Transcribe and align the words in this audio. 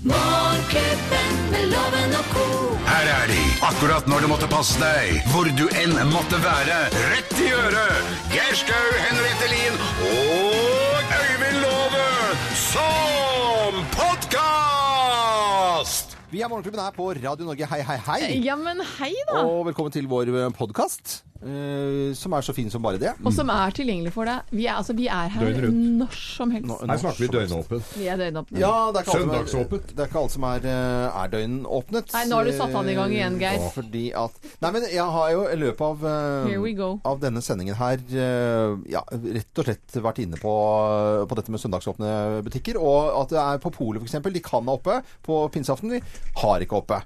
Morgenklubben 0.00 1.32
med 1.52 1.66
loven 1.68 2.14
og 2.16 2.24
ko. 2.32 2.44
Her 2.88 3.06
er 3.20 3.26
de, 3.28 3.40
akkurat 3.68 4.06
når 4.08 4.24
du 4.24 4.28
måtte 4.30 4.48
passe 4.48 4.80
deg, 4.80 5.18
hvor 5.28 5.44
du 5.58 5.66
enn 5.76 5.92
måtte 6.08 6.38
være. 6.40 6.78
Rett 7.12 7.34
i 7.36 7.50
øret! 7.52 8.08
Geir 8.32 8.54
Skau, 8.56 8.86
Henriette 9.04 9.48
Lien 9.52 9.76
og 10.08 10.96
Øyvind 11.18 11.58
Låve 11.66 12.08
som 12.62 13.76
podkast! 13.92 15.20
Vi 16.32 16.40
er 16.40 16.48
Morgenklubben 16.48 16.80
her 16.80 16.96
på 16.96 17.12
Radio 17.20 17.44
Norge. 17.50 17.68
Hei, 17.68 17.82
hei, 17.84 17.98
hei. 18.08 18.40
Ja, 18.40 18.56
men 18.56 18.80
hei 18.96 19.12
da! 19.28 19.44
Og 19.44 19.66
velkommen 19.68 19.92
til 19.92 20.08
vår 20.08 20.32
podkast, 20.56 21.20
som 21.40 22.32
er 22.36 22.44
så 22.44 22.52
fin 22.54 22.68
som 22.70 22.82
bare 22.84 22.98
det. 23.00 23.12
Og 23.24 23.32
som 23.32 23.48
er 23.52 23.70
tilgjengelig 23.76 24.12
for 24.12 24.28
deg. 24.28 24.42
Vi 24.52 24.66
er, 24.66 24.74
altså, 24.76 24.92
vi 24.96 25.06
er 25.08 25.28
her 25.32 25.70
når 25.70 26.12
som 26.12 26.50
helst. 26.52 26.66
Nå- 26.68 26.78
Her 26.86 26.98
snakker 27.00 27.24
vi 27.24 27.28
døgnåpent. 27.32 27.92
Vi 27.96 28.08
er 28.12 28.16
døgnåpne. 28.20 28.58
Ja, 28.60 28.90
det 28.92 29.00
er 29.00 29.06
ikke 29.06 29.14
alt 29.14 29.20
som 29.20 29.30
er- 29.30 29.40
Søndagsåpent. 29.40 29.86
Det 29.96 29.98
er 30.04 30.06
ikke 30.10 30.20
alt 30.22 30.30
som 30.36 30.44
er, 30.44 30.66
eh, 30.68 31.22
er 31.24 31.28
døgnåpnet. 31.32 32.12
Nei, 32.12 32.24
nå 32.28 32.34
har 32.36 32.44
du 32.44 32.52
satt 32.52 32.72
han 32.72 32.88
i 32.88 32.94
gang 32.94 33.10
igjen, 33.10 33.38
Geir. 33.40 33.60
Eh, 33.60 33.70
Fordi 33.70 34.04
at 34.14 34.32
Nei, 34.60 34.70
men 34.70 34.82
jeg 34.82 35.04
har 35.16 35.30
jo 35.32 35.46
i 35.48 35.56
løpet 35.56 35.80
av, 35.80 36.04
eh, 36.04 36.48
Here 36.50 36.60
we 36.60 36.72
go. 36.74 37.00
av 37.04 37.20
denne 37.20 37.40
sendingen 37.40 37.74
her 37.76 37.96
eh, 38.10 38.76
ja, 38.90 39.02
rett 39.10 39.58
og 39.58 39.64
slett 39.64 39.92
vært 40.02 40.18
inne 40.20 40.36
på, 40.36 41.26
på 41.28 41.34
dette 41.36 41.48
med 41.50 41.60
søndagsåpne 41.60 42.42
butikker. 42.44 42.76
Og 42.80 43.22
at 43.22 43.28
det 43.30 43.38
er 43.38 43.58
på 43.58 43.72
polet 43.72 44.02
f.eks. 44.02 44.20
De 44.32 44.40
kan 44.40 44.64
ha 44.64 44.72
oppe 44.76 45.02
på 45.24 45.50
pinseaften. 45.50 45.90
Vi 45.90 46.00
har 46.36 46.60
ikke 46.60 46.76
oppe. 46.82 47.02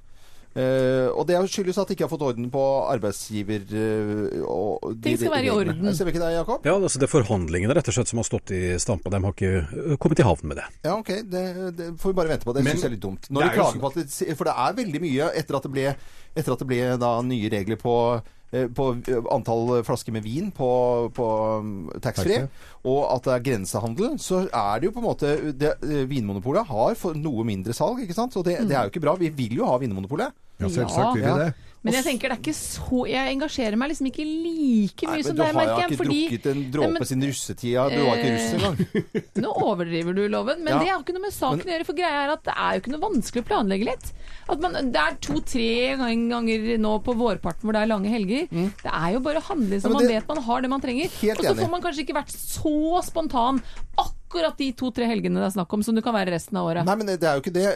Eh, 0.55 1.09
og 1.11 1.25
det 1.27 1.39
skyldes 1.51 1.81
at 1.83 1.89
de 1.91 1.97
ikke 1.97 2.07
har 2.07 2.13
fått 2.13 2.23
orden 2.23 2.47
på 2.53 2.63
arbeidsgiver 2.87 3.65
Uh, 3.75 4.43
og 4.47 4.93
de 4.95 5.09
Ting 5.09 5.17
skal 5.19 5.33
være 5.33 5.49
i 5.49 5.51
orden. 5.51 5.89
Stemmer 5.97 6.15
ikke 6.15 6.23
det, 6.23 6.31
Jakob? 6.35 6.67
Ja, 6.67 6.75
altså 6.77 7.01
det 7.01 7.09
er 7.09 7.13
forhandlingene 7.13 7.75
rett 7.77 7.89
og 7.91 7.97
slett 7.97 8.11
som 8.11 8.21
har 8.21 8.27
stått 8.29 8.53
i 8.55 8.61
stampa. 8.83 9.11
De 9.11 9.21
har 9.25 9.35
ikke 9.35 9.97
kommet 10.03 10.21
i 10.23 10.27
havn 10.27 10.51
med 10.51 10.61
det. 10.61 10.67
Ja, 10.87 10.95
ok. 11.01 11.11
Det, 11.31 11.43
det 11.79 11.89
får 12.01 12.13
vi 12.13 12.19
bare 12.21 12.33
vente 12.35 12.47
på. 12.47 12.55
Det 12.55 12.63
Men 12.65 12.77
syns 12.77 12.87
jeg 12.87 12.93
er 12.93 12.95
litt 12.95 13.05
dumt. 13.05 13.29
Når 13.31 13.43
det 13.43 13.49
de 13.49 13.51
er 13.51 13.57
jo 13.57 13.65
klager 13.65 13.83
på 13.83 13.91
at 13.91 13.99
det, 13.99 14.37
For 14.39 14.51
det 14.51 14.55
er 14.67 14.79
veldig 14.79 15.03
mye 15.05 15.29
etter 15.41 15.59
at 15.59 15.67
det 15.67 15.73
ble, 15.75 15.87
etter 16.35 16.55
at 16.55 16.63
det 16.63 16.71
ble 16.71 16.81
da 17.03 17.13
nye 17.27 17.51
regler 17.57 17.81
på 17.81 17.97
eh, 18.15 18.69
på 18.79 18.89
antall 19.35 19.75
flasker 19.89 20.15
med 20.15 20.27
vin 20.27 20.53
på, 20.55 20.71
på 21.17 21.29
um, 21.59 21.75
taxfree, 22.05 22.47
og 22.87 23.01
at 23.17 23.27
det 23.27 23.35
er 23.35 23.45
grensehandel, 23.51 24.15
så 24.23 24.45
er 24.47 24.79
det 24.79 24.91
jo 24.91 24.95
på 24.95 25.03
en 25.03 25.09
måte 25.09 25.35
det, 25.59 25.75
Vinmonopolet 26.11 26.71
har 26.71 27.19
noe 27.19 27.49
mindre 27.49 27.75
salg, 27.75 28.05
ikke 28.05 28.17
sant? 28.17 28.37
Og 28.39 28.47
det, 28.47 28.61
det 28.69 28.79
er 28.79 28.87
jo 28.87 28.95
ikke 28.95 29.03
bra. 29.09 29.19
Vi 29.19 29.35
vil 29.35 29.59
jo 29.59 29.71
ha 29.73 29.81
Vinmonopolet. 29.83 30.44
Ja, 30.61 30.69
selvsagt 30.69 31.15
vil 31.17 31.25
vi 31.25 31.39
det. 31.45 31.55
Men 31.85 31.93
jeg 31.99 32.05
tenker 32.07 32.31
det 32.33 32.37
er 32.39 32.41
ikke 32.41 32.55
så 32.57 32.99
Jeg 33.11 33.33
engasjerer 33.35 33.77
meg 33.77 33.91
liksom 33.91 34.07
ikke 34.09 34.25
like 34.25 35.05
mye 35.05 35.17
Nei, 35.19 35.23
som 35.27 35.35
men 35.35 35.37
du 35.37 35.43
deg, 35.43 35.49
har 35.51 35.57
merker 35.59 35.81
jeg. 35.83 35.91
ikke 35.91 35.99
Fordi 36.01 36.21
drukket 36.31 36.47
en 36.49 36.63
dråpe 36.73 36.93
men- 36.95 37.05
siden 37.11 37.25
russetida. 37.29 37.83
Du 37.93 37.99
var 38.07 38.17
ikke 38.17 38.31
russ 38.33 38.47
Eh, 38.49 38.55
engang. 38.55 39.27
Nå 39.45 39.51
overdriver 39.67 40.15
du, 40.17 40.23
Loven. 40.33 40.65
Men 40.65 40.73
Ja. 40.73 40.79
det 40.81 40.89
har 40.89 41.03
ikke 41.03 41.13
noe 41.13 41.21
med 41.27 41.33
saken 41.37 41.61
å 41.61 41.73
gjøre. 41.75 41.85
For 41.85 41.93
greia 41.93 42.23
er 42.25 42.33
at 42.33 42.43
det 42.49 42.55
er 42.57 42.73
jo 42.73 42.81
ikke 42.81 42.93
noe 42.95 43.03
vanskelig 43.05 43.43
å 43.45 43.49
planlegge 43.51 43.85
litt. 43.85 44.13
At 44.49 44.61
man, 44.65 44.73
det 44.73 44.97
er 44.97 45.19
to-tre 45.21 45.69
ganger 46.01 46.79
nå 46.81 46.95
på 47.05 47.13
vårparten 47.21 47.61
hvor 47.69 47.73
det 47.77 47.83
er 47.85 47.93
lange 47.93 48.09
helger. 48.09 48.49
Det 48.49 48.93
er 48.95 49.13
jo 49.13 49.21
bare 49.21 49.37
å 49.45 49.49
handle 49.53 49.77
så 49.77 49.85
Mm. 49.85 49.93
Ja, 49.93 49.99
det... 49.99 50.09
man 50.09 50.09
vet 50.09 50.29
man 50.29 50.43
har 50.49 50.61
det 50.63 50.71
man 50.71 50.81
trenger. 50.81 51.05
Og 51.37 51.45
så 51.45 51.55
får 51.61 51.71
man 51.71 51.83
kanskje 51.83 52.07
ikke 52.09 52.17
vært 52.17 52.33
så 52.33 53.05
spontan 53.05 53.61
akkurat 53.99 54.24
de 54.59 54.73
to-tre 54.73 55.07
helgene 55.07 55.39
det 55.41 55.47
er 55.47 55.55
snakk 55.55 55.73
om, 55.73 55.83
som 55.87 55.95
du 55.95 56.03
kan 56.03 56.15
være 56.15 56.33
resten 56.35 56.57
av 56.59 56.67
året. 56.67 56.85
Nei, 56.89 56.97
men 56.97 57.07
det 57.07 57.23
er 57.23 57.39
jo 57.39 57.43
ikke 57.45 57.55
det. 57.55 57.67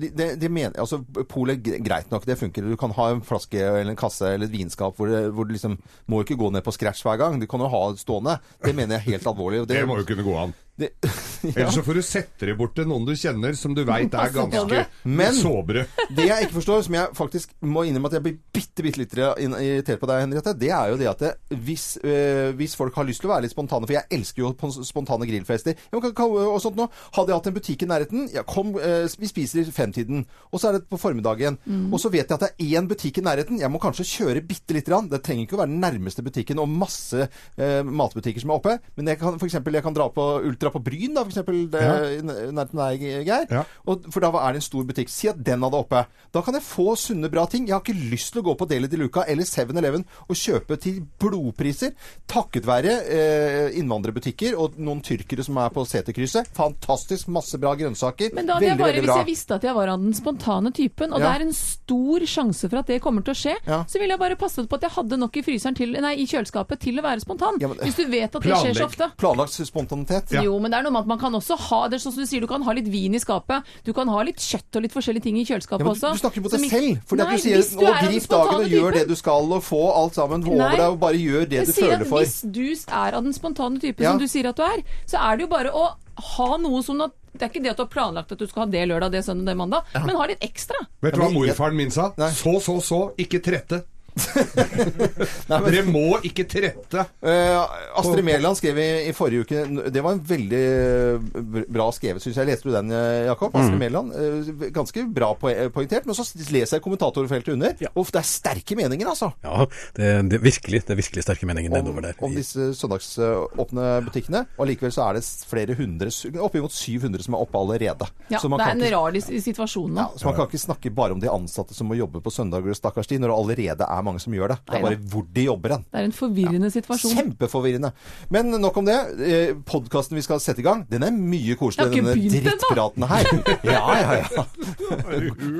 De, 0.00 0.08
de- 0.18 0.36
de 0.36 0.48
mener, 0.48 0.74
altså, 0.80 0.98
Polet 1.30 1.60
greit 1.62 2.10
nok, 2.10 2.24
det 2.26 2.38
funker. 2.40 2.62
Du 2.66 2.76
kan 2.80 2.90
ha 2.96 3.10
en 3.14 3.20
flaske 3.26 3.60
eller 3.60 3.90
en 3.92 3.96
kasse 3.96 4.26
eller 4.34 4.46
et 4.46 4.54
vinskap 4.54 4.96
hvor, 4.98 5.06
det, 5.08 5.22
hvor 5.34 5.46
du 5.46 5.52
liksom 5.54 5.78
må 6.10 6.22
ikke 6.24 6.36
gå 6.40 6.50
ned 6.52 6.64
på 6.66 6.72
scratch 6.74 7.02
hver 7.06 7.18
gang. 7.20 7.38
Du 7.40 7.46
kan 7.50 7.60
jo 7.60 7.68
ha 7.70 7.82
det 7.92 8.00
stående. 8.02 8.38
Det 8.64 8.74
mener 8.74 8.98
jeg 8.98 9.14
helt 9.14 9.26
alvorlig. 9.30 9.64
Det, 9.66 9.76
Det 9.80 9.86
må 9.88 9.98
jo 10.00 10.04
kunne 10.08 10.26
gå 10.26 10.36
an. 10.46 10.54
Det, 10.80 10.90
Ellers 11.54 11.74
så 11.76 11.84
får 11.84 11.98
du 12.00 12.02
sette 12.04 12.48
det 12.48 12.56
bort 12.58 12.74
til 12.76 12.88
noen 12.88 13.06
du 13.08 13.12
kjenner 13.18 13.56
som 13.58 13.74
du 13.76 13.82
veit 13.88 14.14
er 14.14 14.32
ganske. 14.34 14.84
Men- 15.04 15.36
såbre. 15.36 15.86
Det 16.16 16.26
jeg 16.26 16.46
ikke 16.46 16.56
forstår, 16.58 16.82
som 16.86 16.96
jeg 16.96 17.14
faktisk 17.16 17.52
må 17.70 17.84
innrømme 17.86 18.10
at 18.10 18.16
jeg 18.18 18.24
blir 18.24 18.36
bitte, 18.52 18.82
bitte 18.84 19.00
litt 19.00 19.14
irritert 19.14 20.00
på 20.00 20.08
deg, 20.10 20.24
Henriette, 20.24 20.54
det 20.58 20.70
er 20.74 20.90
jo 20.92 20.98
det 21.00 21.08
at 21.10 21.22
det, 21.22 21.30
hvis, 21.64 21.84
øh, 22.02 22.50
hvis 22.58 22.74
folk 22.78 22.96
har 22.98 23.06
lyst 23.08 23.22
til 23.22 23.30
å 23.30 23.32
være 23.34 23.44
litt 23.46 23.54
spontane 23.54 23.86
For 23.86 23.96
jeg 23.96 24.18
elsker 24.18 24.42
jo 24.42 24.50
spontane 24.86 25.28
grillfester 25.28 25.76
ja, 25.76 26.00
og 26.00 26.58
sånt 26.62 26.78
nå. 26.78 26.88
Hadde 27.16 27.32
jeg 27.32 27.38
hatt 27.38 27.50
en 27.50 27.56
butikk 27.56 27.84
i 27.84 27.90
nærheten 27.90 28.26
ja, 28.34 28.44
kom, 28.48 28.74
øh, 28.76 29.06
Vi 29.20 29.30
spiser 29.30 29.62
i 29.62 29.74
femtiden, 29.74 30.24
og 30.50 30.60
så 30.60 30.70
er 30.70 30.78
det 30.78 30.88
på 30.90 30.98
formiddagen. 31.00 31.58
Mm. 31.64 31.88
Og 31.94 32.02
så 32.02 32.10
vet 32.12 32.26
jeg 32.26 32.36
at 32.36 32.44
det 32.44 32.50
er 32.52 32.80
én 32.80 32.88
butikk 32.90 33.20
i 33.20 33.24
nærheten. 33.26 33.60
Jeg 33.60 33.70
må 33.72 33.80
kanskje 33.82 34.08
kjøre 34.08 34.44
bitte 34.46 34.76
lite 34.76 34.90
grann. 34.90 35.08
Det 35.10 35.22
trenger 35.24 35.46
ikke 35.46 35.58
å 35.58 35.62
være 35.62 35.72
den 35.72 35.82
nærmeste 35.82 36.24
butikken 36.26 36.60
og 36.62 36.70
masse 36.70 37.26
øh, 37.26 37.80
matbutikker 37.86 38.42
som 38.42 38.52
er 38.52 38.60
oppe. 38.60 38.76
Men 38.98 39.12
jeg 39.12 39.20
kan, 39.20 39.38
for 39.38 39.48
eksempel, 39.48 39.78
jeg 39.78 39.86
kan 39.86 39.96
dra 39.96 40.08
på 40.14 40.26
Ultra 40.50 40.69
på 40.70 40.82
Bryn, 40.82 41.14
da, 41.14 41.24
for 41.24 41.30
eksempel. 41.30 41.60
Ja. 41.70 41.94
nærheten 42.22 42.80
der, 42.80 42.96
Geir. 43.24 43.46
Ja. 43.50 43.64
Og, 43.86 44.04
for 44.12 44.20
da 44.20 44.30
er 44.30 44.52
det 44.56 44.62
en 44.62 44.66
stor 44.68 44.84
butikk. 44.88 45.08
Si 45.12 45.28
at 45.28 45.42
den 45.44 45.62
hadde 45.62 45.76
oppe. 45.78 46.04
Da 46.32 46.42
kan 46.42 46.54
jeg 46.54 46.62
få 46.62 46.94
sunne, 46.96 47.30
bra 47.30 47.46
ting. 47.50 47.66
Jeg 47.68 47.74
har 47.74 47.82
ikke 47.84 48.10
lyst 48.10 48.32
til 48.34 48.42
å 48.42 48.46
gå 48.50 48.54
på 48.60 48.68
Deli 48.70 48.88
de 48.90 48.96
Luca 49.00 49.24
eller 49.26 49.44
7-Eleven 49.44 50.04
og 50.28 50.36
kjøpe 50.36 50.78
til 50.80 51.00
blodpriser. 51.20 51.94
Takket 52.30 52.66
være 52.68 52.94
eh, 53.10 53.78
innvandrerbutikker 53.80 54.56
og 54.60 54.78
noen 54.78 55.00
tyrkere 55.04 55.44
som 55.46 55.58
er 55.62 55.72
på 55.74 55.84
seterkrysset. 55.88 56.50
Fantastisk. 56.56 57.28
Masse 57.34 57.58
bra 57.60 57.74
grønnsaker. 57.78 58.34
Men 58.36 58.46
da 58.48 58.58
hadde 58.58 58.70
jeg 58.70 58.78
bare, 58.80 59.00
hvis 59.02 59.16
jeg 59.22 59.28
visste 59.30 59.58
at 59.58 59.66
jeg 59.66 59.74
var 59.76 59.92
av 59.94 60.00
den 60.02 60.14
spontane 60.16 60.72
typen, 60.76 61.12
og 61.12 61.20
Ja. 61.20 61.26
det 61.32 61.40
er 61.40 61.46
en 61.46 61.52
stor 61.56 62.20
sjanse 62.26 62.68
for 62.70 62.78
at 62.78 62.86
det 62.86 63.00
kommer 63.02 63.22
til 63.24 63.34
å 63.34 63.38
skje, 63.38 63.56
Ja. 63.66 63.82
så 63.84 63.98
ville 63.98 64.14
jeg 64.14 64.18
bare 64.20 64.36
passet 64.36 64.68
på 64.68 64.74
at 64.76 64.82
jeg 64.82 64.90
hadde 64.90 65.16
nok 65.18 65.36
i 65.36 65.42
fryseren 65.42 65.76
til, 65.76 65.92
nei, 66.00 66.14
i 66.22 66.26
kjøleskapet 66.26 66.78
til 66.80 66.98
å 66.98 67.02
være 67.02 67.20
spontan. 67.20 67.58
Ja, 67.60 67.68
men- 67.68 67.78
hvis 67.78 67.96
du 67.96 68.06
vet 68.06 68.34
at 68.34 68.42
det 68.42 68.52
skjer 68.56 68.74
så 68.74 68.86
ofte. 68.86 69.10
Planlagt 69.16 69.52
spontanitet. 69.66 70.30
Ja. 70.32 70.42
Jo, 70.60 70.64
men 70.66 70.74
det 70.74 70.76
er 70.76 70.84
noe 70.84 70.92
med 70.92 71.00
at 71.06 71.08
man 71.08 71.20
kan 71.22 71.32
også 71.32 71.56
ha 71.70 71.76
det 71.88 71.96
er 71.96 72.02
sånn 72.04 72.12
som 72.12 72.20
du 72.20 72.28
sier, 72.28 72.42
du 72.44 72.46
kan 72.50 72.60
ha 72.66 72.72
litt 72.76 72.88
vin 72.92 73.14
i 73.16 73.20
skapet. 73.22 73.64
Du 73.86 73.94
kan 73.96 74.08
ha 74.12 74.20
litt 74.28 74.36
kjøtt 74.44 74.76
og 74.76 74.82
litt 74.84 74.92
forskjellige 74.92 75.24
ting 75.24 75.38
i 75.40 75.44
kjøleskapet 75.48 75.80
Ja, 75.80 75.88
men 75.88 75.96
du, 75.96 76.04
også. 76.04 76.10
du 76.12 76.20
snakker 76.20 76.42
mot 76.44 76.50
som 76.52 76.60
deg 76.60 76.68
ikke- 76.68 76.80
selv. 77.08 77.16
Nei, 77.16 77.30
du 77.30 77.40
sier 77.40 77.62
du 77.80 77.86
å, 77.86 77.94
grip 78.04 78.26
dagen 78.28 78.60
og 78.60 78.68
gjør 78.76 78.92
det 78.98 79.04
du 79.08 79.14
skal, 79.16 79.52
og 79.56 79.62
få 79.64 79.80
alt 79.96 80.14
sammen 80.20 80.44
over 80.44 80.76
deg, 80.76 80.84
og 80.90 81.00
bare 81.00 81.16
gjør 81.16 81.48
det 81.48 81.64
du 81.66 81.72
føler 81.72 82.04
for. 82.04 82.20
Hvis 82.20 82.42
du 82.52 82.66
er 82.92 83.16
av 83.16 83.24
den 83.24 83.32
spontane 83.32 83.80
typen 83.80 84.04
Ja. 84.04 84.10
som 84.12 84.18
du 84.20 84.26
sier 84.28 84.48
at 84.52 84.56
du 84.56 84.62
er, 84.62 84.82
så 85.06 85.16
er 85.24 85.36
det 85.40 85.48
jo 85.48 85.50
bare 85.56 85.72
å 85.72 85.94
ha 86.36 86.56
noe 86.58 86.82
sånn 86.84 87.00
at 87.04 87.12
Det 87.32 87.42
er 87.46 87.48
ikke 87.48 87.62
det 87.62 87.70
at 87.70 87.76
du 87.78 87.82
har 87.84 87.88
planlagt 87.88 88.32
at 88.32 88.38
du 88.38 88.46
skal 88.48 88.64
ha 88.64 88.66
det 88.66 88.88
lørdag, 88.90 89.12
det 89.12 89.24
søndag, 89.24 89.46
det 89.46 89.56
mandag, 89.56 89.84
men 89.94 90.16
ha 90.16 90.26
litt 90.26 90.40
ekstra. 90.42 90.74
Vet 91.00 91.14
du 91.14 91.20
hva 91.20 91.30
morfaren 91.32 91.76
min 91.76 91.88
sa? 91.88 92.12
Nei. 92.18 92.28
Så, 92.34 92.60
så, 92.60 92.74
så. 92.82 92.98
Ikke 93.16 93.38
trette. 93.40 93.84
Nei, 95.50 95.58
men- 95.60 95.66
Dere 95.70 95.84
må 95.88 96.18
ikke 96.26 96.44
trette. 96.50 97.04
Uh, 97.22 98.00
Astrid 98.00 98.24
Mæland 98.26 98.58
skrev 98.58 98.78
i, 98.80 98.88
i 99.10 99.14
forrige 99.16 99.44
uke 99.46 99.62
Det 99.92 100.02
var 100.04 100.16
en 100.16 100.22
veldig 100.26 100.60
eh, 100.60 101.64
bra 101.70 101.88
skrevet, 101.94 102.22
syns 102.22 102.38
jeg. 102.40 102.48
Leste 102.50 102.68
du 102.68 102.74
den, 102.74 102.90
eh, 102.94 103.26
Jakob? 103.28 103.54
Astrid 103.56 103.78
Mæland. 103.80 104.14
Uh, 104.14 104.66
ganske 104.74 105.04
bra 105.14 105.32
po 105.38 105.52
poengtert. 105.74 106.06
Men 106.08 106.16
så 106.18 106.26
leser 106.50 106.78
jeg 106.78 106.84
kommentatorfeltet 106.84 107.54
under. 107.54 107.74
Ja. 107.82 107.92
Uff, 107.98 108.12
det 108.14 108.22
er 108.22 108.28
sterke 108.28 108.78
meninger, 108.78 109.10
altså. 109.10 109.30
Ja, 109.44 109.66
det, 109.96 110.10
det, 110.30 110.40
er 110.40 110.44
virkelig, 110.44 110.82
det 110.86 110.94
er 110.96 111.00
virkelig 111.00 111.26
sterke 111.26 111.48
meninger 111.48 111.72
Om, 111.72 111.78
nedover 111.80 112.08
der. 112.08 112.18
om 112.26 112.34
disse 112.36 112.70
søndagsåpne 112.78 113.88
butikkene. 114.06 114.44
Og 114.58 114.70
likevel 114.70 114.94
så 114.94 115.08
er 115.08 115.18
det 115.20 115.24
flere 115.50 115.76
hundre, 115.78 116.10
oppimot 116.44 116.74
700 116.74 117.26
som 117.26 117.36
er 117.36 117.44
oppe 117.44 117.58
allerede. 117.60 118.08
Ja, 118.30 118.38
så, 118.42 118.48
man 118.50 118.60
det 118.60 118.66
er 118.66 118.70
kan 118.74 118.80
en 118.80 118.86
ikke, 118.86 118.96
rar 119.30 119.40
situasjon 119.50 119.94
nå. 119.94 120.00
ja, 120.00 120.08
så 120.18 120.28
man 120.28 120.36
kan 120.38 120.48
ikke 120.50 120.62
snakke 120.62 120.92
bare 120.94 121.16
om 121.16 121.20
de 121.22 121.30
ansatte 121.30 121.74
som 121.76 121.88
må 121.90 121.98
jobbe 121.98 122.22
på 122.24 122.32
søndager, 122.34 122.74
stakkars 122.78 123.08
de, 123.10 123.18
når 123.22 123.32
det 123.32 123.38
allerede 123.42 123.88
er 123.90 123.99
mange 124.06 124.22
som 124.22 124.34
gjør 124.34 124.54
det. 124.54 124.58
Det 124.66 124.78
er 124.78 124.84
bare 124.86 125.00
hvor 125.12 125.26
de 125.36 125.46
jobber 125.46 125.76
hen. 125.76 125.84
Det 125.90 126.00
er 126.00 126.08
en 126.08 126.16
forvirrende 126.16 126.70
situasjon. 126.72 127.14
Kjempeforvirrende. 127.16 127.92
Men 128.30 128.50
nok 128.60 128.76
om 128.82 128.88
det. 128.88 128.98
Eh, 129.26 129.54
Podkasten 129.66 130.18
vi 130.18 130.24
skal 130.26 130.40
sette 130.42 130.62
i 130.62 130.66
gang, 130.66 130.84
den 130.90 131.04
er 131.06 131.14
mye 131.14 131.56
koseligere 131.60 132.14
enn 132.14 132.22
denne 132.24 132.44
drittpraten 132.50 133.08
her. 133.10 133.30
Ja, 133.70 133.82
ja, 134.00 134.14
ja. 134.24 134.44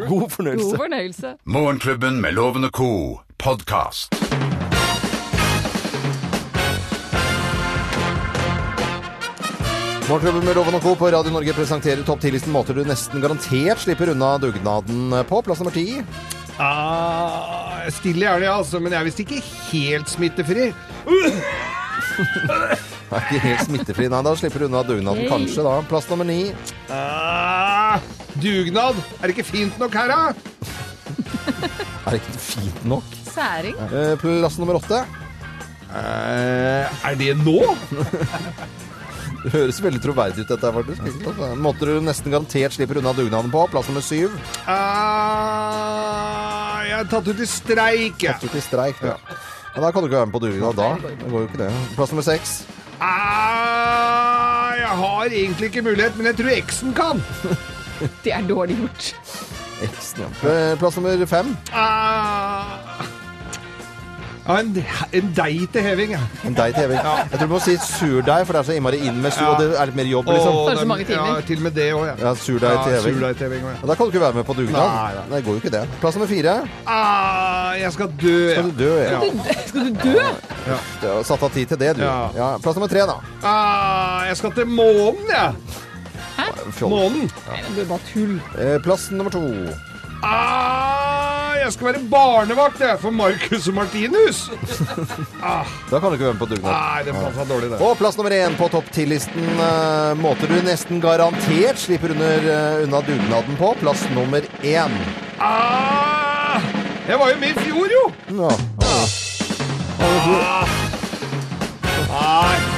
God 0.08 0.30
fornøyelse. 0.30 0.70
God 0.70 0.76
fornøyelse. 0.84 1.34
Morgenklubben 1.44 2.20
med 2.20 2.32
Lovende 2.38 2.70
co. 2.70 3.20
podkast. 3.38 4.14
Morgenklubben 10.10 10.42
med 10.48 10.56
Loven 10.58 10.74
og 10.74 10.82
Co. 10.82 10.92
på 10.98 11.06
Radio 11.14 11.30
Norge 11.30 11.52
presenterer 11.54 12.00
topp 12.06 12.24
10-listen 12.24 12.50
måter 12.50 12.74
du 12.74 12.80
nesten 12.88 13.22
garantert 13.22 13.78
slipper 13.78 14.10
unna 14.10 14.32
dugnaden 14.42 15.12
på. 15.28 15.38
Plass 15.46 15.60
nummer 15.62 15.74
ti. 15.74 16.00
Ah, 16.60 17.84
stille 17.94 18.26
gjerne, 18.26 18.48
ja, 18.48 18.56
altså, 18.58 18.80
men 18.82 18.90
jeg 18.92 18.98
er 19.00 19.06
visst 19.06 19.22
ikke 19.22 19.38
helt 19.70 20.10
smittefri. 20.10 20.70
Er 23.10 23.24
ikke 23.26 23.40
helt 23.42 23.62
smittefri. 23.66 24.04
Nei, 24.10 24.20
da 24.22 24.32
slipper 24.38 24.62
du 24.62 24.66
unna 24.68 24.82
dugnaden 24.86 25.24
Hey. 25.24 25.30
kanskje, 25.30 25.62
da. 25.66 25.72
Plass 25.90 26.06
nummer 26.10 26.26
ni. 26.28 26.52
Ah, 26.94 27.96
dugnad! 28.38 28.98
Er 29.18 29.24
det 29.30 29.34
ikke 29.34 29.46
fint 29.48 29.78
nok 29.82 29.94
her, 29.98 30.10
da? 30.10 30.20
Er 32.06 32.14
det 32.14 32.20
ikke 32.20 32.36
fint 32.44 32.84
nok? 32.92 33.16
Særing. 33.30 33.78
Eh, 33.90 34.12
Plass 34.22 34.58
nummer 34.62 34.78
åtte. 34.78 35.00
Eh, 35.90 37.02
er 37.10 37.18
det 37.18 37.34
nå? 37.42 37.58
Det 39.40 39.52
høres 39.54 39.78
veldig 39.80 40.00
troverdig 40.04 40.42
ut, 40.44 40.48
dette 40.50 40.66
her, 40.66 40.74
faktisk. 40.76 41.00
Altså, 41.30 41.46
Måter 41.64 41.84
du 41.88 42.00
nesten 42.04 42.32
garantert 42.34 42.74
slipper 42.76 43.00
unna 43.00 43.12
dugnaden 43.16 43.50
på. 43.52 43.62
Plass 43.72 43.88
nummer 43.88 44.04
syv. 44.04 44.34
Uh, 44.66 44.74
jeg 46.88 46.98
er 46.98 47.08
tatt 47.12 47.30
ut 47.30 47.40
i 47.40 47.48
streik, 47.48 48.18
jeg. 48.26 48.36
Tatt 48.36 48.44
ut 48.44 48.58
i 48.60 48.64
streik. 48.64 49.00
Ja. 49.04 49.16
Ja, 49.70 49.78
da 49.84 49.90
kan 49.94 50.02
du 50.02 50.08
ikke 50.10 50.18
være 50.18 50.28
med 50.28 50.34
på 50.34 50.42
dugnad 50.42 50.74
da. 50.76 50.88
Det 51.00 51.30
går 51.30 51.38
jo 51.38 51.46
ikke 51.48 51.62
det. 51.62 51.70
Plass 51.96 52.12
nummer 52.12 52.26
seks. 52.26 52.56
Ah, 53.00 54.74
jeg 54.76 54.92
har 55.02 55.24
egentlig 55.30 55.70
ikke 55.70 55.84
mulighet, 55.86 56.16
men 56.18 56.28
jeg 56.28 56.36
tror 56.40 56.50
eksen 56.56 56.90
kan. 56.96 57.22
Det 58.24 58.32
er 58.32 58.44
dårlig 58.48 58.76
gjort. 58.80 59.12
Eksen, 59.84 60.24
ja. 60.24 60.28
Eh, 60.50 60.72
Plass 60.80 60.96
nummer 60.98 61.26
fem. 61.30 61.54
Ah. 61.72 62.29
Ja, 64.50 64.56
en, 64.60 64.70
en 65.20 65.28
deig 65.36 65.68
til 65.72 65.84
heving, 65.86 66.10
ja. 66.16 66.20
En 66.48 66.56
deig 66.58 66.74
til 66.74 66.82
heving. 66.82 66.98
Jeg 66.98 67.38
tror 67.38 67.46
du 67.46 67.52
må 67.52 67.60
si 67.62 67.76
surdeig, 67.84 68.46
for 68.48 68.56
det 68.56 68.60
er 68.60 68.66
så 68.70 68.74
innmari 68.74 68.98
inn 69.06 69.20
med 69.22 69.30
sur, 69.36 69.46
og 69.52 69.60
det 69.62 69.68
er 69.78 69.90
litt 69.92 69.98
mer 70.00 70.08
jobb, 70.10 70.30
liksom. 70.34 70.56
Og 70.64 70.78
så 70.80 70.86
mange 70.90 71.06
timer. 71.08 71.28
Ja, 71.36 71.44
til 71.46 71.60
og 71.60 71.66
med 71.68 71.76
det 71.78 71.86
òg, 71.94 72.04
ja. 72.08 72.14
Ja, 72.24 72.32
surdeig 72.34 72.78
til 72.82 72.96
heving. 72.96 73.18
surdeig 73.20 73.36
til 73.38 73.46
heving 73.46 73.66
også. 73.70 73.82
Og 73.84 73.92
da 73.92 73.96
kan 74.00 74.04
du 74.10 74.14
ikke 74.14 74.24
være 74.26 74.38
med 74.40 74.46
på 74.50 74.56
dugnad. 74.58 74.94
Nei, 74.96 75.12
nei. 75.20 75.26
Det 75.36 75.42
går 75.46 75.52
jo 75.58 75.62
ikke 75.62 75.74
det. 75.76 75.82
Plass 76.02 76.18
nummer 76.18 76.30
fire. 76.34 76.54
Ah, 76.96 77.70
jeg 77.80 77.92
skal 77.96 78.08
dø. 78.24 78.34
Skal 78.54 78.70
du 78.70 78.74
dø, 78.84 78.90
ja. 79.04 79.20
Skal 79.70 79.86
du 79.86 79.92
dø? 80.02 80.16
Du 81.00 81.06
har 81.06 81.22
satt 81.30 81.42
av 81.46 81.54
tid 81.54 81.66
til 81.74 81.78
det, 81.84 81.92
du. 82.00 82.02
Ja. 82.04 82.16
Ja. 82.36 82.50
Plass 82.64 82.76
nummer 82.80 82.90
tre, 82.90 83.06
da. 83.12 83.16
Ah, 83.46 84.26
jeg 84.28 84.36
skal 84.42 84.52
til 84.58 84.66
månen, 84.66 85.30
jeg. 85.30 85.78
Hæ? 86.40 86.48
Månen. 86.88 87.30
Nei, 87.48 87.60
det 87.66 87.72
blir 87.76 87.88
bare 87.90 88.04
tull. 88.12 88.34
Eh, 88.58 88.76
Plass 88.84 89.10
nummer 89.14 89.32
to. 89.34 89.42
Ah, 90.22 90.99
jeg 91.58 91.72
skal 91.74 91.88
være 91.90 92.02
barnevakt, 92.10 92.80
jeg, 92.84 92.98
for 93.02 93.14
Marcus 93.14 93.68
og 93.70 93.74
Martinus. 93.80 94.42
Da 95.90 95.98
kan 95.98 96.12
du 96.12 96.14
ikke 96.14 96.28
være 96.28 96.34
med 96.36 96.40
på 96.42 96.48
dugnad. 96.50 96.70
Nei, 96.70 97.02
det 97.06 97.14
passa 97.16 97.44
dårlig, 97.48 97.70
det. 97.72 97.80
Og 97.82 97.96
plass 97.98 98.18
nummer 98.18 98.34
én 98.36 98.54
på 98.58 98.68
topp 98.70 98.90
ti-listen 98.94 99.48
uh, 99.58 100.12
måter 100.20 100.50
du 100.50 100.60
nesten 100.66 101.02
garantert 101.02 101.80
slipper 101.82 102.14
under, 102.14 102.46
uh, 102.46 102.84
unna 102.84 103.02
dugnaden 103.06 103.58
på. 103.58 103.72
Plass 103.82 104.04
nummer 104.14 104.46
én. 104.62 104.94
Ah, 105.40 106.60
jeg 107.08 107.18
var 107.18 107.32
jo 107.32 107.40
med 107.42 107.56
i 107.56 107.66
fjor, 107.66 107.96
jo. 107.96 108.04
Ja. 108.44 108.54
Nei. 108.84 109.00
Ah, 112.10 112.69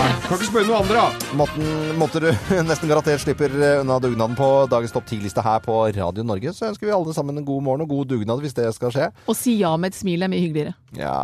kan 0.00 0.36
ikke 0.36 0.48
spørre 0.48 0.68
noen 0.68 0.80
andre, 0.84 1.02
da. 1.02 1.30
Måten, 1.38 1.68
måter 2.00 2.24
du 2.24 2.28
nesten 2.68 2.90
garantert 2.90 3.22
slipper 3.22 3.52
eh, 3.58 3.80
unna 3.82 3.98
dugnaden 4.02 4.36
på 4.38 4.48
dagens 4.70 4.94
topp 4.94 5.08
10-liste 5.10 5.44
her 5.44 5.62
på 5.64 5.76
Radio 5.96 6.24
Norge. 6.26 6.54
Så 6.56 6.68
ønsker 6.70 6.88
vi 6.88 6.94
alle 6.94 7.14
sammen 7.16 7.40
en 7.40 7.46
god 7.46 7.64
morgen 7.66 7.84
og 7.84 7.92
god 7.92 8.10
dugnad 8.14 8.42
hvis 8.44 8.56
det 8.56 8.68
skal 8.76 8.94
skje. 8.94 9.10
Og 9.30 9.38
si 9.38 9.58
ja 9.60 9.74
med 9.80 9.92
et 9.92 10.00
smil 10.00 10.24
er 10.26 10.32
mye 10.32 10.44
hyggeligere. 10.44 10.74
Ja 10.98 11.14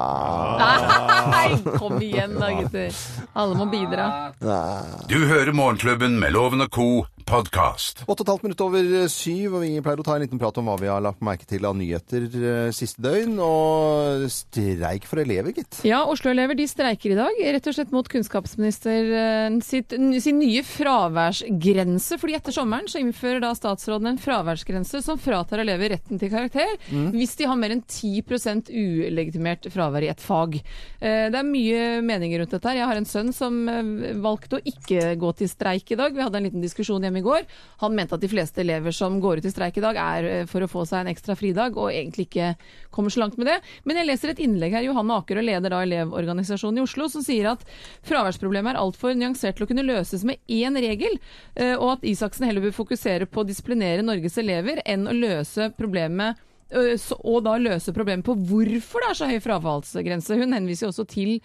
Nei, 1.33 1.59
kom 1.81 1.97
igjen 2.03 2.37
da, 2.39 2.53
gutter. 2.61 3.03
Alle 3.37 3.59
må 3.59 3.67
bidra. 3.73 4.09
Du 5.11 5.19
hører 5.27 5.53
Morgenklubben 5.57 6.19
med 6.23 6.35
Loven 6.37 6.65
og 6.67 6.73
Co. 6.73 6.89
podkast. 7.27 8.05
Åtte 8.07 8.23
og 8.23 8.27
et 8.27 8.31
halvt 8.31 8.45
minutt 8.47 8.61
over 8.63 8.87
syv, 9.11 9.57
og 9.59 9.65
vi 9.65 9.81
pleier 9.83 9.99
å 9.99 10.05
ta 10.07 10.15
en 10.15 10.23
liten 10.23 10.39
prat 10.41 10.57
om 10.61 10.69
hva 10.71 10.77
vi 10.79 10.87
har 10.91 11.03
lagt 11.03 11.25
merke 11.27 11.47
til 11.49 11.65
av 11.67 11.75
nyheter 11.79 12.27
eh, 12.39 12.69
siste 12.75 13.03
døgn. 13.03 13.35
Og 13.43 14.27
streik 14.31 15.09
for 15.11 15.19
elever, 15.23 15.51
gitt. 15.57 15.81
Ja, 15.87 16.05
Oslo-elever 16.07 16.55
de 16.59 16.69
streiker 16.71 17.13
i 17.15 17.19
dag, 17.19 17.41
rett 17.57 17.67
og 17.67 17.75
slett 17.77 17.95
mot 17.95 18.07
kunnskapsministeren 18.13 19.59
sitt, 19.67 19.95
sin 20.23 20.39
nye 20.39 20.63
fraværsgrense. 20.67 22.21
fordi 22.23 22.37
etter 22.39 22.55
sommeren 22.55 22.87
så 22.91 23.03
innfører 23.03 23.43
da 23.43 23.51
statsråden 23.59 24.13
en 24.13 24.23
fraværsgrense 24.23 25.03
som 25.03 25.19
fratar 25.19 25.65
elever 25.65 25.97
retten 25.97 26.21
til 26.23 26.31
karakter 26.33 26.77
hvis 27.17 27.35
de 27.41 27.47
har 27.49 27.59
mer 27.59 27.75
enn 27.75 27.83
10% 27.83 28.71
ulegitimert 28.71 29.67
fravær 29.75 30.07
i 30.07 30.13
et 30.13 30.23
fag. 30.23 30.61
Eh, 31.01 31.27
Det 31.35 31.41
er 31.43 31.49
mye 31.51 31.83
meninger 32.07 32.45
rundt 32.45 32.55
dette. 32.55 32.69
her. 32.71 32.77
Jeg 32.85 32.87
har 32.93 33.01
en 33.03 33.09
sønn 33.09 33.35
som 33.35 33.59
eh, 33.69 34.15
valgte 34.23 34.61
å 34.61 34.65
ikke 34.65 35.17
gå 35.19 35.35
til 35.43 35.51
streik 35.51 35.91
i 35.91 35.99
dag. 35.99 36.15
Vi 36.15 36.23
hadde 36.23 36.39
en 36.39 36.47
liten 36.47 36.63
diskusjon 36.63 37.03
hjemme 37.03 37.16
i 37.19 37.25
går. 37.25 37.47
Han 37.83 37.97
mente 37.97 38.17
at 38.17 38.23
de 38.23 38.31
fleste 38.31 38.63
elever 38.63 38.95
som 38.95 39.19
går 39.23 39.41
ut 39.41 39.49
i 39.49 39.53
streik 39.53 39.79
i 39.79 39.85
dag, 39.85 39.99
er 40.01 40.29
eh, 40.31 40.47
for 40.51 40.65
å 40.65 40.71
få 40.71 40.85
seg 40.89 41.05
en 41.05 41.13
ekstra 41.13 41.37
fridag, 41.39 41.77
og 41.77 41.93
egentlig 41.93 42.29
ikke 42.29 42.53
kommer 42.95 43.13
så 43.13 43.23
langt 43.25 43.39
med 43.41 43.51
det. 43.51 43.59
Men 43.85 44.01
jeg 44.01 44.11
leser 44.11 44.33
et 44.33 44.43
innlegg 44.45 44.77
her, 44.77 44.87
Johanne 44.87 45.19
Akerø, 45.21 45.45
leder 45.45 45.75
da 45.75 45.83
Elevorganisasjonen 45.85 46.81
i 46.81 46.87
Oslo, 46.87 47.11
som 47.13 47.25
sier 47.27 47.51
at 47.53 47.67
fraværsproblemet 48.07 48.75
er 48.75 48.81
altfor 48.83 49.17
nyansert 49.17 49.59
til 49.59 49.67
å 49.67 49.71
kunne 49.71 49.87
løses 49.87 50.27
med 50.29 50.41
én 50.49 50.79
regel, 50.81 51.21
eh, 51.55 51.75
og 51.77 51.99
at 51.99 52.09
Isaksen 52.09 52.49
heller 52.49 52.69
bør 52.69 52.77
fokusere 52.83 53.29
på 53.31 53.43
å 53.43 53.49
disiplinere 53.49 54.07
Norges 54.07 54.39
elever 54.43 54.83
enn 54.87 55.09
å 55.09 55.17
løse 55.17 55.71
problemet 55.77 56.43
og 56.75 57.45
da 57.47 57.53
løse 57.63 57.93
problemet 57.95 58.27
på 58.27 58.35
hvorfor 58.49 59.05
det 59.05 59.11
er 59.11 59.19
så 59.21 59.29
høy 59.31 59.39
frafallsgrense. 59.39 60.35
Hun 60.35 60.57
henviser 60.57 60.87
jo 60.87 60.91
også 60.91 61.07
til 61.07 61.37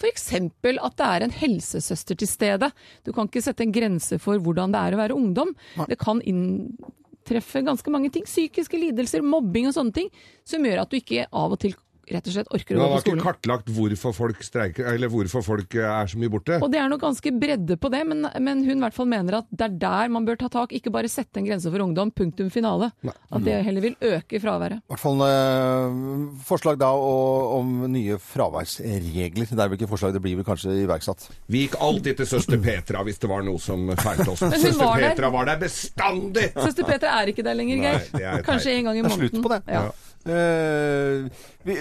F.eks. 0.00 0.30
at 0.32 0.96
det 0.96 1.06
er 1.06 1.26
en 1.26 1.34
helsesøster 1.42 2.16
til 2.16 2.30
stede. 2.30 2.70
Du 3.04 3.12
kan 3.12 3.28
ikke 3.28 3.44
sette 3.44 3.66
en 3.66 3.74
grense 3.74 4.18
for 4.22 4.40
hvordan 4.40 4.72
det 4.72 4.80
er 4.80 4.96
å 4.96 5.02
være 5.02 5.18
ungdom. 5.18 5.52
Det 5.90 5.98
kan 6.00 6.22
inntreffe 6.24 7.62
ganske 7.66 7.92
mange 7.92 8.10
ting. 8.14 8.24
Psykiske 8.24 8.80
lidelser, 8.80 9.24
mobbing 9.24 9.68
og 9.68 9.76
sånne 9.76 9.96
ting, 10.00 10.10
som 10.48 10.64
gjør 10.64 10.84
at 10.84 10.90
du 10.90 11.00
ikke 11.00 11.28
av 11.28 11.56
og 11.56 11.60
til 11.60 11.76
rett 12.10 12.26
og 12.26 12.34
slett 12.34 12.50
orker 12.54 12.76
å 12.76 12.80
gå 12.80 12.84
har 12.84 12.90
på 12.90 13.00
ikke 13.00 13.06
skolen. 13.08 13.24
kartlagt 13.24 13.70
hvorfor 13.76 14.14
folk 14.16 14.42
streiker, 14.44 14.88
eller 14.92 15.10
hvorfor 15.12 15.44
folk 15.46 15.76
er 15.78 16.10
så 16.10 16.20
mye 16.20 16.32
borte. 16.32 16.58
Og 16.60 16.70
det 16.72 16.80
er 16.82 16.90
nok 16.90 17.02
ganske 17.04 17.32
bredde 17.40 17.76
på 17.80 17.90
det, 17.92 18.02
men, 18.08 18.26
men 18.42 18.64
hun 18.66 18.76
i 18.76 18.84
hvert 18.84 18.96
fall 18.96 19.08
mener 19.10 19.40
at 19.40 19.48
det 19.50 19.66
er 19.68 19.76
der 19.84 20.12
man 20.12 20.26
bør 20.28 20.40
ta 20.40 20.50
tak. 20.52 20.74
Ikke 20.76 20.92
bare 20.94 21.10
sette 21.10 21.40
en 21.40 21.46
grense 21.48 21.70
for 21.70 21.84
ungdom, 21.84 22.12
punktum 22.14 22.50
finale. 22.52 22.90
At 23.06 23.44
det 23.46 23.60
heller 23.66 23.84
vil 23.84 23.96
øke 24.10 24.40
fraværet. 24.42 24.82
I 24.82 24.94
hvert 24.94 25.02
fall 25.02 25.24
eh, 25.26 25.98
forslag 26.46 26.80
da 26.80 26.90
og, 26.96 27.56
om 27.60 27.72
nye 27.90 28.18
fraværsregler. 28.22 29.50
Det 29.50 29.56
er 29.56 29.72
vel 29.72 29.78
ikke 29.78 29.90
forslag, 29.90 30.14
det 30.16 30.22
blir 30.24 30.38
vel 30.40 30.46
kanskje 30.48 30.76
iverksatt. 30.84 31.28
Vi 31.50 31.64
gikk 31.66 31.78
alltid 31.80 32.20
til 32.20 32.30
søster 32.30 32.60
Petra 32.62 33.04
hvis 33.06 33.20
det 33.22 33.30
var 33.30 33.44
noe 33.46 33.60
som 33.62 33.88
feilte 34.00 34.28
oss. 34.34 34.44
Men 34.50 34.56
hun 34.56 34.66
Søster 34.66 34.84
var 34.84 35.00
der. 35.00 35.08
Petra 35.14 35.32
var 35.34 35.50
der 35.50 35.60
bestandig! 35.64 36.50
Søster 36.56 36.88
Petra 36.88 37.16
er 37.20 37.32
ikke 37.32 37.46
der 37.46 37.58
lenger, 37.58 37.84
Geir. 37.86 38.44
Kanskje 38.46 38.76
en 38.78 38.90
gang 38.90 39.00
i 39.00 39.04
måneden. 39.04 39.20
Det 39.20 39.30
er 39.30 39.34
slutt 39.34 39.44
på 39.46 39.52
det. 39.54 39.62
Ja. 39.70 39.88
Eh, 40.28 41.30
vi, 41.64 41.76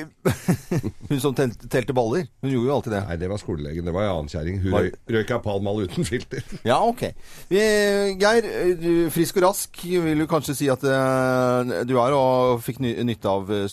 hun 1.09 1.19
som 1.19 1.33
telt, 1.35 1.59
telte 1.71 1.95
baller, 1.95 2.23
hun 2.39 2.53
gjorde 2.53 2.69
jo 2.69 2.75
alltid 2.77 2.93
det. 2.95 3.01
Nei, 3.09 3.17
det 3.19 3.29
var 3.31 3.41
skolelegen. 3.41 3.87
Det 3.87 3.93
var 3.95 4.05
ei 4.05 4.11
annen 4.13 4.31
kjerring. 4.31 4.61
Hun 4.63 4.75
Var- 4.75 4.89
røyka 5.15 5.39
palmal 5.43 5.83
uten 5.85 6.07
filter. 6.07 6.43
Ja, 6.69 6.79
ok. 6.85 7.03
Vi, 7.49 7.59
Geir, 8.19 8.47
frisk 9.13 9.39
og 9.39 9.47
rask 9.49 9.81
vil 9.83 10.23
du 10.23 10.27
kanskje 10.29 10.55
si 10.57 10.69
at 10.71 10.83
uh, 10.83 11.83
du 11.87 11.95
er 11.99 12.15
og 12.15 12.63
fikk 12.63 12.81
ny, 12.83 12.93
nytte 13.07 13.31
av 13.31 13.49
eh, 13.53 13.67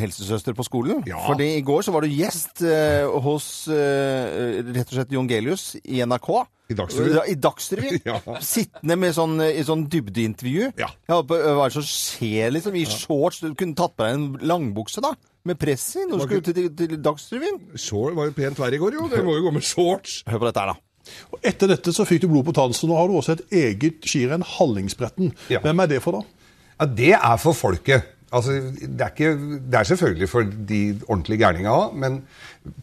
helsesøster 0.00 0.56
på 0.56 0.66
skolen. 0.66 1.04
Ja. 1.08 1.20
Fordi 1.28 1.52
i 1.56 1.64
går 1.66 1.84
så 1.86 1.94
var 1.94 2.04
du 2.04 2.12
gjest 2.12 2.64
uh, 2.64 3.08
hos 3.24 3.50
rett 3.70 4.86
og 4.88 4.96
slett 4.96 5.12
Jon 5.14 5.28
Gelius 5.30 5.72
i 5.84 6.02
NRK. 6.04 6.32
I 6.70 6.76
Dagsrevyen. 6.78 7.16
Ja, 7.18 7.24
I 7.26 7.34
Dagsrevyen. 7.34 8.00
Ja. 8.10 8.20
Sittende 8.44 8.96
med 9.00 9.14
sånn, 9.16 9.34
i 9.42 9.62
sånn 9.66 9.86
dybdeintervju. 9.90 10.68
Ja. 10.78 10.90
Ja, 11.10 11.18
hva 11.22 11.40
er 11.40 11.64
det 11.66 11.74
som 11.80 11.86
skjer, 11.86 12.52
liksom? 12.54 12.76
I 12.78 12.84
shorts. 12.88 13.40
Du 13.42 13.56
kunne 13.58 13.74
tatt 13.78 13.96
på 13.98 14.06
deg 14.06 14.16
en 14.18 14.28
langbukse, 14.52 15.02
da. 15.04 15.14
Med 15.48 15.56
press 15.58 15.86
i 15.96 16.04
når 16.04 16.20
du 16.20 16.24
skulle 16.26 16.44
til, 16.46 16.56
til, 16.60 16.70
til 16.92 17.00
Dagsrevyen. 17.02 17.58
Short 17.80 18.14
var 18.18 18.28
jo 18.30 18.36
pent 18.36 18.60
vær 18.60 18.76
i 18.76 18.80
går, 18.80 18.98
jo. 19.00 19.08
Det 19.10 19.24
må 19.26 19.34
jo 19.38 19.46
gå 19.48 19.54
med 19.56 19.66
shorts. 19.66 20.20
Hør 20.30 20.42
på 20.44 20.50
dette 20.50 20.62
her, 20.64 20.74
da. 20.74 20.86
Og 21.34 21.46
Etter 21.50 21.70
dette 21.72 21.94
så 21.96 22.04
fikk 22.06 22.22
du 22.22 22.28
blod 22.30 22.44
på 22.46 22.54
tansen, 22.54 22.90
og 22.92 23.00
har 23.00 23.08
du 23.10 23.16
også 23.18 23.38
et 23.38 23.54
eget 23.64 24.04
skirenn, 24.06 24.44
Hallingsbretten. 24.46 25.32
Ja. 25.50 25.62
Hvem 25.64 25.82
er 25.82 25.90
det 25.90 26.02
for, 26.04 26.20
da? 26.20 26.50
Ja, 26.80 26.86
det 27.00 27.12
er 27.16 27.36
for 27.40 27.56
folket. 27.56 28.06
Altså, 28.32 28.52
det, 28.80 29.00
er 29.00 29.10
ikke, 29.10 29.32
det 29.70 29.74
er 29.80 29.88
selvfølgelig 29.90 30.28
for 30.30 30.46
de 30.68 30.80
ordentlige 31.08 31.40
gærningene 31.42 31.72
òg, 31.74 31.96
men 31.98 32.20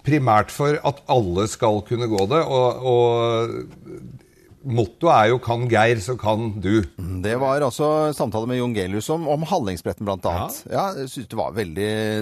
primært 0.04 0.51
for 0.51 0.75
at 0.84 1.04
alle 1.08 1.48
skal 1.48 1.82
kunne 1.88 2.10
gå 2.12 2.25
det. 2.34 2.44
Og, 2.44 2.84
og 2.84 3.50
mottoet 4.68 5.13
er 5.13 5.25
jo 5.32 5.38
'kan 5.39 5.70
Geir, 5.72 6.00
så 6.04 6.16
kan 6.20 6.50
du'. 6.60 6.84
Det 7.24 7.39
var 7.39 7.62
altså 7.63 8.12
samtale 8.13 8.48
med 8.48 8.58
Jon 8.58 8.74
Gelius 8.75 9.10
om, 9.10 9.27
om 9.27 9.44
Hallingsbretten, 9.48 10.04
blant 10.06 10.25
annet. 10.25 10.58
Ja, 10.72 10.88
jeg 10.98 11.10
synes 11.10 11.27
det 11.27 11.38
var 11.38 11.54
veldig 11.56 11.75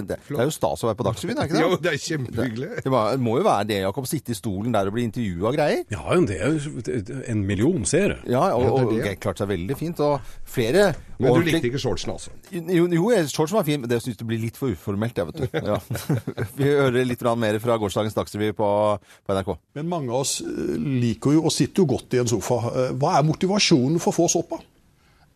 Det, 0.06 0.18
det 0.28 0.38
er 0.38 0.44
jo 0.44 0.54
stas 0.54 0.84
å 0.84 0.86
være 0.86 0.94
på 1.00 1.06
Dagsrevyen, 1.08 1.38
er 1.38 1.42
det 1.42 1.50
ikke 1.50 1.64
Jo, 1.64 1.70
det? 1.74 1.82
det 1.82 1.92
er 1.92 2.04
kjempehyggelig. 2.04 2.68
Det, 2.84 2.92
var, 2.92 3.10
det 3.16 3.20
må 3.20 3.38
jo 3.40 3.42
være 3.48 3.64
det, 3.66 3.80
Jakob. 3.82 4.06
Sitte 4.06 4.30
i 4.30 4.38
stolen 4.38 4.72
der 4.76 4.86
og 4.86 4.92
bli 4.94 5.02
intervjua 5.08 5.48
og 5.50 5.58
greier. 5.58 5.82
Ja, 5.90 6.20
det 6.30 6.38
er 6.38 6.54
jo 6.54 7.22
en 7.26 7.42
million 7.46 7.84
seere. 7.84 8.20
Ja, 8.28 8.52
og, 8.54 8.62
Ja, 8.62 8.84
det 8.84 8.94
det. 8.94 9.04
Geir 9.08 9.18
klarte 9.26 9.42
seg 9.42 9.48
veldig 9.48 9.76
fint. 9.82 10.00
Og 10.06 10.20
flere 10.44 10.92
Men 11.18 11.32
du 11.32 11.46
likte 11.46 11.70
ikke 11.70 11.80
shortsen, 11.80 12.12
altså? 12.12 12.32
Jo, 12.52 12.86
jo 12.92 13.08
shortsen 13.30 13.56
var 13.56 13.66
fin, 13.66 13.80
men 13.80 13.90
det 13.90 14.02
syns 14.04 14.18
det 14.20 14.26
blir 14.28 14.40
litt 14.42 14.58
for 14.60 14.74
uformelt, 14.74 15.16
jeg, 15.16 15.30
vet 15.30 15.42
du. 15.44 15.58
Ja. 15.70 15.78
Vi 16.58 16.68
hører 16.68 17.08
litt 17.08 17.24
mer 17.40 17.58
fra 17.62 17.78
gårsdagens 17.80 18.16
Dagsrevy 18.16 18.52
på, 18.56 18.68
på 19.00 19.36
NRK. 19.38 19.52
Men 19.78 19.88
mange 19.90 20.12
av 20.12 20.26
oss 20.26 20.38
eh, 20.44 20.76
liker 20.76 21.38
jo 21.38 21.46
og 21.48 21.54
sitter 21.54 21.84
jo 21.84 21.90
godt 21.96 22.16
i 22.16 22.22
en 22.22 22.30
sofa. 22.30 22.60
Eh, 22.72 22.94
Hva 23.00 23.16
er 23.18 23.28
motivasjonen 23.28 24.00
for 24.02 24.12
å 24.12 24.18
få 24.20 24.28
såpa? 24.38 24.60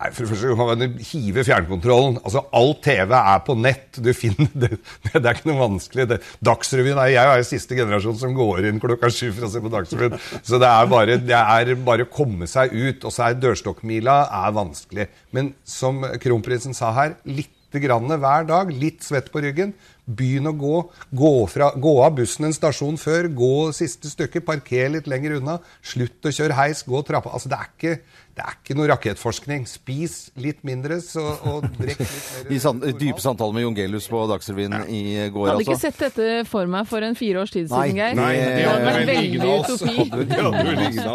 Nei, 0.00 0.08
for 0.16 0.24
det 0.24 0.30
første 0.30 0.54
kan 0.56 0.68
man 0.70 0.94
hive 1.04 1.42
fjernkontrollen. 1.44 2.14
Altså, 2.24 2.40
All 2.56 2.70
TV 2.80 3.12
er 3.18 3.42
på 3.44 3.56
nett. 3.60 3.98
Du 4.00 4.08
finner 4.16 4.48
det, 4.62 4.78
det 5.10 5.20
er 5.20 5.34
ikke 5.34 5.50
noe 5.50 5.60
vanskelig. 5.60 6.06
Det, 6.08 6.20
Dagsrevyen 6.48 6.96
er, 6.96 7.12
Jeg 7.12 7.20
er 7.26 7.42
jo 7.42 7.48
siste 7.50 7.76
generasjon 7.76 8.16
som 8.22 8.32
går 8.36 8.70
inn 8.70 8.80
klokka 8.80 9.12
sju 9.12 9.28
for 9.28 9.44
å 9.44 9.52
se 9.52 9.60
på 9.60 9.72
Dagsrevyen. 9.76 10.16
Så 10.40 10.60
det 10.62 10.72
er 10.72 10.90
bare 10.90 11.20
det 11.20 11.36
er 11.36 11.74
bare 11.84 12.08
å 12.08 12.12
komme 12.12 12.48
seg 12.48 12.72
ut. 12.72 13.04
Og 13.04 13.12
så 13.12 13.28
er 13.28 13.40
dørstokkmila 13.42 14.22
er 14.40 14.56
vanskelig. 14.56 15.10
Men 15.36 15.52
som 15.68 16.00
kronprinsen 16.22 16.76
sa 16.76 16.94
her, 16.96 17.18
lite 17.28 17.84
grann 17.84 18.08
hver 18.08 18.48
dag, 18.48 18.72
litt 18.72 19.04
svett 19.04 19.28
på 19.30 19.44
ryggen, 19.44 19.76
Begynn 20.10 20.48
å 20.50 20.54
gå. 20.56 20.76
Gå, 21.14 21.32
fra, 21.50 21.70
gå 21.78 21.92
av 22.02 22.16
bussen 22.18 22.48
en 22.48 22.54
stasjon 22.56 22.98
før. 23.00 23.28
Gå 23.36 23.70
siste 23.76 24.10
stykke. 24.10 24.42
Parker 24.46 24.90
litt 24.96 25.10
lenger 25.10 25.36
unna. 25.38 25.58
Slutt 25.86 26.26
å 26.26 26.32
kjøre 26.34 26.56
heis. 26.58 26.82
Gå 26.86 27.02
trappa. 27.06 27.32
Altså, 27.36 27.50
det 27.52 27.60
er 27.60 27.70
ikke, 27.70 27.94
det 28.40 28.46
er 28.48 28.54
ikke 28.56 28.74
noe 28.78 28.86
rakettforskning. 28.88 29.66
Spis 29.68 30.14
litt 30.40 30.62
mindre 30.64 30.96
så, 31.04 31.20
og 31.44 31.66
drikk 31.76 31.98
litt 32.00 32.12
mer. 32.48 32.52
I 32.56 32.60
san 32.62 32.80
dype 32.80 33.20
samtaler 33.20 33.52
med 33.58 33.66
Jon 33.66 33.76
Gelius 33.76 34.06
på 34.08 34.22
Dagsrevyen 34.30 34.78
i 34.88 35.00
går, 35.34 35.50
Hadde 35.50 35.64
ikke 35.66 35.74
altså. 35.76 35.90
sett 35.90 36.00
dette 36.16 36.28
for 36.48 36.70
meg 36.70 36.88
for 36.88 37.04
en 37.04 37.16
fire 37.18 37.42
års 37.42 37.52
tid 37.52 37.68
siden, 37.68 37.98
Geir. 38.00 38.16
Nei, 38.16 38.30
det 38.38 38.48
det 38.56 38.64
hadde 38.64 38.86
vært 38.88 39.10
veldig 39.10 39.40
utopi. 39.60 41.10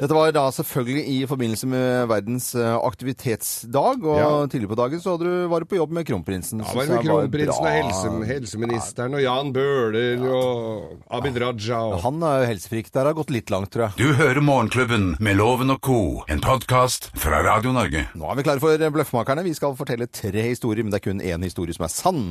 Dette 0.00 0.14
var 0.14 0.30
da 0.36 0.44
selvfølgelig 0.54 1.04
i 1.10 1.16
forbindelse 1.30 1.68
med 1.70 2.06
verdens 2.10 2.50
eh, 2.54 2.76
aktivitetsdag, 2.86 4.04
og 4.06 4.20
Ja. 4.20 4.30
tidligere 4.46 4.70
på 4.74 4.78
dagen 4.78 5.02
så 5.02 5.16
du, 5.20 5.28
var 5.50 5.60
du 5.60 5.66
på 5.70 5.76
jobb 5.80 5.90
med 5.98 6.06
kronprinsen. 6.06 6.62
Ja, 6.62 6.70
var 6.76 6.86
med 6.86 7.04
kronprinsen 7.04 7.66
og 7.66 7.70
helse, 7.74 8.12
helseministeren 8.30 9.18
og 9.18 9.24
Jan 9.24 9.52
Bøhler 9.56 10.22
og 10.30 11.02
Abid 11.18 11.36
Raja 11.42 11.80
og 11.90 11.98
Han 12.06 12.22
er 12.22 12.44
jo 12.44 12.50
helsefrik. 12.54 12.92
Der 12.94 13.04
har 13.10 13.14
gått 13.18 13.30
litt 13.34 13.50
langt, 13.50 13.72
tror 13.74 13.88
jeg. 13.88 13.98
Du 13.98 14.14
hører 14.14 14.40
Morgenklubben 14.44 15.16
med 15.20 15.36
Loven 15.40 15.70
og 15.74 15.80
co., 15.84 15.98
en 16.30 16.40
podkast 16.60 17.08
fra 17.16 17.38
Radio 17.40 17.72
Norge. 17.72 18.02
Nå 18.18 18.26
er 18.28 18.36
vi 18.36 18.42
klare 18.44 18.60
for 18.60 18.82
Bløffmakerne. 18.92 19.44
Vi 19.46 19.54
skal 19.56 19.72
fortelle 19.78 20.08
tre 20.12 20.42
historier, 20.50 20.84
men 20.84 20.92
det 20.92 20.98
er 21.00 21.04
kun 21.06 21.22
én 21.24 21.44
historie 21.46 21.72
som 21.72 21.86
er 21.86 21.92
sann. 21.92 22.24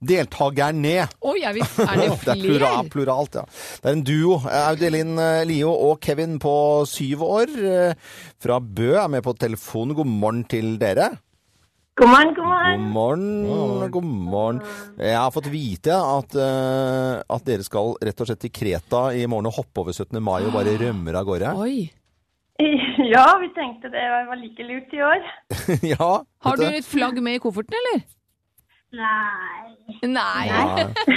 Deltakerne. 0.00 1.04
Oi, 1.28 1.42
er, 1.44 1.52
vi, 1.58 1.64
er 1.84 2.00
det 2.00 2.06
Det 2.24 2.32
er 2.32 2.40
plural, 2.40 2.78
flere? 2.78 2.92
pluralt, 2.94 3.36
ja. 3.36 3.44
Det 3.82 3.90
er 3.90 3.98
en 3.98 4.04
duo. 4.06 4.38
Audelin 4.48 5.12
eh, 5.20 5.42
Lio 5.50 5.74
og 5.74 6.00
Kevin 6.00 6.38
på 6.40 6.54
syv 6.88 7.26
år 7.26 7.52
eh, 7.60 8.16
fra 8.40 8.60
Bø 8.64 8.94
er 8.94 9.12
med 9.12 9.26
på 9.28 9.36
telefonen. 9.36 9.98
God 9.98 10.08
morgen 10.08 10.42
til 10.48 10.78
dere. 10.80 11.10
God 12.00 12.08
morgen, 12.08 12.32
god 12.32 12.48
God 12.48 12.88
morgen. 12.96 13.30
morgen. 13.44 13.92
God 13.92 14.10
morgen. 14.32 14.64
Jeg 14.96 15.20
har 15.20 15.32
fått 15.36 15.52
vite 15.52 15.92
at, 15.92 16.32
uh, 16.32 17.20
at 17.20 17.44
dere 17.44 17.66
skal 17.66 17.92
rett 18.00 18.22
og 18.24 18.30
slett 18.30 18.40
til 18.46 18.54
Kreta 18.56 19.10
i 19.12 19.26
morgen 19.28 19.50
og 19.50 19.58
hoppe 19.58 19.84
over 19.84 19.92
17. 19.92 20.16
mai 20.24 20.38
og 20.46 20.54
bare 20.54 20.78
rømmer 20.80 21.20
av 21.20 21.28
gårde. 21.28 21.56
Oi. 21.60 21.90
Ja, 23.14 23.26
vi 23.40 23.48
tenkte 23.56 23.90
det 23.92 24.06
var 24.28 24.36
like 24.36 24.62
lurt 24.62 24.92
i 24.92 25.02
år. 25.02 25.26
ja. 25.94 26.10
Har 26.44 26.56
du 26.56 26.66
et 26.68 26.86
flagg 26.86 27.20
med 27.22 27.38
i 27.38 27.42
kofferten, 27.42 27.76
eller? 27.80 28.06
Nei. 29.00 30.08
Nei. 30.10 30.46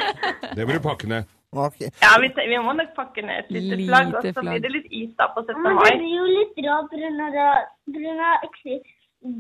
Det 0.56 0.68
må 0.68 0.76
du 0.76 0.84
pakke 0.84 1.10
ned. 1.10 1.30
Okay. 1.54 1.90
Ja, 2.02 2.16
vi, 2.22 2.32
vi 2.34 2.58
må 2.66 2.74
nok 2.74 2.96
pakke 2.98 3.22
ned 3.22 3.44
et 3.44 3.52
lite 3.54 3.78
Lite 3.78 3.90
flagg, 3.92 4.14
og 4.18 4.26
så 4.26 4.42
blir 4.42 4.62
det 4.62 4.72
litt 4.74 4.88
is 4.90 5.12
da 5.20 5.28
på 5.36 5.44
17. 5.46 5.60
Men 5.62 5.78
det 5.84 5.92
blir 6.00 6.16
jo 6.16 6.26
litt 6.30 6.56
grunn 6.58 8.24
av 8.24 8.40
actually, 8.42 8.80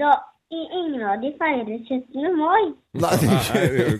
da 0.01 0.11
i- 0.53 0.69
ingen 0.79 1.03
av 1.09 1.17
de 1.23 1.29
feirer 1.39 1.79
17. 1.87 2.35
mai. 2.37 2.63
Nei, 2.93 3.17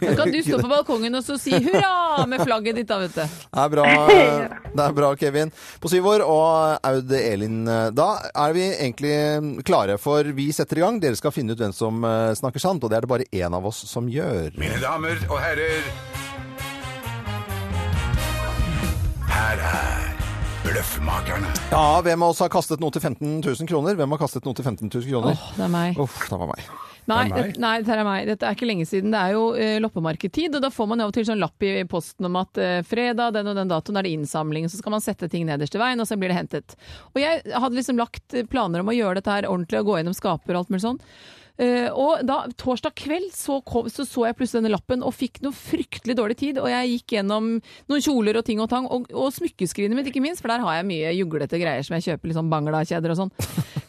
Da 0.02 0.14
kan 0.20 0.30
du 0.32 0.38
stå 0.46 0.60
på 0.62 0.70
balkongen 0.70 1.16
og 1.18 1.24
så 1.26 1.38
si 1.42 1.50
hurra 1.66 2.26
med 2.30 2.44
flagget 2.46 2.76
ditt, 2.78 2.88
da, 2.92 3.00
vet 3.02 3.16
du. 3.16 3.22
Det 3.24 3.64
er 3.64 3.70
bra, 3.74 3.86
det 4.78 4.84
er 4.86 4.94
bra 5.00 5.10
Kevin. 5.18 5.50
På 5.82 5.90
syv 5.90 6.06
år 6.14 6.26
og 6.28 6.78
Aud 6.92 7.12
Elin. 7.18 7.64
Da 7.98 8.10
er 8.46 8.54
vi 8.54 8.68
egentlig 8.70 9.64
klare, 9.66 9.98
for 9.98 10.24
vi 10.38 10.52
setter 10.54 10.78
i 10.78 10.86
gang. 10.86 11.02
Dere 11.02 11.18
skal 11.18 11.34
finne 11.34 11.58
ut 11.58 11.64
hvem 11.66 11.74
som 11.74 12.04
eh, 12.06 12.34
snakker 12.38 12.62
sant, 12.62 12.84
og 12.86 12.94
det 12.94 12.98
er 13.02 13.08
det 13.08 13.14
bare 13.16 13.30
én 13.34 13.58
av 13.58 13.66
oss 13.72 13.82
som 13.90 14.06
gjør. 14.12 14.54
Mine 14.62 14.78
damer 14.84 15.18
og 15.32 15.40
herrer, 15.42 15.90
her 19.34 19.58
er 19.74 20.03
Bløffmakerne. 20.74 21.50
Ja, 21.70 22.02
hvem 22.02 22.24
av 22.26 22.32
oss 22.34 22.40
har 22.42 22.50
kastet 22.50 22.82
noe 22.82 22.90
til 22.96 23.04
15 23.04 23.44
000 23.46 23.68
kroner? 23.70 23.94
Hvem 24.00 24.16
har 24.16 24.20
kastet 24.24 24.48
noe 24.48 24.58
til 24.58 24.66
15 24.66 24.88
000 24.90 25.04
kroner? 25.12 25.36
Åh, 25.38 25.52
det 25.54 25.66
er 25.68 25.70
meg. 25.70 26.00
Uff, 26.02 26.16
det 26.32 26.40
var 26.42 26.50
meg. 26.50 26.64
Nei, 27.12 27.18
Det 27.28 27.36
er 27.36 27.36
meg. 27.36 27.52
det, 27.54 27.62
nei, 27.62 27.74
dette 27.84 27.94
er 28.00 28.08
meg. 28.08 28.24
Dette 28.32 28.48
er 28.50 28.58
ikke 28.58 28.70
lenge 28.72 28.88
siden. 28.90 29.14
Det 29.14 29.20
er 29.22 29.36
jo 29.36 29.44
eh, 29.54 29.76
loppemarkedtid, 29.84 30.58
og 30.58 30.64
da 30.66 30.72
får 30.74 30.90
man 30.90 31.04
av 31.06 31.12
og 31.12 31.18
til 31.20 31.28
sånn 31.30 31.44
lapp 31.44 31.62
i 31.68 31.76
posten 31.92 32.26
om 32.26 32.40
at 32.42 32.58
eh, 32.64 32.80
fredag, 32.90 33.36
den 33.38 33.52
og 33.54 33.60
den 33.60 33.70
datoen 33.70 34.02
er 34.02 34.08
det 34.08 34.16
innsamling, 34.18 34.66
så 34.72 34.82
skal 34.82 34.96
man 34.96 35.06
sette 35.06 35.30
ting 35.30 35.46
nederst 35.46 35.78
i 35.78 35.84
veien, 35.84 36.02
og 36.02 36.10
så 36.10 36.18
blir 36.18 36.34
det 36.34 36.40
hentet. 36.40 36.78
Og 37.14 37.22
jeg 37.22 37.44
hadde 37.54 37.78
liksom 37.78 38.02
lagt 38.02 38.40
planer 38.50 38.82
om 38.82 38.90
å 38.90 38.98
gjøre 38.98 39.20
dette 39.22 39.38
her 39.38 39.50
ordentlig 39.52 39.84
og 39.84 39.92
gå 39.92 40.00
gjennom 40.02 40.18
skaper 40.18 40.56
og 40.58 40.64
alt 40.64 40.74
mulig 40.74 40.88
sånn. 40.88 41.02
Eh, 41.62 41.86
og 41.94 42.24
da, 42.26 42.40
torsdag 42.58 42.96
kveld 42.98 43.30
så, 43.36 43.60
kom, 43.68 43.86
så 43.92 44.06
så 44.10 44.26
jeg 44.26 44.38
plutselig 44.40 44.64
denne 44.64 44.74
lappen 44.74 45.04
og 45.06 45.14
fikk 45.14 45.42
noe 45.46 45.54
fryktelig 45.54 46.16
dårlig 46.18 46.38
tid. 46.40 46.60
Og 46.62 46.70
jeg 46.72 46.94
gikk 46.96 47.18
gjennom 47.18 47.50
noen 47.60 48.06
kjoler 48.06 48.40
og 48.40 48.48
ting 48.48 48.62
og 48.64 48.70
tang, 48.72 48.90
og, 48.90 49.10
og 49.14 49.34
smykkeskrinet 49.36 49.98
mitt 49.98 50.10
ikke 50.10 50.24
minst, 50.24 50.42
for 50.44 50.54
der 50.54 50.64
har 50.66 50.80
jeg 50.80 50.90
mye 50.90 51.14
juglete 51.18 51.62
greier 51.62 51.86
som 51.86 51.98
jeg 52.00 52.08
kjøper, 52.10 52.32
litt 52.32 52.40
sånn 52.40 52.54
Bangla-kjeder 52.54 53.14
og 53.14 53.22
sånn. 53.22 53.36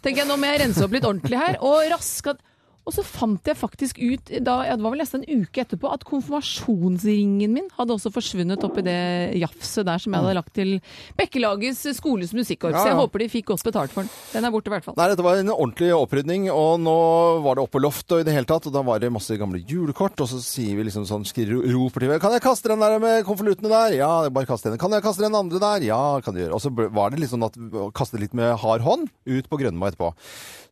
Tenker 0.04 0.24
jeg 0.24 0.28
nå 0.28 0.36
må 0.40 0.50
jeg 0.50 0.64
rense 0.66 0.84
opp 0.84 0.96
litt 0.96 1.08
ordentlig 1.08 1.40
her, 1.40 1.60
og 1.64 1.88
raska 1.92 2.36
og 2.84 2.92
så 2.92 3.04
fant 3.06 3.48
jeg 3.48 3.56
faktisk 3.56 4.00
ut, 4.02 4.32
da, 4.44 4.58
ja, 4.68 4.76
det 4.76 4.84
var 4.84 4.92
vel 4.92 5.00
nesten 5.00 5.22
en 5.24 5.44
uke 5.44 5.62
etterpå, 5.64 5.88
at 5.88 6.04
konfirmasjonsringen 6.04 7.54
min 7.54 7.70
hadde 7.78 7.96
også 7.96 8.12
forsvunnet 8.12 8.64
oppi 8.66 8.84
det 8.84 8.98
jafset 9.40 9.86
der 9.88 10.02
som 10.02 10.12
jeg 10.12 10.20
hadde 10.20 10.36
lagt 10.36 10.52
til 10.56 10.74
Bekkelagets 11.16 11.80
skoles 11.96 12.34
musikkorps. 12.36 12.76
Ja, 12.76 12.82
ja. 12.84 12.92
Jeg 12.92 13.00
håper 13.00 13.24
de 13.24 13.30
fikk 13.32 13.48
godt 13.52 13.64
betalt 13.64 13.94
for 13.94 14.04
den. 14.04 14.12
Den 14.34 14.48
er 14.48 14.52
borte 14.52 14.68
i 14.68 14.74
hvert 14.74 14.84
fall. 14.84 14.98
Nei, 15.00 15.08
dette 15.12 15.24
var 15.24 15.40
en 15.40 15.52
ordentlig 15.54 15.90
opprydning, 15.96 16.50
og 16.52 16.82
nå 16.84 16.96
var 17.46 17.56
det 17.56 17.64
oppe 17.64 17.78
på 17.78 17.84
loftet 17.86 18.18
og 18.18 18.22
i 18.22 18.26
det 18.28 18.34
hele 18.36 18.48
tatt, 18.48 18.68
og 18.68 18.74
da 18.76 18.84
var 18.86 19.00
det 19.02 19.12
masse 19.14 19.38
gamle 19.40 19.62
julekort, 19.64 20.20
og 20.20 20.28
så 20.30 20.42
sier 20.44 20.76
vi 20.76 20.86
liksom 20.90 21.08
sånn, 21.08 21.24
roper 21.24 22.04
til 22.04 22.12
kan 22.22 22.36
jeg 22.36 22.44
kaste 22.44 22.70
den 22.70 22.82
der 22.84 23.00
med 23.02 23.24
konvoluttene 23.26 23.70
der? 23.72 23.96
Ja, 23.98 24.10
bare 24.32 24.48
kast 24.48 24.66
den. 24.68 24.76
Kan 24.80 24.92
jeg 24.94 25.04
kaste 25.04 25.24
den 25.24 25.34
andre 25.36 25.60
der? 25.62 25.86
Ja, 25.88 26.02
kan 26.24 26.36
du 26.36 26.42
gjøre. 26.42 26.56
Og 26.56 26.62
så 26.62 26.70
var 26.72 27.12
det 27.12 27.22
liksom 27.24 27.42
at, 27.46 27.56
kaste 27.96 28.20
litt 28.20 28.36
med 28.36 28.54
hard 28.60 28.84
hånd 28.84 29.08
ut 29.26 29.48
på 29.50 29.60
Grønmo 29.60 29.88
etterpå. 29.88 30.12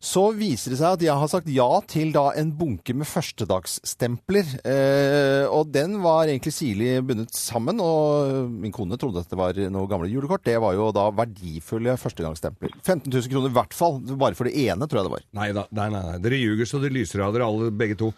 Så 0.03 0.25
viser 0.35 0.73
det 0.73 0.81
seg 0.81 0.97
at 0.97 1.03
jeg 1.05 1.15
har 1.15 1.29
sagt 1.31 1.47
ja 1.55 1.69
til 1.87 2.11
da 2.15 2.25
en 2.35 2.49
bunke 2.59 2.91
med 2.99 3.07
førstedagsstempler, 3.07 4.49
eh, 4.67 5.45
og 5.47 5.71
den 5.71 5.95
var 6.03 6.27
egentlig 6.27 6.51
sirlig 6.57 6.97
bundet 7.07 7.31
sammen, 7.39 7.79
og 7.79 8.51
min 8.51 8.75
kone 8.75 8.99
trodde 8.99 9.23
at 9.23 9.31
det 9.31 9.39
var 9.39 9.61
noe 9.71 9.87
gamle 9.91 10.11
julekort. 10.11 10.43
Det 10.43 10.59
var 10.59 10.75
jo 10.75 10.91
da 10.97 11.07
verdifulle 11.15 11.95
førstegangsstempler. 12.03 12.75
15 12.83 13.07
000 13.07 13.31
kroner 13.31 13.53
i 13.53 13.59
hvert 13.61 13.79
fall, 13.79 14.01
bare 14.19 14.35
for 14.39 14.51
det 14.51 14.59
ene, 14.67 14.91
tror 14.91 15.05
jeg 15.05 15.09
det 15.09 15.15
var. 15.15 15.29
Nei 15.39 15.51
da, 15.55 15.69
nei, 15.71 15.91
nei, 15.95 16.03
nei. 16.11 16.23
Dere 16.27 16.43
ljuger 16.43 16.73
så 16.73 16.83
det 16.83 16.91
lyser 16.99 17.23
av 17.23 17.37
dere 17.37 17.47
alle 17.47 17.71
begge 17.71 18.01
to. 18.03 18.11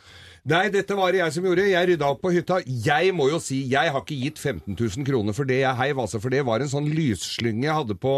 Nei, 0.44 0.66
dette 0.68 0.96
var 0.96 1.12
det 1.12 1.22
jeg 1.22 1.32
som 1.36 1.46
gjorde. 1.48 1.68
Jeg 1.70 1.88
rydda 1.88 2.08
opp 2.12 2.18
på 2.20 2.32
hytta. 2.34 2.58
Jeg 2.64 3.12
må 3.16 3.30
jo 3.30 3.38
si, 3.40 3.62
jeg 3.70 3.92
har 3.92 4.02
ikke 4.02 4.18
gitt 4.20 4.40
15 4.40 4.72
000 4.76 5.06
kroner 5.08 5.36
for 5.36 5.48
det 5.48 5.62
jeg 5.62 5.78
heiv, 5.78 6.00
altså, 6.00 6.20
for 6.20 6.32
det 6.32 6.42
var 6.44 6.60
en 6.60 6.68
sånn 6.68 6.88
lysslynge 6.92 7.64
jeg 7.64 7.76
hadde 7.78 7.96
på, 7.96 8.12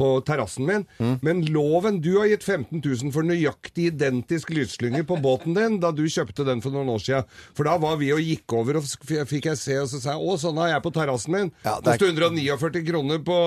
på 0.00 0.08
terrassen 0.24 0.64
min. 0.64 0.86
Men 1.20 1.42
loven, 1.52 1.98
du 2.00 2.14
har 2.16 2.30
gitt 2.30 2.46
15 2.48 2.80
000 2.80 3.12
for 3.12 3.26
nøyaktig 3.28 3.90
identisk 3.92 4.48
lysslynge 4.56 5.02
på 5.06 5.18
båten 5.20 5.52
din 5.58 5.76
da 5.82 5.90
du 5.92 6.02
kjøpte 6.08 6.46
den 6.48 6.62
for 6.64 6.72
noen 6.72 6.88
år 6.94 7.04
siden. 7.04 7.28
For 7.58 7.68
da 7.68 7.76
var 7.82 7.98
vi 8.00 8.08
og 8.16 8.24
gikk 8.24 8.56
over, 8.56 8.80
og 8.80 8.88
fikk 9.28 9.50
jeg 9.50 9.60
se, 9.60 9.76
og 9.82 9.90
så 9.92 10.00
sa 10.00 10.14
jeg 10.16 10.24
å, 10.24 10.38
sånn 10.40 10.58
har 10.62 10.72
jeg 10.72 10.84
på 10.88 10.94
terrassen 10.96 11.36
min. 11.36 11.52
Ja, 11.66 11.76
er- 11.76 12.00
Koster 12.00 12.14
149 12.16 12.84
kroner 12.88 13.20
på, 13.28 13.38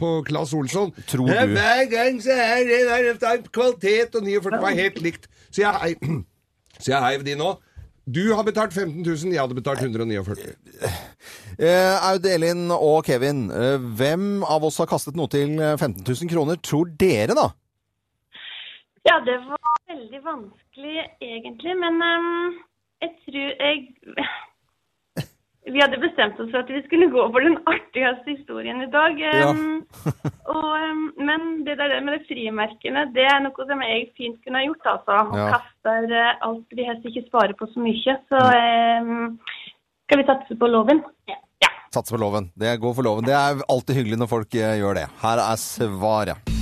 på 0.00 0.12
Claes 0.30 0.56
Olsson. 0.56 0.94
Tror 1.10 1.28
Ja, 1.34 1.44
Hver 1.50 1.84
gang 1.92 2.20
så 2.24 2.32
er 2.40 2.64
det 2.68 2.80
der, 2.88 3.10
er 3.34 3.44
kvalitet, 3.52 4.16
og 4.16 4.24
49 4.24 4.60
var 4.64 4.78
helt 4.80 5.00
likt. 5.04 5.28
Så 5.52 5.66
jeg, 5.66 5.98
så 6.82 6.94
jeg 6.94 7.02
heiv 7.10 7.26
de 7.28 7.36
nå. 7.40 7.50
Du 8.06 8.32
har 8.32 8.44
betalt 8.44 8.72
15 8.72 9.02
000, 9.04 9.32
jeg 9.34 9.40
hadde 9.40 9.56
betalt 9.58 9.82
149. 9.84 10.54
Eh, 11.60 11.96
Aud 12.08 12.24
Elin 12.24 12.70
og 12.72 13.04
Kevin, 13.04 13.50
eh, 13.52 13.76
hvem 13.98 14.40
av 14.48 14.64
oss 14.64 14.78
har 14.80 14.88
kastet 14.88 15.18
noe 15.18 15.28
til 15.28 15.58
eh, 15.60 15.76
15 15.76 16.00
000 16.06 16.30
kroner, 16.32 16.56
tror 16.64 16.88
dere 17.00 17.36
da? 17.36 17.50
Ja, 19.04 19.18
det 19.26 19.36
var 19.44 19.60
veldig 19.92 20.20
vanskelig 20.24 20.96
egentlig, 21.20 21.76
men 21.82 22.00
um, 22.00 22.56
jeg 23.04 23.12
tror 23.26 23.52
jeg 23.60 23.84
Vi 25.68 25.76
hadde 25.76 26.00
bestemt 26.00 26.38
oss 26.40 26.48
for 26.48 26.62
at 26.62 26.70
vi 26.72 26.80
skulle 26.86 27.10
gå 27.12 27.24
for 27.34 27.44
den 27.44 27.58
artigste 27.68 28.32
historien 28.32 28.80
i 28.80 28.88
dag. 28.92 29.18
Ja. 29.20 29.50
og, 30.54 31.02
men 31.20 31.44
det 31.66 31.76
der 31.78 31.98
med 32.00 32.16
de 32.16 32.22
frimerkene, 32.30 33.04
det 33.12 33.26
er 33.28 33.42
noe 33.44 33.66
som 33.68 33.84
jeg 33.84 34.08
fint 34.16 34.40
kunne 34.40 34.62
ha 34.62 34.64
gjort, 34.64 34.88
altså. 34.94 35.18
Ja. 35.36 35.50
kaster 35.56 36.16
eh, 36.16 36.32
alt 36.48 36.78
vi 36.78 36.88
helst 36.88 37.04
ikke 37.12 37.26
sparer 37.28 37.56
på 37.58 37.68
så 37.74 37.84
mye. 37.84 38.16
Så 38.32 38.40
um, 38.40 39.36
skal 40.08 40.22
vi 40.22 40.28
satse 40.32 40.56
på 40.62 40.72
loven? 40.72 41.04
Ja. 41.28 41.38
Satse 41.92 42.14
på 42.14 42.22
loven. 42.22 42.48
Det 42.56 42.78
går 42.80 42.96
for 42.96 43.06
loven. 43.06 43.28
Det 43.28 43.36
er 43.36 43.60
alltid 43.68 44.00
hyggelig 44.00 44.22
når 44.22 44.32
folk 44.32 44.56
eh, 44.56 44.78
gjør 44.80 45.02
det. 45.02 45.06
Her 45.20 45.44
er 45.44 45.60
svaret. 45.60 46.59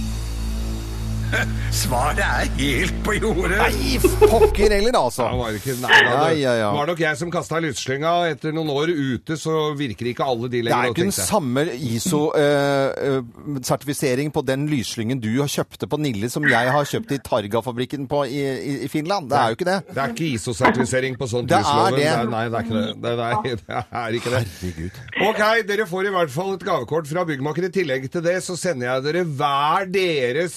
Svaret 1.83 2.21
er 2.25 2.47
helt 2.59 2.95
på 3.05 3.13
jordet. 3.19 3.59
Nei, 3.61 3.99
pokker 4.31 4.71
heller, 4.73 4.95
altså. 4.97 5.23
Ja, 5.29 5.37
var 5.39 5.49
det 5.53 5.59
ikke, 5.61 5.75
nei, 5.83 5.99
da, 6.05 6.11
det 6.23 6.39
Ja, 6.41 6.53
ja, 6.59 6.69
var 6.75 6.87
nok 6.89 7.01
jeg 7.03 7.17
som 7.21 7.31
kasta 7.33 7.61
lysslynga. 7.63 8.13
Etter 8.33 8.53
noen 8.57 8.71
år 8.73 8.89
ute 8.95 9.37
så 9.41 9.55
virker 9.79 10.07
ikke 10.13 10.25
alle 10.27 10.49
de 10.53 10.59
Det 10.67 10.73
er 10.75 10.87
ikke 10.93 11.05
den 11.09 11.13
samme 11.15 11.63
ISO-sertifisering 11.75 14.29
på 14.35 14.41
den 14.47 14.61
lysslyngen 14.71 15.21
du 15.23 15.41
har 15.41 15.49
kjøpte 15.53 15.87
på 15.91 15.97
Nille 16.01 16.29
som 16.33 16.43
jeg 16.49 16.67
har 16.75 16.85
kjøpt 16.89 17.13
i 17.17 17.19
Targa-fabrikken 17.25 18.03
i, 18.09 18.11
i, 18.39 18.41
i 18.87 18.89
Finland. 18.91 19.25
Det 19.31 19.37
er 19.39 19.47
jo 19.53 19.57
ikke 19.59 19.69
det. 19.69 19.79
Det 19.93 20.01
er 20.03 20.09
ikke 20.15 20.29
ISO-sertifisering 20.39 21.15
på 21.21 21.27
sånt 21.31 21.49
Det 21.51 21.59
er 21.61 21.65
det. 21.97 22.09
Nei, 22.33 22.45
det 22.49 22.57
er 22.59 22.63
ikke 22.65 22.79
det. 22.79 22.89
Det, 23.05 23.13
nei, 23.19 23.35
det 23.45 23.57
er 24.01 24.11
ikke 24.21 24.31
det. 24.33 24.43
Herregud. 24.49 24.93
Ok, 25.29 25.43
dere 25.69 25.85
får 25.89 26.03
i 26.09 26.13
hvert 26.17 26.33
fall 26.33 26.51
et 26.57 26.65
gavekort 26.67 27.07
fra 27.11 27.21
Byggmaker. 27.29 27.63
I 27.69 27.71
tillegg 27.75 28.03
til 28.13 28.23
det 28.25 28.39
så 28.45 28.55
sender 28.59 28.85
jeg 28.89 28.99
dere 29.09 29.23
hver 29.29 29.83
deres 29.93 30.57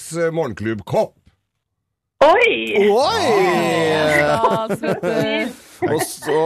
eh, 0.70 0.84
Kopp. 0.86 1.16
Oi! 2.22 2.86
Oi! 2.86 3.26
Og 5.82 5.98
så 6.06 6.36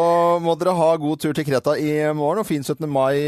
må 0.40 0.54
dere 0.56 0.72
ha 0.78 0.88
god 0.96 1.20
tur 1.20 1.34
til 1.36 1.44
Kreta 1.44 1.74
i 1.76 1.90
morgen, 2.16 2.40
og 2.40 2.48
fin 2.48 2.64
17. 2.64 2.88
mai. 2.88 3.18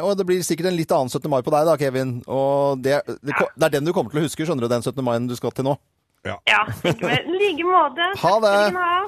Og 0.00 0.14
det 0.16 0.24
blir 0.28 0.40
sikkert 0.46 0.70
en 0.70 0.78
litt 0.78 0.94
annen 0.96 1.12
17. 1.12 1.28
mai 1.28 1.42
på 1.44 1.52
deg 1.52 1.68
da, 1.68 1.76
Kevin. 1.80 2.22
Og 2.24 2.80
det, 2.80 3.02
det, 3.20 3.36
det 3.36 3.68
er 3.68 3.76
den 3.76 3.84
du 3.84 3.92
kommer 3.92 4.14
til 4.14 4.22
å 4.22 4.24
huske, 4.24 4.46
skjønner 4.48 4.64
du, 4.64 4.72
den 4.72 4.84
17. 4.86 5.04
mai 5.04 5.18
du 5.28 5.36
skal 5.36 5.52
til 5.52 5.68
nå. 5.68 5.76
Ja, 6.26 6.34
ja. 6.50 6.66
I 6.84 6.90
like 7.38 7.64
måte. 7.64 8.06
Ha 8.22 8.32
det! 8.42 8.54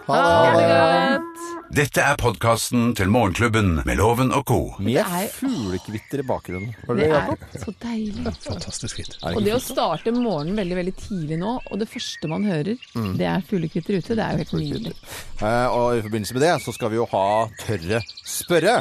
Ha. 0.06 0.18
Det 0.56 0.66
godt! 0.70 1.40
Dette 1.74 2.02
er 2.02 2.16
podkasten 2.18 2.92
til 2.98 3.10
Morgenklubben 3.12 3.80
med 3.86 3.98
Loven 3.98 4.30
og 4.34 4.44
co. 4.48 4.58
Med 4.82 4.96
er- 5.02 5.26
fuglekvitter 5.34 6.22
i 6.22 6.26
bakgrunnen. 6.26 6.72
Var 6.86 6.94
det 6.98 7.04
Det 7.04 7.10
er 7.10 7.16
Jakob? 7.18 7.44
så 7.64 7.74
deilig. 7.82 8.32
Fantastisk 8.46 8.96
fint. 9.02 9.18
Og 9.22 9.38
det 9.42 9.44
det 9.50 9.56
å 9.58 9.60
starte 9.62 10.14
morgenen 10.14 10.56
veldig 10.58 10.78
veldig 10.80 10.94
tidlig 11.02 11.38
nå, 11.42 11.56
og 11.70 11.78
det 11.82 11.88
første 11.90 12.28
man 12.30 12.44
hører, 12.46 12.78
Mm. 12.94 13.12
det 13.18 13.26
er 13.26 13.42
fuglekvitter 13.50 13.98
ute. 13.98 14.14
Det 14.16 14.24
er 14.24 14.30
jo 14.30 14.42
helt 14.44 14.52
nydelig. 14.52 14.94
Eh, 15.42 15.66
Og 15.70 15.98
i 15.98 16.02
forbindelse 16.02 16.34
med 16.34 16.42
det 16.42 16.54
så 16.62 16.72
skal 16.74 16.90
vi 16.90 16.96
jo 16.96 17.06
ha 17.10 17.48
Tørre 17.66 18.02
spørre. 18.24 18.80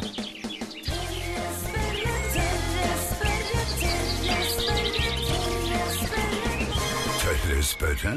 Spørre? 7.59 8.13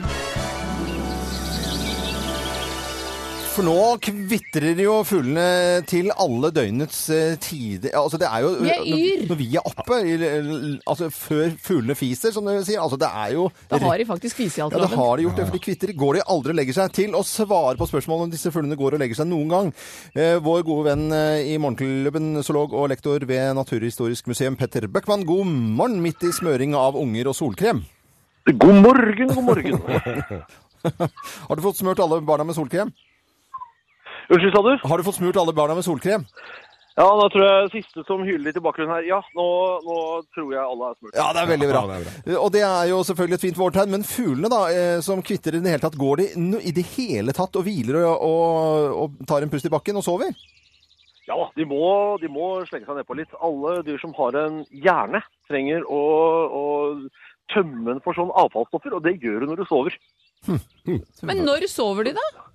For 3.52 3.66
nå 3.66 3.74
kvitrer 4.00 4.78
jo 4.80 4.94
fuglene 5.04 5.82
til 5.90 6.08
alle 6.14 6.48
døgnets 6.56 7.00
eh, 7.12 7.34
tider. 7.42 7.92
Altså 7.98 8.16
det 8.20 8.28
er 8.30 8.46
jo 8.46 8.52
Vi 8.62 8.70
er 8.72 8.86
yr. 8.86 9.24
Når 9.28 9.40
vi 9.42 9.48
er 9.58 9.66
oppe, 9.68 9.98
altså 10.88 11.10
før 11.12 11.52
fuglene 11.60 11.96
fiser, 11.98 12.32
som 12.32 12.48
dere 12.48 12.62
sier. 12.64 12.80
Altså 12.80 12.96
det 13.02 13.10
er 13.10 13.34
jo 13.34 13.50
Da 13.68 13.82
har 13.82 14.00
de 14.00 14.08
faktisk 14.08 14.40
fise 14.40 14.62
i 14.62 14.64
alt, 14.64 14.72
Ja, 14.78 14.86
det 14.86 14.96
har 14.96 15.16
de 15.20 15.26
gjort 15.26 15.36
det, 15.42 15.48
for 15.50 15.58
de 15.58 15.64
kvitrer. 15.66 15.96
Går 16.00 16.20
de 16.20 16.26
aldri 16.32 16.54
og 16.54 16.60
legger 16.62 16.78
seg 16.78 16.98
til 17.02 17.18
å 17.18 17.24
svare 17.26 17.76
på 17.76 17.90
spørsmål 17.92 18.28
om 18.28 18.32
disse 18.32 18.52
fuglene 18.54 18.78
går 18.78 18.96
og 18.96 19.04
legger 19.04 19.20
seg 19.20 19.28
noen 19.34 19.52
gang? 19.52 19.72
Eh, 20.16 20.38
vår 20.40 20.62
gode 20.70 20.88
venn 20.88 21.08
eh, 21.12 21.52
i 21.52 21.58
Morgenklubben, 21.60 22.38
zoolog 22.46 22.72
og 22.78 22.88
lektor 22.94 23.26
ved 23.28 23.52
Naturhistorisk 23.58 24.32
museum, 24.32 24.56
Petter 24.56 24.88
Bøckmann, 24.88 25.26
god 25.28 25.50
morgen 25.50 26.00
midt 26.00 26.24
i 26.24 26.32
smøring 26.32 26.78
av 26.78 26.96
unger 26.96 27.28
og 27.28 27.36
solkrem. 27.36 27.84
God 28.44 28.74
morgen, 28.74 29.28
god 29.28 29.44
morgen. 29.44 29.80
Har 31.48 31.56
du 31.56 31.62
fått 31.62 31.76
smurt 31.76 31.98
alle 32.02 32.20
barna 32.20 32.44
med 32.44 32.56
solkrem? 32.56 32.90
Unnskyld, 34.28 34.54
sa 34.54 34.62
du? 34.62 34.72
Har 34.82 34.98
du 34.98 35.04
fått 35.06 35.20
smurt 35.20 35.36
alle 35.38 35.54
barna 35.54 35.76
med 35.78 35.84
solkrem? 35.86 36.24
Ja, 36.96 37.06
da 37.06 37.28
tror 37.32 37.44
jeg 37.46 37.70
siste 37.72 38.02
som 38.04 38.24
hyler 38.26 38.48
litt 38.48 38.58
i 38.58 38.62
bakgrunnen 38.64 38.90
her. 38.96 39.06
Ja, 39.06 39.20
nå, 39.38 39.46
nå 39.86 39.98
tror 40.34 40.50
jeg 40.52 40.60
alle 40.60 40.90
er 40.90 40.96
smurt. 40.98 41.14
Ja, 41.16 41.28
det 41.32 41.44
er 41.44 41.52
veldig 41.52 41.68
bra. 41.70 41.84
Ja, 41.86 42.00
det 42.02 42.34
er 42.34 42.40
Og 42.42 42.50
det 42.52 42.64
er 42.66 42.90
jo 42.90 42.98
selvfølgelig 43.06 43.38
et 43.38 43.46
fint 43.46 43.60
vårtegn. 43.62 43.94
Men 43.94 44.04
fuglene 44.08 44.50
da, 44.52 44.60
eh, 44.74 44.98
som 45.06 45.22
kvitter 45.24 45.56
i 45.56 45.62
det 45.62 45.76
hele 45.76 45.84
tatt, 45.86 46.00
går 46.02 46.24
de 46.24 46.28
i 46.66 46.74
det 46.74 46.84
hele 46.96 47.36
tatt 47.36 47.56
og 47.56 47.64
hviler 47.68 48.02
og, 48.02 48.26
og, 48.26 48.98
og 49.04 49.24
tar 49.30 49.46
en 49.46 49.54
pust 49.54 49.70
i 49.70 49.72
bakken 49.72 50.02
og 50.02 50.04
sover? 50.04 50.34
Ja 51.30 51.38
da, 51.38 51.46
de 51.54 51.64
må, 51.70 51.86
de 52.18 52.28
må 52.28 52.56
slenge 52.66 52.90
seg 52.90 52.98
nedpå 52.98 53.16
litt. 53.16 53.38
Alle 53.38 53.78
dyr 53.86 54.02
som 54.02 54.12
har 54.18 54.36
en 54.42 54.64
hjerne, 54.74 55.22
trenger 55.48 55.86
å, 55.86 56.02
å 56.50 56.64
tømme 57.52 57.90
den 57.90 58.00
for 58.04 58.16
sånn 58.16 58.32
avfallsstoffer, 58.44 58.94
og 58.96 59.04
det 59.06 59.18
gjør 59.22 59.42
du 59.42 59.50
når 59.50 59.62
du 59.62 59.68
sover. 59.68 59.98
Men 61.26 61.44
når 61.46 61.66
sover 61.70 62.08
de, 62.08 62.16
da? 62.18 62.48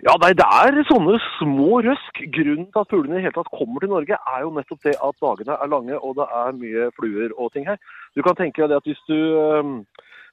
Ja, 0.00 0.14
nei, 0.22 0.30
det 0.32 0.46
er 0.46 0.78
sånne 0.88 1.18
små 1.36 1.80
røsk. 1.84 2.22
Grunnen 2.32 2.68
til 2.72 2.80
at 2.80 2.92
fuglene 2.92 3.18
i 3.18 3.24
hele 3.24 3.36
tatt 3.36 3.50
kommer 3.52 3.84
til 3.84 3.92
Norge, 3.92 4.16
er 4.16 4.44
jo 4.46 4.52
nettopp 4.56 4.86
det 4.86 4.94
at 4.96 5.18
dagene 5.20 5.58
er 5.60 5.72
lange, 5.72 5.98
og 5.98 6.16
det 6.16 6.28
er 6.40 6.56
mye 6.56 6.86
fluer 6.96 7.34
og 7.36 7.52
ting 7.52 7.68
her. 7.68 7.76
Du 8.16 8.22
kan 8.24 8.38
tenke 8.38 8.62
deg 8.62 8.72
det 8.72 8.80
at 8.80 8.88
hvis 8.88 9.02
du, 9.10 9.18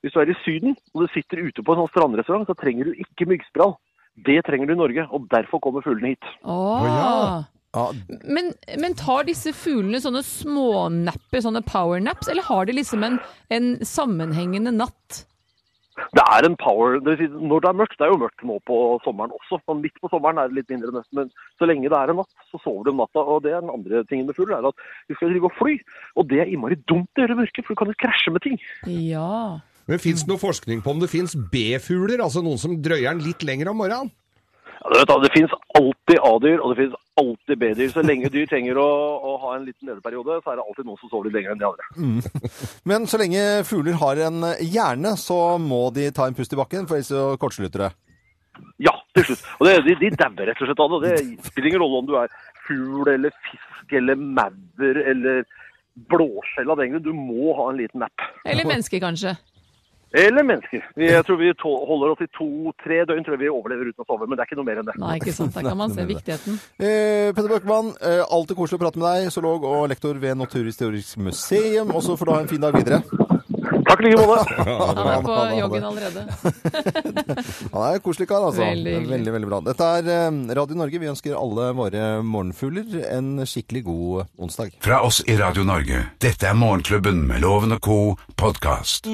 hvis 0.05 0.15
du 0.15 0.21
er 0.23 0.31
i 0.31 0.37
Syden, 0.45 0.77
og 0.95 1.03
du 1.03 1.11
sitter 1.11 1.43
ute 1.43 1.65
på 1.65 1.75
en 1.75 1.83
sånn 1.83 1.91
strandrestaurant, 1.91 2.47
så 2.47 2.55
trenger 2.55 2.87
du 2.87 3.03
ikke 3.03 3.27
myggsprall. 3.27 3.75
Det 4.25 4.39
trenger 4.47 4.71
du 4.71 4.73
i 4.77 4.79
Norge, 4.79 5.03
og 5.11 5.27
derfor 5.35 5.61
kommer 5.61 5.83
fuglene 5.85 6.15
hit. 6.15 6.31
Åh. 6.47 6.87
Ja, 6.87 7.43
Men, 8.23 8.51
men 8.79 8.95
tar 8.97 9.27
disse 9.27 9.51
fuglene 9.53 9.99
sånne 10.01 10.23
smånapper, 10.25 11.43
sånne 11.43 11.61
powernaps, 11.67 12.29
eller 12.31 12.47
har 12.47 12.65
de 12.65 12.77
liksom 12.79 13.03
en, 13.05 13.19
en 13.53 13.73
sammenhengende 13.85 14.73
natt? 14.73 15.25
Det 16.13 16.21
er 16.21 16.45
en 16.45 16.55
power 16.61 16.99
det 17.01 17.15
vil 17.17 17.25
si, 17.25 17.45
Når 17.49 17.63
det 17.63 17.69
er 17.69 17.77
mørkt, 17.79 17.95
det 17.97 18.05
er 18.05 18.11
jo 18.11 18.19
mørkt 18.21 18.43
nå 18.45 18.57
på 18.69 18.75
sommeren 19.01 19.33
også, 19.33 19.57
men 19.69 19.81
midt 19.85 19.97
på 20.01 20.11
sommeren 20.11 20.39
er 20.41 20.51
det 20.51 20.59
litt 20.59 20.73
mindre 20.73 20.93
nesten. 20.93 21.19
Men 21.19 21.31
så 21.57 21.69
lenge 21.69 21.89
det 21.89 21.97
er 21.97 22.13
en 22.13 22.19
natt, 22.21 22.43
så 22.51 22.61
sover 22.61 22.85
du 22.85 22.91
om 22.93 23.01
natta. 23.01 23.23
Og 23.23 23.41
det 23.45 23.55
er 23.55 23.63
den 23.65 23.73
andre 23.73 24.03
tingen 24.09 24.29
med 24.29 24.37
fugl, 24.37 24.53
er 24.53 24.69
at 24.69 24.85
de 25.09 25.17
skal 25.17 25.33
drive 25.33 25.49
og 25.49 25.57
fly. 25.57 25.73
Og 26.21 26.29
det 26.29 26.43
er 26.43 26.53
innmari 26.53 26.77
dumt 26.85 27.09
å 27.17 27.23
gjøre 27.23 27.37
i 27.37 27.41
mørket, 27.41 27.65
for 27.65 27.73
du 27.73 27.81
kan 27.81 27.91
jo 27.91 27.97
krasje 28.05 28.33
med 28.35 28.45
ting. 28.45 28.61
Ja. 28.93 29.57
Men 29.89 30.03
fins 30.03 30.23
det 30.23 30.31
noe 30.31 30.41
forskning 30.41 30.85
på 30.85 30.93
om 30.93 31.01
det 31.01 31.09
fins 31.11 31.33
B-fugler, 31.33 32.21
altså 32.23 32.45
noen 32.45 32.61
som 32.61 32.77
drøyer 32.77 33.09
den 33.09 33.25
litt 33.25 33.45
lenger 33.47 33.73
om 33.73 33.81
morgenen? 33.81 34.13
Ja, 34.77 34.89
du 34.93 34.97
vet, 34.99 35.13
det 35.23 35.33
finnes 35.33 35.53
alltid 35.79 36.19
A-dyr, 36.23 36.61
og 36.61 36.71
det 36.71 36.77
finnes 36.81 36.97
alltid 37.17 37.61
B-dyr. 37.63 37.91
Så 37.93 38.03
lenge 38.05 38.29
dyr 38.33 38.49
trenger 38.49 38.79
å, 38.81 38.87
å 39.17 39.35
ha 39.41 39.55
en 39.57 39.65
liten 39.65 39.89
nederperiode, 39.89 40.39
så 40.43 40.53
er 40.53 40.59
det 40.59 40.65
alltid 40.67 40.89
noen 40.89 40.99
som 41.01 41.11
sover 41.11 41.29
litt 41.29 41.37
lenger 41.39 41.55
enn 41.55 41.61
de 41.61 41.69
andre. 41.69 42.51
Men 42.89 43.07
så 43.09 43.19
lenge 43.21 43.45
fugler 43.67 43.97
har 44.01 44.21
en 44.27 44.51
hjerne, 44.61 45.15
så 45.17 45.39
må 45.61 45.87
de 45.95 46.11
ta 46.13 46.27
en 46.29 46.37
pust 46.37 46.53
i 46.53 46.59
bakken, 46.59 46.85
for 46.89 46.99
ellers 46.99 47.09
så 47.09 47.29
kortslutter 47.41 47.87
det. 47.87 47.93
Ja, 48.81 48.93
til 49.17 49.31
slutt. 49.31 49.45
Og 49.59 49.67
det, 49.67 49.75
de, 49.85 49.95
de 50.01 50.11
dauer 50.17 50.49
rett 50.49 50.61
og 50.61 50.69
slett 50.69 50.83
av 50.83 50.95
det. 51.01 51.13
Det 51.17 51.49
spiller 51.49 51.71
ingen 51.71 51.83
rolle 51.83 52.01
om 52.01 52.09
du 52.09 52.15
er 52.21 52.33
fugl 52.67 53.11
eller 53.13 53.33
fisk 53.49 53.97
eller 53.97 54.17
maur 54.17 55.01
eller 55.13 55.45
blåskjell 56.09 56.69
av 56.73 56.81
den 56.81 56.93
grunn. 56.93 57.05
Du 57.05 57.13
må 57.13 57.53
ha 57.57 57.69
en 57.71 57.79
liten 57.81 58.03
napp. 58.03 58.25
Eller 58.45 58.67
menneske, 58.69 59.01
kanskje. 59.01 59.33
Eller 60.13 60.43
mennesker. 60.43 60.83
Vi, 60.95 61.07
jeg 61.09 61.25
tror 61.27 61.39
vi 61.41 61.51
holder 61.59 62.13
oss 62.13 62.23
i 62.23 62.29
to-tre 62.37 63.01
døgn 63.09 63.25
tror 63.25 63.35
jeg 63.35 63.43
vi 63.43 63.49
overlever 63.51 63.91
uten 63.91 64.05
å 64.05 64.07
sove, 64.07 64.27
men 64.27 64.39
det 64.39 64.45
er 64.45 64.49
ikke 64.49 64.59
noe 64.59 64.69
mer 64.69 64.81
enn 64.81 64.87
det. 64.87 64.95
Nei, 65.03 65.15
ikke 65.19 65.35
sant. 65.35 65.53
Der 65.57 65.67
kan 65.67 65.79
man 65.79 65.91
se 65.93 66.07
viktigheten. 66.07 66.59
Eh, 66.79 67.29
Petter 67.35 67.51
Bøckmann, 67.51 67.91
eh, 67.99 68.23
alltid 68.23 68.55
koselig 68.55 68.79
å 68.79 68.83
prate 68.85 69.01
med 69.03 69.07
deg, 69.09 69.31
zoolog 69.35 69.67
og 69.67 69.89
lektor 69.91 70.19
ved 70.21 70.39
Naturhistorisk 70.39 71.19
museum. 71.19 71.91
Og 71.91 72.05
så 72.07 72.15
får 72.15 72.29
du 72.29 72.35
ha 72.37 72.43
en 72.45 72.53
fin 72.55 72.63
dag 72.63 72.79
videre. 72.79 73.03
Takk 73.87 74.01
i 74.03 74.09
like 74.09 74.25
måte. 74.27 74.55
Han 74.97 74.99
er 75.07 75.21
på 75.25 75.35
joggen 75.57 75.87
allerede. 75.89 76.23
Han 77.73 77.81
er 77.81 77.97
en 77.97 78.03
koselig 78.03 78.27
kar, 78.29 78.43
altså. 78.49 78.63
Veldig 78.63 78.95
veldig, 79.07 79.33
veldig 79.37 79.49
bra. 79.49 79.59
Dette 79.67 79.89
er 79.99 80.09
eh, 80.13 80.39
Radio 80.59 80.77
Norge. 80.79 81.01
Vi 81.01 81.09
ønsker 81.11 81.37
alle 81.37 81.69
våre 81.77 82.03
morgenfugler 82.25 83.07
en 83.11 83.45
skikkelig 83.47 83.83
god 83.87 84.33
onsdag. 84.47 84.75
Fra 84.83 85.01
oss 85.07 85.21
i 85.25 85.37
Radio 85.39 85.65
Norge. 85.67 86.03
Dette 86.23 86.49
er 86.49 86.57
Morgenklubben 86.57 87.23
med 87.29 87.43
Loven 87.45 87.77
og 87.77 87.81
co. 87.83 87.99
podkast. 88.37 89.07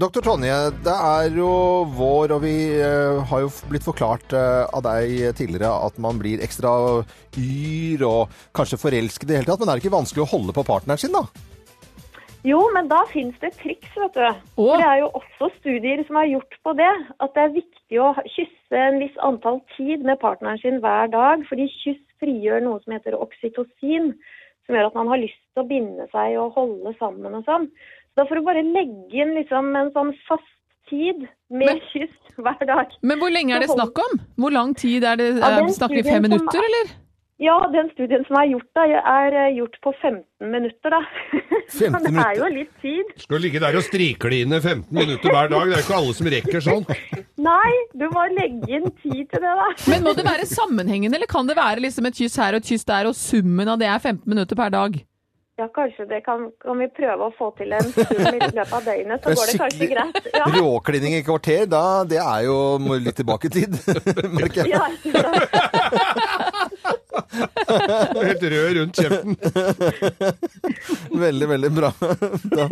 Doktor 0.00 0.24
Tonje, 0.24 0.56
det 0.84 0.94
er 0.94 1.34
jo 1.36 1.50
vår, 1.98 2.36
og 2.36 2.44
vi 2.44 2.54
eh, 2.78 3.18
har 3.30 3.44
jo 3.44 3.52
blitt 3.68 3.86
forklart 3.86 4.32
eh, 4.36 4.64
av 4.68 4.84
deg 4.86 5.36
tidligere 5.38 5.72
at 5.88 5.98
man 6.02 6.20
blir 6.20 6.42
ekstra 6.44 6.72
yr 7.38 8.06
og 8.08 8.40
kanskje 8.56 8.80
forelsket 8.80 9.28
i 9.28 9.32
det 9.32 9.40
hele 9.40 9.50
tatt. 9.50 9.62
Men 9.62 9.72
er 9.72 9.78
det 9.78 9.86
ikke 9.86 9.98
vanskelig 9.98 10.24
å 10.24 10.32
holde 10.32 10.56
på 10.56 10.66
partneren 10.68 11.00
sin, 11.00 11.14
da? 11.14 11.26
Jo, 12.46 12.60
men 12.74 12.86
da 12.88 13.00
finnes 13.10 13.34
det 13.42 13.50
triks, 13.58 13.90
vet 13.98 14.14
du. 14.14 14.26
For 14.56 14.78
det 14.78 14.86
er 14.86 15.00
jo 15.02 15.08
også 15.18 15.48
studier 15.58 16.04
som 16.06 16.16
er 16.20 16.28
gjort 16.34 16.54
på 16.64 16.74
det. 16.78 16.90
At 17.24 17.34
det 17.34 17.42
er 17.44 17.56
viktig 17.56 17.98
å 18.04 18.12
kysse 18.30 18.78
en 18.78 19.00
viss 19.02 19.16
antall 19.26 19.58
tid 19.76 20.04
med 20.06 20.20
partneren 20.22 20.60
sin 20.62 20.78
hver 20.84 21.10
dag. 21.12 21.42
Fordi 21.48 21.66
kyss 21.80 22.02
frigjør 22.22 22.62
noe 22.64 22.78
som 22.84 22.94
heter 22.94 23.18
oksytocin. 23.18 24.12
Som 24.66 24.76
gjør 24.76 24.90
at 24.90 24.94
man 25.00 25.08
har 25.08 25.22
lyst 25.22 25.40
til 25.54 25.64
å 25.64 25.68
binde 25.68 26.06
seg 26.12 26.36
og 26.38 26.54
holde 26.58 26.94
sammen 27.00 27.34
og 27.40 27.44
sånn. 27.48 27.66
Så 28.12 28.22
da 28.22 28.28
får 28.28 28.40
du 28.40 28.46
bare 28.46 28.62
legge 28.66 29.18
inn 29.24 29.34
liksom 29.38 29.74
en 29.80 29.90
sånn 29.96 30.14
fast 30.28 30.54
tid 30.88 31.26
med 31.50 31.82
kyss 31.90 32.14
hver 32.38 32.64
dag. 32.68 32.94
Men 33.02 33.18
hvor 33.20 33.32
lenge 33.34 33.56
er 33.56 33.64
det 33.66 33.72
snakk 33.74 33.98
om? 34.04 34.18
Hvor 34.40 34.54
lang 34.54 34.74
tid 34.78 35.04
er 35.04 35.18
det? 35.20 35.28
Ja, 35.42 35.58
Snakker 35.74 36.00
vi 36.00 36.06
fem 36.06 36.22
minutter, 36.24 36.60
er- 36.62 36.70
eller? 36.70 36.94
Ja, 37.38 37.54
den 37.70 37.86
studien 37.92 38.24
som 38.26 38.34
er 38.40 38.48
gjort, 38.50 38.66
da, 38.74 38.84
er 38.98 39.34
eh, 39.44 39.52
gjort 39.60 39.76
på 39.84 39.92
15 39.94 40.48
minutter, 40.50 40.90
da. 40.90 40.98
15 41.70 41.92
minutter. 41.92 42.16
det 42.16 42.24
er 42.24 42.38
jo 42.40 42.48
litt 42.50 42.72
tid. 42.82 43.12
Skal 43.22 43.44
ligge 43.44 43.60
der 43.62 43.78
og 43.78 43.84
strikline 43.86 44.58
15 44.58 44.88
minutter 44.90 45.30
hver 45.30 45.52
dag. 45.52 45.68
Det 45.68 45.76
er 45.76 45.78
jo 45.78 45.84
ikke 45.86 45.98
alle 46.00 46.16
som 46.18 46.30
rekker 46.34 46.64
sånn. 46.66 46.88
Nei, 47.48 47.74
du 47.94 48.08
må 48.10 48.24
legge 48.34 48.72
inn 48.80 48.90
tid 49.04 49.28
til 49.30 49.44
det, 49.44 49.52
da. 49.60 49.68
Men 49.92 50.08
må 50.08 50.16
det 50.18 50.26
være 50.26 50.48
sammenhengende, 50.50 51.20
eller 51.20 51.30
kan 51.30 51.46
det 51.46 51.54
være 51.60 51.84
liksom 51.86 52.10
et 52.10 52.18
kyss 52.18 52.40
her 52.42 52.58
og 52.58 52.64
et 52.64 52.72
kyss 52.72 52.88
der, 52.90 53.12
og 53.12 53.14
summen 53.14 53.70
av 53.70 53.78
det 53.78 53.86
er 53.86 54.02
15 54.02 54.26
minutter 54.26 54.58
per 54.58 54.74
dag? 54.74 54.98
Ja, 55.58 55.66
kanskje 55.74 56.04
det 56.06 56.20
kan, 56.22 56.44
kan 56.62 56.78
vi 56.78 56.86
prøve 56.94 57.26
å 57.26 57.32
få 57.34 57.48
til 57.58 57.72
en 57.74 57.88
sum 57.90 58.20
i 58.30 58.38
løpet 58.38 58.74
av 58.76 58.84
døgnet, 58.86 59.24
så 59.24 59.32
går 59.34 59.48
det 59.50 59.56
kanskje 59.58 59.88
greit. 59.90 60.28
Ja. 60.30 60.44
Råklining 60.54 61.16
i 61.18 61.22
kvarter, 61.26 61.64
da, 61.66 61.80
det 62.06 62.20
er 62.22 62.44
jo 62.46 62.58
litt 63.02 63.18
tilbake 63.18 63.50
i 63.50 63.54
tid, 63.56 63.74
merker 64.38 64.70
jeg. 64.70 64.78
Ja? 64.78 64.86
Helt 68.18 68.42
rød 68.42 68.76
rundt 68.78 68.98
kjeften. 68.98 69.36
Veldig, 71.18 71.48
veldig 71.48 71.70
bra. 71.76 71.90
Da. 72.54 72.68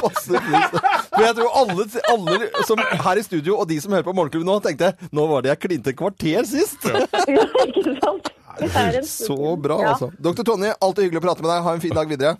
Passe 0.00 0.40
pris. 0.40 0.78
Men 1.14 1.26
jeg 1.26 1.36
tror 1.38 1.50
alle, 1.60 1.86
alle 2.12 2.64
som 2.68 2.80
her 3.06 3.20
i 3.20 3.26
studio 3.26 3.58
og 3.60 3.68
de 3.70 3.80
som 3.82 3.94
hører 3.94 4.06
på 4.06 4.14
Morgenklubben 4.16 4.48
nå, 4.50 4.56
tenkte 4.64 4.94
nå 5.14 5.26
var 5.30 5.44
det 5.44 5.54
jeg 5.54 5.62
klinte 5.66 5.94
et 5.94 6.00
kvarter 6.00 6.48
sist. 6.48 6.88
Ja, 6.88 7.46
ikke 7.68 7.96
sant? 8.00 8.32
Er 8.64 9.00
Så 9.02 9.38
bra, 9.58 9.80
altså. 9.92 10.12
Doktor 10.22 10.46
Tonje, 10.52 10.74
alltid 10.80 11.08
hyggelig 11.08 11.22
å 11.22 11.26
prate 11.26 11.42
med 11.42 11.50
deg. 11.50 11.64
Ha 11.66 11.74
en 11.74 11.82
fin 11.82 11.96
dag 11.96 12.10
videre. 12.10 12.36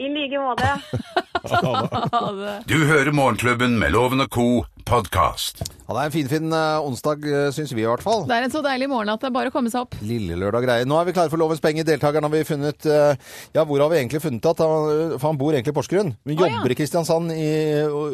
I 0.00 0.08
like 0.12 0.40
måte. 0.40 1.24
Du 1.46 2.78
hører 2.88 3.12
Morgenklubben 3.14 3.76
med 3.78 3.92
Loven 3.94 4.24
og 4.24 4.30
co. 4.32 4.46
podkast. 4.86 5.64
Ja, 5.66 5.94
det 5.94 5.98
er 5.98 6.04
en 6.06 6.12
finfin 6.14 6.44
fin 6.46 6.52
onsdag, 6.54 7.24
uh, 7.26 7.48
syns 7.54 7.72
vi 7.74 7.82
i 7.82 7.86
hvert 7.88 8.04
fall. 8.04 8.22
Det 8.28 8.36
er 8.36 8.44
en 8.46 8.52
så 8.54 8.60
deilig 8.62 8.86
morgen 8.90 9.10
at 9.10 9.18
det 9.22 9.26
er 9.30 9.34
bare 9.34 9.50
å 9.50 9.54
komme 9.54 9.70
seg 9.72 9.82
opp. 9.82 9.96
Lille 10.06 10.38
lørdag 10.38 10.62
greie. 10.62 10.86
Nå 10.86 10.94
er 11.00 11.08
vi 11.08 11.14
klare 11.16 11.32
for 11.32 11.42
Lovens 11.42 11.62
penger. 11.64 11.86
Deltakeren 11.88 12.22
har 12.26 12.30
vi 12.30 12.44
funnet 12.46 12.86
uh, 12.86 13.18
Ja, 13.56 13.64
hvor 13.66 13.82
har 13.82 13.90
vi 13.90 13.98
egentlig 13.98 14.22
funnet 14.22 14.46
at 14.46 14.62
han, 14.62 15.16
For 15.18 15.26
han 15.26 15.40
bor 15.40 15.54
egentlig 15.56 15.74
i 15.74 15.78
Porsgrunn. 15.80 16.14
Men 16.22 16.38
Å, 16.38 16.46
ja. 16.46 16.54
jobber 16.60 16.74
i 16.74 16.78
Kristiansand 16.78 17.34
i, 17.34 17.50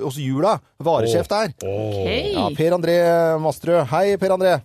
hos 0.00 0.16
Jula. 0.20 0.56
Varesjef 0.80 1.28
der. 1.32 1.52
Okay. 1.60 2.32
Ja, 2.38 2.48
Per 2.56 2.78
André 2.78 2.96
Masterød. 3.44 3.84
Hei, 3.92 4.06
Per 4.20 4.36
André. 4.38 4.56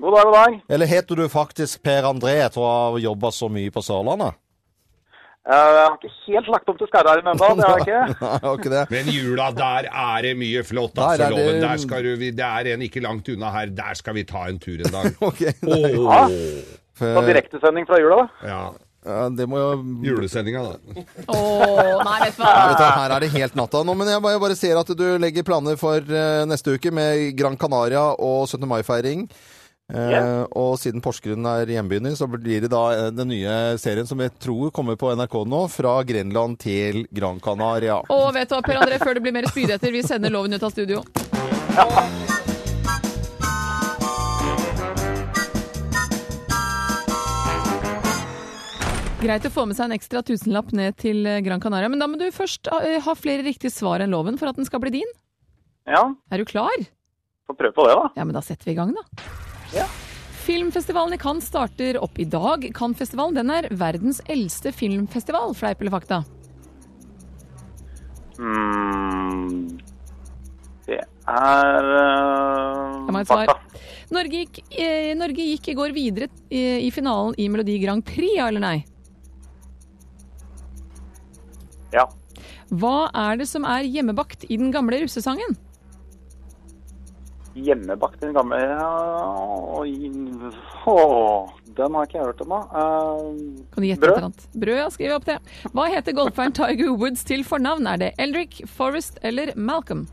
God 0.00 0.16
dag, 0.16 0.28
god 0.28 0.36
dag. 0.36 0.60
Eller 0.76 0.88
heter 0.88 1.24
du 1.24 1.26
faktisk 1.32 1.82
Per 1.84 2.06
André 2.08 2.38
etter 2.44 2.60
å 2.60 2.68
ha 2.68 3.00
jobba 3.00 3.32
så 3.36 3.48
mye 3.52 3.72
på 3.72 3.82
Sørlandet? 3.84 4.36
Eh, 5.48 5.56
Jeg 5.56 5.84
har 5.86 5.94
ikke 5.96 6.10
helt 6.26 6.48
lagt 6.52 6.68
om 6.68 6.76
til 6.76 6.88
Skarrheim 6.90 7.28
ennå, 7.32 7.46
det 7.56 7.64
har 7.64 7.78
jeg 7.80 7.86
ikke. 7.86 8.00
Nei, 8.20 8.40
har 8.44 8.58
ikke 8.58 8.72
det. 8.74 8.82
Men 8.92 9.08
jula, 9.14 9.46
der 9.56 9.88
er 9.88 10.26
det 10.26 10.34
mye 10.36 10.62
flott, 10.68 10.92
Der 10.98 11.02
altså, 11.14 11.24
er 11.24 11.30
det- 11.32 11.46
Loven. 11.46 11.62
Der 11.64 11.76
skal 11.86 12.04
du, 12.04 12.12
det 12.20 12.44
er 12.50 12.74
en 12.74 12.82
ikke 12.84 13.00
langt 13.06 13.28
unna 13.32 13.50
her. 13.54 13.72
Der 13.80 13.94
skal 13.96 14.14
vi 14.18 14.24
ta 14.28 14.44
en 14.50 14.58
tur 14.60 14.76
en 14.84 14.92
dag. 14.92 15.08
okay, 15.30 15.52
oh. 15.64 16.12
ja. 16.12 16.28
Så 17.00 17.20
direktesending 17.24 17.86
fra 17.88 17.98
jula, 18.02 18.22
da. 18.22 18.48
Ja. 18.52 18.62
Ja, 19.00 19.30
det 19.32 19.46
må 19.48 19.56
jo 19.56 19.68
Julesendinga, 20.04 20.60
da. 20.60 21.02
Oh, 21.32 22.02
nei, 22.04 22.18
vet 22.26 22.36
du 22.36 22.42
hva. 22.44 22.50
Ja, 22.52 22.88
her 22.98 23.14
er 23.16 23.24
det 23.24 23.30
helt 23.32 23.54
natta 23.56 23.80
nå, 23.80 23.94
men 23.96 24.10
jeg 24.12 24.20
bare, 24.20 24.34
jeg 24.36 24.42
bare 24.42 24.56
ser 24.60 24.76
at 24.76 24.90
du 24.92 25.06
legger 25.22 25.46
planer 25.48 25.78
for 25.80 26.04
eh, 26.04 26.42
neste 26.44 26.74
uke 26.76 26.92
med 26.92 27.30
Gran 27.38 27.56
Canaria 27.56 28.02
og 28.12 28.42
17. 28.44 28.68
mai-feiring. 28.68 29.24
Eh, 29.90 30.10
Ja. 30.10 30.22
Og 30.56 30.76
siden 30.78 31.02
Porsgrunn 31.02 31.46
er 31.50 31.66
hjembyen 31.66 32.04
din, 32.06 32.16
så 32.16 32.28
blir 32.30 32.60
det 32.62 32.70
da 32.70 32.82
eh, 32.94 33.10
den 33.10 33.28
nye 33.32 33.76
serien 33.78 34.06
som 34.06 34.18
jeg 34.22 34.30
tror 34.38 34.70
kommer 34.70 34.96
på 35.00 35.10
NRK 35.16 35.34
nå, 35.50 35.64
fra 35.72 35.96
Grenland 36.06 36.58
til 36.62 37.04
Gran 37.12 37.40
Canaria. 37.42 38.00
Og 38.08 38.32
vet 38.34 38.48
du 38.48 38.54
hva, 38.56 38.62
Per 38.62 38.80
André, 38.84 38.98
før 39.02 39.14
det 39.18 39.22
blir 39.26 39.34
mer 39.34 39.50
spydigheter, 39.50 39.90
vi 39.94 40.02
sender 40.06 40.30
loven 40.30 40.54
ut 40.54 40.62
av 40.62 40.70
studio. 40.74 41.02
Greit 49.20 49.44
å 49.44 49.50
få 49.52 49.66
med 49.68 49.76
seg 49.76 49.90
en 49.90 49.94
ekstra 49.98 50.22
tusenlapp 50.24 50.70
ned 50.76 50.96
til 51.00 51.26
eh, 51.28 51.42
Gran 51.44 51.60
Canaria, 51.60 51.90
men 51.92 52.00
da 52.00 52.06
må 52.08 52.16
du 52.16 52.24
først 52.32 52.70
eh, 52.72 52.96
ha 53.04 53.12
flere 53.18 53.44
riktige 53.44 53.72
svar 53.74 54.00
enn 54.00 54.14
loven 54.14 54.38
for 54.40 54.48
at 54.48 54.56
den 54.56 54.64
skal 54.68 54.80
bli 54.80 54.94
din. 54.94 55.10
Ja, 55.90 56.06
Er 56.32 56.40
du 56.40 56.46
klar? 56.48 56.72
får 57.50 57.58
prøve 57.58 57.74
på 57.76 57.84
det, 57.88 57.96
da. 57.98 58.06
Ja, 58.16 58.24
men 58.24 58.36
da 58.36 58.40
setter 58.46 58.70
vi 58.70 58.72
i 58.72 58.78
gang, 58.78 58.94
da. 58.96 59.04
Ja. 59.74 59.86
Filmfestivalen 60.40 61.14
i 61.14 61.18
Cannes 61.18 61.46
starter 61.46 61.98
opp 62.02 62.18
i 62.18 62.24
dag. 62.24 62.64
Cannes-festivalen 62.74 63.36
den 63.36 63.50
er 63.54 63.68
verdens 63.70 64.22
eldste 64.26 64.72
filmfestival, 64.74 65.54
fleip 65.54 65.82
eller 65.82 65.94
fakta? 65.94 66.22
Mm, 68.40 69.78
det 70.88 71.02
er 71.28 71.90
uh, 71.92 73.20
svar. 73.28 73.52
Norge 74.10 74.40
gikk, 74.42 74.62
eh, 74.72 75.12
Norge 75.14 75.44
gikk 75.52 75.68
i 75.70 75.76
går 75.78 75.92
videre 75.94 76.30
i, 76.48 76.88
i 76.88 76.90
finalen 76.90 77.36
i 77.38 77.50
Melodi 77.52 77.76
Grand 77.82 78.02
Prix, 78.06 78.32
ja 78.38 78.48
eller 78.50 78.64
nei? 78.64 78.78
Ja. 81.94 82.08
Hva 82.70 83.10
er 83.12 83.38
det 83.38 83.46
som 83.50 83.66
er 83.68 83.86
hjemmebakt 83.86 84.48
i 84.48 84.56
den 84.58 84.72
gamle 84.74 85.02
russesangen? 85.04 85.58
Hjemmebakt 87.60 88.20
den 88.22 88.32
gamle 88.36 88.58
Oi, 89.80 89.92
åh, 90.86 91.50
Den 91.76 91.96
har 91.96 92.06
ikke 92.06 92.18
jeg 92.18 92.28
hørt 92.28 92.40
ennå. 92.44 92.60
Uh, 92.70 93.66
Kan 93.72 93.84
du 93.84 93.88
gjette 93.88 94.06
et 94.06 94.12
eller 94.12 94.28
annet? 94.30 94.46
Brød, 94.54 94.78
ja, 94.80 94.86
skriv 94.94 95.16
opp 95.16 95.28
det. 95.28 95.36
Hva 95.74 95.88
heter 95.92 96.16
golferen 96.16 96.54
Tiger 96.56 96.94
Woods 96.94 97.26
til 97.28 97.44
fornavn? 97.46 97.88
Er 97.90 98.00
det 98.00 98.14
Eldrick, 98.22 98.62
Forrest 98.70 99.20
eller 99.26 99.52
Malcolm? 99.56 100.06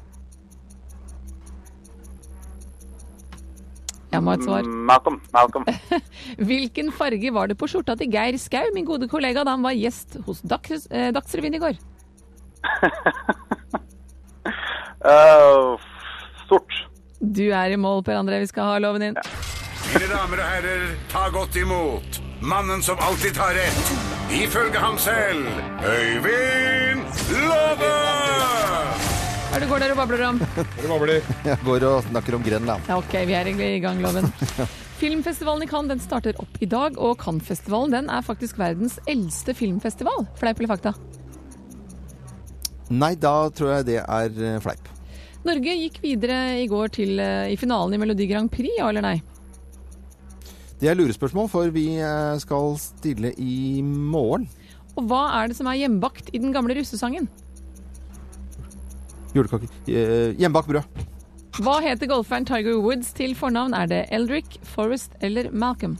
Jeg 4.11 4.23
må 4.23 4.31
ha 4.31 4.37
et 4.37 4.45
svar. 4.47 4.67
Malcolm. 4.87 5.19
Malcolm. 5.35 5.65
Hvilken 6.49 6.91
farge 6.95 7.33
var 7.35 7.51
det 7.51 7.57
på 7.59 7.67
skjorta 7.69 7.97
til 7.99 8.09
Geir 8.13 8.37
Skau, 8.41 8.71
min 8.73 8.87
gode 8.87 9.09
kollega, 9.11 9.43
da 9.43 9.53
han 9.57 9.65
var 9.65 9.75
gjest 9.77 10.17
hos 10.25 10.41
Dags, 10.47 10.87
eh, 10.89 11.11
Dagsrevyen 11.15 11.57
i 11.57 11.61
går? 11.61 11.75
uh, 15.11 15.75
sort. 16.47 16.86
Du 17.19 17.47
er 17.49 17.73
i 17.73 17.77
mål, 17.77 18.03
Per 18.05 18.17
André. 18.19 18.39
Vi 18.43 18.49
skal 18.51 18.71
ha 18.71 18.79
loven 18.81 19.09
inn. 19.09 19.19
Mine 19.87 20.07
damer 20.11 20.41
og 20.43 20.49
herrer, 20.51 20.87
ta 21.09 21.27
godt 21.33 21.55
imot 21.57 22.21
mannen 22.41 22.83
som 22.85 22.99
alltid 23.01 23.33
tar 23.33 23.55
rett, 23.57 23.91
ifølge 24.35 24.77
ham 24.77 24.97
selv, 25.01 25.47
Øyvind 25.81 27.05
Låve! 27.47 27.93
Hva 29.47 29.55
er 29.55 29.63
det 29.63 29.69
går 29.71 29.81
der 29.81 29.93
og 29.95 30.01
babler 30.01 30.23
om? 30.27 30.41
Jeg 31.47 31.57
går 31.65 31.85
og 31.87 32.03
snakker 32.11 32.35
om 32.37 32.43
Grenland. 32.45 32.83
Ja, 32.89 32.97
ok, 32.99 33.15
vi 33.25 33.33
er 33.33 33.47
egentlig 33.47 33.71
i 33.77 33.79
gang, 33.81 34.03
Loven. 34.03 34.29
Filmfestivalen 35.01 35.65
i 35.65 35.69
Cannes 35.69 35.95
den 35.95 36.03
starter 36.03 36.37
opp 36.41 36.59
i 36.61 36.69
dag, 36.69 36.99
og 37.01 37.17
Cannes-festivalen 37.21 37.95
den 37.95 38.11
er 38.13 38.25
faktisk 38.25 38.59
verdens 38.61 38.99
eldste 39.09 39.55
filmfestival. 39.57 40.27
Fleip 40.37 40.61
eller 40.61 40.75
fakta? 40.75 40.93
Nei, 42.93 43.15
da 43.17 43.49
tror 43.55 43.77
jeg 43.77 43.89
det 43.89 43.99
er 44.03 44.37
eh, 44.37 44.61
fleip. 44.63 44.96
Norge 45.47 45.73
gikk 45.79 45.97
videre 46.03 46.37
i 46.61 46.67
går 46.69 46.91
til, 46.99 47.17
eh, 47.23 47.53
i 47.53 47.57
finalen 47.59 47.95
i 47.95 48.01
Melodi 48.01 48.27
Grand 48.29 48.51
Prix, 48.51 48.75
ja 48.77 48.89
eller 48.91 49.05
nei? 49.05 49.17
Det 50.77 50.89
er 50.91 50.97
lurespørsmål, 50.99 51.47
for 51.49 51.71
vi 51.73 51.87
eh, 51.97 52.37
skal 52.43 52.75
stille 52.81 53.31
i 53.41 53.81
morgen. 53.81 54.45
Og 54.97 55.07
hva 55.09 55.23
er 55.39 55.49
det 55.49 55.57
som 55.57 55.69
er 55.69 55.79
hjembakt 55.81 56.29
i 56.33 56.41
den 56.41 56.53
gamle 56.53 56.75
russesangen? 56.77 57.27
Julekake. 59.35 59.69
Eh, 59.87 60.33
Hjemmebakt 60.37 60.69
brød. 60.69 61.05
Hva 61.57 61.79
heter 61.81 62.09
golferen 62.09 62.45
Tiger 62.45 62.77
Woods 62.81 63.11
til 63.17 63.33
fornavn? 63.35 63.73
Er 63.73 63.87
det 63.89 64.03
Eldrick, 64.13 64.59
Forrest 64.63 65.13
eller 65.21 65.49
Malcolm? 65.51 65.97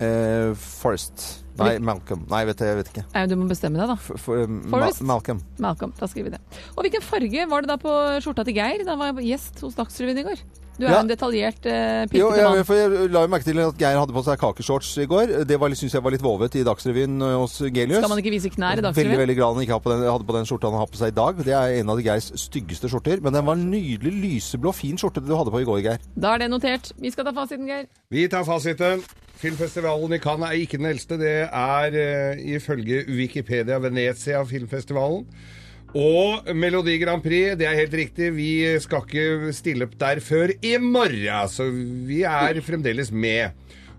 Eh, 0.00 0.52
Forrest. 0.58 1.44
Nei, 1.58 1.78
Malcolm. 1.78 2.26
Nei, 2.30 2.42
vet 2.48 2.60
jeg, 2.60 2.68
jeg 2.68 2.76
vet 2.82 2.90
ikke. 2.92 3.04
Nei, 3.14 3.24
du 3.30 3.36
må 3.40 3.48
bestemme 3.48 3.80
deg, 3.80 3.88
da. 3.88 3.96
For, 3.96 4.18
for, 4.20 4.42
eh, 4.44 4.46
Ma 4.46 4.90
Malcolm. 5.14 5.40
Malcolm, 5.62 5.92
da 5.98 6.06
skriver 6.10 6.30
vi 6.30 6.36
det. 6.36 6.60
Og 6.76 6.84
hvilken 6.84 7.02
farge 7.02 7.48
var 7.50 7.64
det 7.64 7.72
da 7.72 7.76
på 7.80 7.96
skjorta 8.24 8.44
til 8.44 8.54
Geir 8.58 8.84
da 8.84 8.96
han 8.96 9.16
var 9.16 9.22
gjest 9.24 9.60
hos 9.64 9.74
Dagsrevyen 9.78 10.20
i 10.20 10.26
går? 10.28 10.44
Du 10.76 10.84
er 10.84 10.90
Ja. 10.92 10.98
en 11.00 11.08
detaljert, 11.08 11.64
uh, 11.64 12.04
Jo, 12.12 12.26
jeg, 12.36 12.44
mann. 12.44 12.62
for 12.68 12.74
jeg 12.76 13.08
la 13.10 13.22
jo 13.24 13.28
merke 13.32 13.44
til 13.48 13.58
at 13.64 13.78
Geir 13.80 13.96
hadde 13.96 14.12
på 14.12 14.22
seg 14.26 14.36
kakeshorts 14.38 14.90
i 15.00 15.06
går. 15.08 15.46
Det 15.48 15.56
var, 15.58 15.72
syns 15.72 15.94
jeg 15.96 16.02
var 16.04 16.12
litt 16.12 16.20
vovet 16.20 16.52
i 16.60 16.64
Dagsrevyen 16.68 17.16
eh, 17.24 17.32
hos 17.40 17.56
Gelius. 17.64 17.96
Skal 17.96 18.12
man 18.12 18.20
ikke 18.20 18.34
vise 18.34 18.50
knær 18.52 18.74
i 18.76 18.82
Veldig 18.82 18.84
Dagsrevyen? 18.90 19.22
veldig 19.22 19.36
glad 19.38 19.54
han 19.56 19.64
ikke 19.64 19.80
den, 19.88 20.04
hadde 20.04 20.26
på 20.28 20.36
den 20.36 20.44
skjorta 20.44 20.68
han 20.68 20.76
har 20.82 20.86
på 20.92 21.00
seg 21.00 21.14
i 21.14 21.16
dag. 21.16 21.40
Det 21.48 21.54
er 21.56 21.80
en 21.80 21.88
av 21.88 21.96
de 21.96 22.04
Geirs 22.04 22.28
styggeste 22.44 22.90
skjorter. 22.92 23.22
Men 23.24 23.32
den 23.32 23.46
var 23.48 23.56
en 23.56 23.70
nydelig 23.72 24.12
lyseblå, 24.20 24.74
fin 24.76 25.00
skjorte 25.00 25.24
du 25.24 25.32
hadde 25.32 25.50
på 25.54 25.64
i 25.64 25.64
går, 25.64 25.80
Geir. 25.80 25.98
Da 26.14 26.34
er 26.34 26.44
det 26.44 26.50
notert. 26.52 26.92
Vi 27.00 27.08
skal 27.10 27.24
ta 27.24 27.32
fasiten, 27.32 27.64
Geir. 27.72 27.88
Vi 28.12 28.28
tar 28.28 28.44
fasiten. 28.44 29.00
Filmfestivalen 29.36 30.16
i 30.16 30.20
Cannes 30.22 30.48
er 30.48 30.62
ikke 30.62 30.80
den 30.80 30.88
eldste. 30.88 31.18
Det 31.20 31.34
er 31.44 31.96
uh, 32.00 32.42
ifølge 32.56 33.04
Wikipedia 33.08 33.78
Venezia 33.82 34.40
filmfestivalen. 34.48 35.26
Og 35.96 36.48
Melodi 36.56 36.96
Grand 37.00 37.22
Prix, 37.24 37.54
det 37.56 37.68
er 37.68 37.78
helt 37.78 37.94
riktig. 37.96 38.32
Vi 38.36 38.50
skal 38.82 39.04
ikke 39.06 39.52
stille 39.56 39.86
opp 39.86 39.94
der 40.00 40.20
før 40.24 40.52
i 40.60 40.74
morgen, 40.82 41.48
så 41.48 41.70
vi 41.70 42.22
er 42.26 42.60
fremdeles 42.64 43.12
med. 43.12 43.54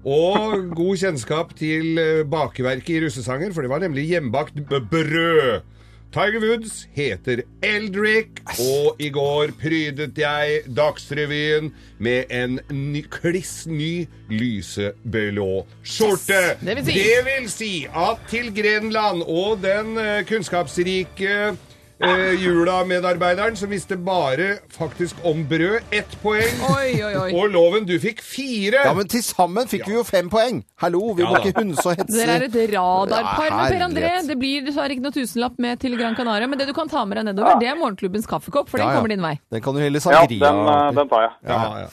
Og 0.05 0.67
god 0.77 0.99
kjennskap 1.01 1.55
til 1.57 1.97
eh, 1.97 2.25
bakeverket 2.29 2.93
i 2.93 2.99
russesanger, 3.05 3.51
for 3.53 3.65
det 3.65 3.71
var 3.71 3.81
nemlig 3.81 4.05
hjemmebakt 4.11 4.61
brød. 4.91 5.65
Tiger 6.13 6.39
Woods 6.39 6.87
heter 6.95 7.41
Eldrick, 7.61 8.39
og 8.63 8.95
i 9.03 9.09
går 9.13 9.51
prydet 9.59 10.17
jeg 10.17 10.61
Dagsrevyen 10.77 11.67
med 11.99 12.31
en 12.33 12.55
ny, 12.71 13.01
kliss 13.11 13.65
ny 13.67 14.07
lyseblå 14.31 15.65
skjorte. 15.83 16.39
Yes, 16.55 16.63
det 16.63 16.75
vil 16.77 16.85
si- 16.85 16.93
Det 17.03 17.25
vil 17.27 17.49
si 17.51 17.71
at 17.91 18.23
til 18.31 18.49
Grenland 18.55 19.21
og 19.27 19.59
den 19.61 19.97
eh, 19.97 20.23
kunnskapsrike 20.29 21.57
eh, 21.99 22.33
Jula-medarbeideren 22.41 23.55
som 23.57 23.69
visste 23.71 23.97
bare 23.97 24.57
faktisk 24.75 25.15
om 25.25 25.43
brød, 25.49 25.79
ett 25.91 26.13
poeng. 26.21 26.59
Oi, 26.69 26.91
oi, 27.03 27.13
oi. 27.17 27.29
Og 27.37 27.49
Loven, 27.53 27.85
du 27.89 27.95
fikk 27.99 28.21
fire. 28.25 28.83
Ja, 28.85 28.93
men 28.97 29.07
til 29.11 29.23
sammen 29.25 29.67
fikk 29.71 29.87
vi 29.89 29.95
jo 29.97 30.03
fem 30.07 30.29
poeng! 30.29 30.61
Hallo, 30.83 31.13
vi 31.17 31.23
Ja 31.25 31.31
må 31.31 31.41
ikke 31.41 31.63
hunse 31.63 31.85
og 31.89 31.95
hetse. 31.97 32.13
Dere 32.13 32.37
er 32.37 32.45
et 32.47 32.57
radarpar. 32.75 33.49
med 33.49 33.71
Per 33.71 33.85
André, 33.87 34.05
Herlighet. 34.05 34.27
det 34.29 34.37
blir 34.41 34.65
dessverre 34.67 34.93
ikke 34.97 35.05
noe 35.07 35.15
tusenlapp 35.17 35.57
med 35.59 35.79
til 35.79 35.97
Gran 35.97 36.15
Canaria. 36.15 36.47
Men 36.47 36.59
det 36.59 36.67
du 36.69 36.73
kan 36.77 36.87
ta 36.89 37.05
med 37.05 37.17
deg 37.17 37.25
nedover, 37.31 37.59
det 37.59 37.67
er 37.71 37.75
morgenklubbens 37.81 38.27
kaffekopp, 38.29 38.69
for 38.69 38.77
den 38.77 38.87
Ja, 38.87 38.93
ja. 38.93 39.01
kommer 39.01 39.09
din 39.15 39.21
vei. 39.25 39.35
Den 39.51 39.61
kan 39.61 39.73
du 39.73 39.79
helle 39.81 39.97
Ja, 39.97 40.05
sangria 40.05 40.39
den, 40.51 40.63
eh, 40.67 40.91
den 41.01 41.09
tar 41.09 41.21
jeg. 41.21 41.31
Ja, 41.49 41.61
ja. 41.85 41.87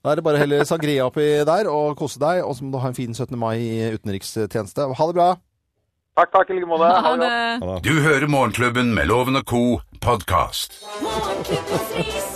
Da 0.00 0.12
er 0.12 0.16
det 0.16 0.24
bare 0.24 0.38
å 0.38 0.40
helle 0.40 0.64
sangria 0.64 1.04
oppi 1.10 1.26
der 1.44 1.68
og 1.68 1.96
kose 1.98 2.18
deg, 2.18 2.38
og 2.44 2.54
så 2.56 2.64
må 2.64 2.72
du 2.72 2.78
ha 2.78 2.88
en 2.88 2.94
fin 2.96 3.12
17. 3.12 3.36
mai 3.36 3.56
i 3.60 3.90
utenrikstjeneste. 3.98 4.86
Ha 4.96 5.06
det 5.10 5.14
bra! 5.14 5.36
Takk, 6.16 6.32
takk, 6.32 6.50
i 6.50 6.54
like 6.58 6.66
måte. 6.66 6.84
Ha 6.84 7.16
det 7.16 7.28
Ha 7.62 7.74
det. 7.74 7.82
Du 7.86 8.00
hører 8.02 8.26
Morgenklubben 8.26 8.94
med 8.94 9.06
Loven 9.06 9.36
og 9.36 9.46
co. 9.46 9.80
podkast. 10.00 10.82
Morgenklubbens 11.02 11.94
ris 11.96 12.30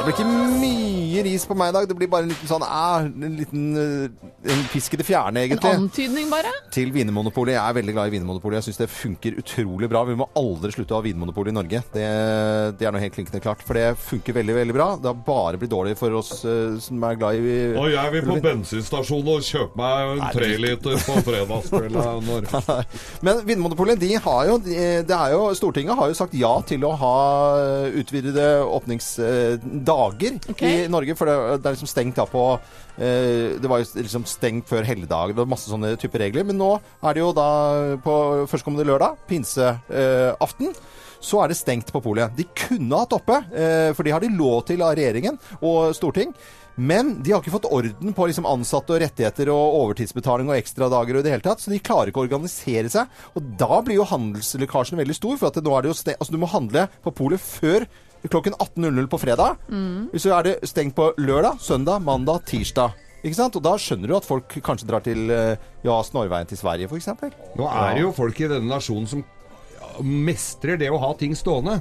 Det 0.00 0.06
blir 0.06 0.14
ikke 0.16 0.60
mye 0.62 1.22
ris 1.26 1.42
på 1.44 1.54
meg 1.60 1.74
i 1.74 1.74
dag. 1.76 1.86
Det 1.90 1.94
blir 1.98 2.08
bare 2.08 2.24
en 2.24 2.30
liten 2.30 2.48
sånn 2.48 2.62
æ, 2.64 2.84
en 3.04 3.34
liten 3.36 3.64
eh, 3.76 4.28
en 4.48 4.62
fisk 4.72 4.94
i 4.96 5.00
det 5.00 5.04
fjerne, 5.04 5.42
egentlig. 5.44 5.68
En 5.68 5.82
antydning, 5.84 6.30
bare. 6.32 6.48
Til 6.72 6.88
Vinmonopolet. 6.94 7.52
Jeg 7.58 7.60
er 7.60 7.76
veldig 7.76 7.94
glad 7.98 8.08
i 8.08 8.14
Vinmonopolet. 8.14 8.62
Jeg 8.62 8.70
syns 8.70 8.80
det 8.80 8.86
funker 8.88 9.36
utrolig 9.42 9.90
bra. 9.92 10.06
Vi 10.08 10.16
må 10.16 10.30
aldri 10.40 10.72
slutte 10.72 10.96
å 10.96 11.00
ha 11.02 11.04
Vinmonopol 11.04 11.50
i 11.50 11.52
Norge. 11.52 11.82
Det, 11.92 12.06
det 12.80 12.88
er 12.88 12.94
noe 12.96 13.02
helt 13.02 13.12
klinkende 13.18 13.42
klart. 13.44 13.60
For 13.66 13.76
det 13.76 13.90
funker 14.00 14.38
veldig, 14.38 14.54
veldig 14.62 14.76
bra. 14.78 14.86
Det 14.96 15.10
har 15.10 15.20
bare 15.26 15.60
blitt 15.60 15.74
dårlig 15.74 15.92
for 16.00 16.16
oss 16.22 16.32
eh, 16.48 16.80
som 16.80 17.04
er 17.04 17.20
glad 17.20 17.36
i 17.36 17.52
Og 17.74 17.90
jeg 17.92 18.14
vil 18.16 18.24
på 18.30 18.38
bensinstasjonen 18.48 19.30
og 19.34 19.44
kjøpe 19.50 19.82
meg 19.82 20.14
en 20.14 20.24
treliter 20.38 20.96
på 21.04 21.18
fredagskvelden. 21.28 22.48
Men 23.28 23.44
Vinmonopolet, 23.44 24.00
de 24.00 24.14
har 24.16 24.48
jo, 24.48 24.56
de, 24.64 24.80
det 25.04 25.20
er 25.20 25.36
jo 25.36 25.44
Stortinget 25.60 26.00
har 26.00 26.08
jo 26.08 26.16
sagt 26.16 26.40
ja 26.40 26.56
til 26.64 26.88
å 26.88 26.96
ha 26.96 27.14
utvidede 28.00 28.48
åpningsdager 28.64 29.89
Ok. 30.52 30.62
i 30.66 30.86
Norge. 30.92 31.16
For 31.18 31.30
det, 31.30 31.36
det 31.60 31.70
er 31.70 31.76
liksom 31.76 31.90
stengt 31.90 32.20
da 32.20 32.26
på 32.30 32.44
eh, 32.54 33.58
Det 33.60 33.70
var 33.70 33.82
jo 33.82 34.04
liksom 34.04 34.28
stengt 34.28 34.70
før 34.70 34.86
helligdager. 34.86 35.34
Det 35.34 35.42
var 35.42 35.52
masse 35.52 35.70
sånne 35.70 35.94
typer 36.00 36.26
regler. 36.26 36.46
Men 36.48 36.60
nå 36.60 36.72
er 36.78 37.16
det 37.16 37.24
jo 37.24 37.34
da 37.36 37.50
på 38.04 38.16
førstkommende 38.50 38.88
lørdag, 38.88 39.20
pinseaften. 39.30 40.74
Så 41.20 41.42
er 41.42 41.52
det 41.52 41.58
stengt 41.58 41.92
på 41.92 42.00
polet. 42.00 42.32
De 42.36 42.46
kunne 42.56 43.02
hatt 43.02 43.12
oppe, 43.12 43.36
eh, 43.52 43.90
for 43.92 44.06
de 44.06 44.14
har 44.14 44.24
de 44.24 44.32
lov 44.32 44.64
til 44.70 44.80
av 44.82 44.94
regjeringen 44.96 45.36
og 45.60 45.92
storting. 45.96 46.32
Men 46.80 47.16
de 47.20 47.34
har 47.34 47.42
ikke 47.42 47.52
fått 47.52 47.68
orden 47.68 48.14
på 48.16 48.26
liksom 48.30 48.46
ansatte 48.48 48.94
og 48.94 49.02
rettigheter 49.02 49.50
og 49.52 49.74
overtidsbetaling 49.82 50.48
og 50.48 50.56
ekstradager 50.56 51.18
og 51.18 51.20
i 51.20 51.26
det 51.26 51.34
hele 51.34 51.44
tatt, 51.44 51.60
så 51.60 51.72
de 51.72 51.80
klarer 51.84 52.08
ikke 52.08 52.22
å 52.22 52.24
organisere 52.24 52.88
seg. 52.92 53.10
Og 53.36 53.50
da 53.60 53.82
blir 53.84 53.98
jo 53.98 54.06
handelslekkasjen 54.08 55.00
veldig 55.02 55.16
stor, 55.18 55.36
for 55.40 55.50
at 55.50 55.60
nå 55.60 55.74
er 55.76 55.84
det 55.84 55.92
jo 55.92 55.98
altså, 55.98 56.32
du 56.32 56.40
må 56.40 56.48
handle 56.48 56.86
på 57.04 57.12
polet 57.20 57.42
før 57.42 57.84
klokken 58.28 58.54
18.00 58.58 59.06
på 59.10 59.18
fredag. 59.22 59.56
Hvis 60.12 60.26
så 60.26 60.34
er 60.38 60.48
det 60.48 60.56
stengt 60.68 60.96
på 60.98 61.12
lørdag, 61.18 61.60
søndag, 61.64 62.02
mandag, 62.04 62.44
tirsdag. 62.48 62.96
Ikke 63.20 63.36
sant? 63.36 63.56
Og 63.56 63.64
da 63.64 63.74
skjønner 63.80 64.08
du 64.08 64.16
at 64.16 64.24
folk 64.28 64.54
kanskje 64.64 64.88
drar 64.88 65.02
til 65.04 65.28
eh, 65.34 65.60
ja, 65.84 65.96
Snorveien 66.04 66.48
til 66.48 66.56
Sverige, 66.60 66.88
f.eks. 66.88 67.10
Nå 67.58 67.68
er 67.68 67.96
det 67.98 68.04
jo 68.06 68.12
folk 68.16 68.40
i 68.40 68.48
denne 68.48 68.70
nasjonen 68.70 69.08
som 69.10 69.24
ja, 69.76 69.90
mestrer 70.04 70.80
det 70.80 70.88
å 70.92 71.00
ha 71.02 71.12
ting 71.20 71.36
stående. 71.36 71.80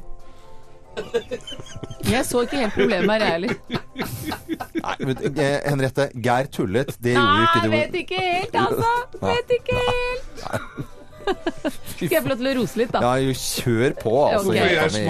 Jeg 2.10 2.25
så 2.28 2.41
ikke 2.43 2.60
helt 2.63 2.75
problemet 2.75 3.12
her, 3.12 3.21
jeg 3.21 3.32
heller. 3.36 3.54
Nei, 4.84 4.95
men, 5.06 5.19
eh, 5.30 5.58
Henriette, 5.69 6.10
Geir 6.25 6.49
tullet. 6.52 6.91
Det 6.99 7.13
gjorde 7.15 7.43
ikke 7.45 7.60
Nei, 7.60 7.67
du. 7.67 7.75
vet 7.75 7.97
ikke 8.02 8.23
helt, 8.23 8.56
altså. 8.63 8.93
Vet 9.30 9.54
ikke 9.60 9.84
helt. 9.86 10.95
Skal 11.96 12.10
jeg 12.15 12.24
få 12.24 12.30
lov 12.32 12.39
til 12.42 12.50
å 12.52 12.56
rose 12.60 12.80
litt, 12.80 12.92
da? 12.96 13.02
Ja, 13.04 13.13
jo, 13.24 13.34
kjør 13.36 13.96
på, 14.00 14.13
altså. 14.30 14.50
Okay. 14.50 14.60
Jeg- 14.60 14.74
Jeg 14.80 15.08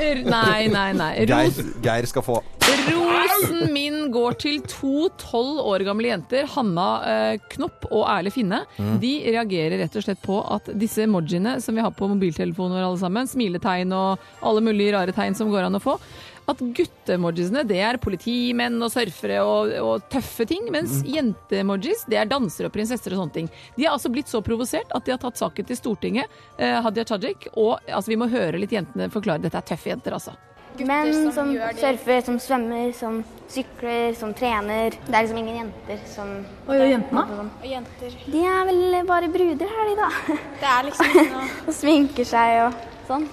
jeg, 0.00 0.24
nei, 0.24 0.66
Nei, 0.68 0.68
nei, 0.68 0.92
nei. 0.92 1.12
Geir, 1.26 1.74
Geir 1.84 2.06
skal 2.10 2.22
få 2.26 2.40
Rosen 2.90 3.72
min 3.74 3.96
går 4.14 4.36
til 4.38 4.60
to 4.68 5.08
tolv 5.18 5.58
år 5.66 5.82
gamle 5.86 6.06
jenter, 6.10 6.46
Hanna 6.54 6.86
eh, 7.06 7.38
Knopp 7.54 7.86
og 7.90 8.04
Erle 8.08 8.30
Finne. 8.34 8.62
Mm. 8.78 8.98
De 9.02 9.10
reagerer 9.34 9.80
rett 9.82 9.96
og 9.98 10.04
slett 10.06 10.20
på 10.22 10.38
at 10.54 10.70
disse 10.78 11.02
emojiene 11.04 11.56
som 11.64 11.74
vi 11.76 11.82
har 11.84 11.90
på 11.96 12.08
mobiltelefonen 12.10 12.76
vår 12.78 12.86
alle 12.90 13.00
sammen, 13.02 13.26
smiletegn 13.30 13.92
og 13.96 14.22
alle 14.46 14.62
mulige 14.64 14.94
rare 14.96 15.14
tegn 15.16 15.34
som 15.38 15.50
går 15.52 15.66
an 15.66 15.78
å 15.80 15.82
få, 15.82 15.96
at 16.50 16.60
gutteemojisene 16.76 17.62
det 17.68 17.78
er 17.86 17.98
politimenn 18.02 18.76
og 18.82 18.90
surfere 18.92 19.40
og, 19.46 19.72
og 19.80 20.04
tøffe 20.12 20.46
ting, 20.50 20.68
mens 20.74 21.00
Mm. 21.00 21.08
jenteemojis 21.14 22.04
det 22.10 22.18
er 22.20 22.28
dansere 22.30 22.66
og 22.68 22.74
prinsesser 22.74 23.14
og 23.14 23.22
sånne 23.24 23.32
ting. 23.38 23.50
De 23.76 23.86
har 23.86 23.94
altså 23.96 24.10
blitt 24.12 24.28
så 24.28 24.42
provosert 24.44 24.90
at 24.94 25.04
de 25.06 25.14
har 25.14 25.18
tatt 25.22 25.38
saken 25.40 25.66
til 25.68 25.76
Stortinget, 25.78 26.26
eh, 26.58 26.80
Hadia 26.82 27.04
Tajik, 27.04 27.48
og 27.56 27.78
altså, 27.86 28.08
vi 28.10 28.16
må 28.20 28.28
høre 28.30 28.58
litt 28.60 28.72
jentene 28.74 29.10
forklare. 29.10 29.40
Dette 29.42 29.58
er 29.58 29.68
tøffe 29.72 29.92
jenter, 29.94 30.12
altså. 30.18 30.36
Menn 30.80 31.32
som 31.34 31.50
surfer, 31.76 32.22
som 32.24 32.38
svømmer, 32.40 32.92
som 32.96 33.18
sykler, 33.50 34.14
som 34.16 34.32
trener. 34.32 34.94
Det 34.94 35.12
er 35.12 35.26
liksom 35.26 35.40
ingen 35.42 35.58
jenter 35.58 35.98
som 36.08 36.30
Og 36.70 36.74
jentene? 36.86 37.24
Og 37.50 37.66
jenter? 37.68 38.16
De 38.30 38.44
er 38.48 38.64
vel 38.70 39.06
bare 39.10 39.28
bruder 39.28 39.66
her, 39.76 39.90
de 39.90 39.96
da. 39.98 40.10
Det 40.62 40.70
er 40.72 40.88
liksom 40.88 41.10
ikke 41.10 41.30
noe 41.34 41.48
Og 41.68 41.74
sminker 41.82 42.24
seg 42.24 42.60
og 42.68 42.84
sånn. 43.10 43.28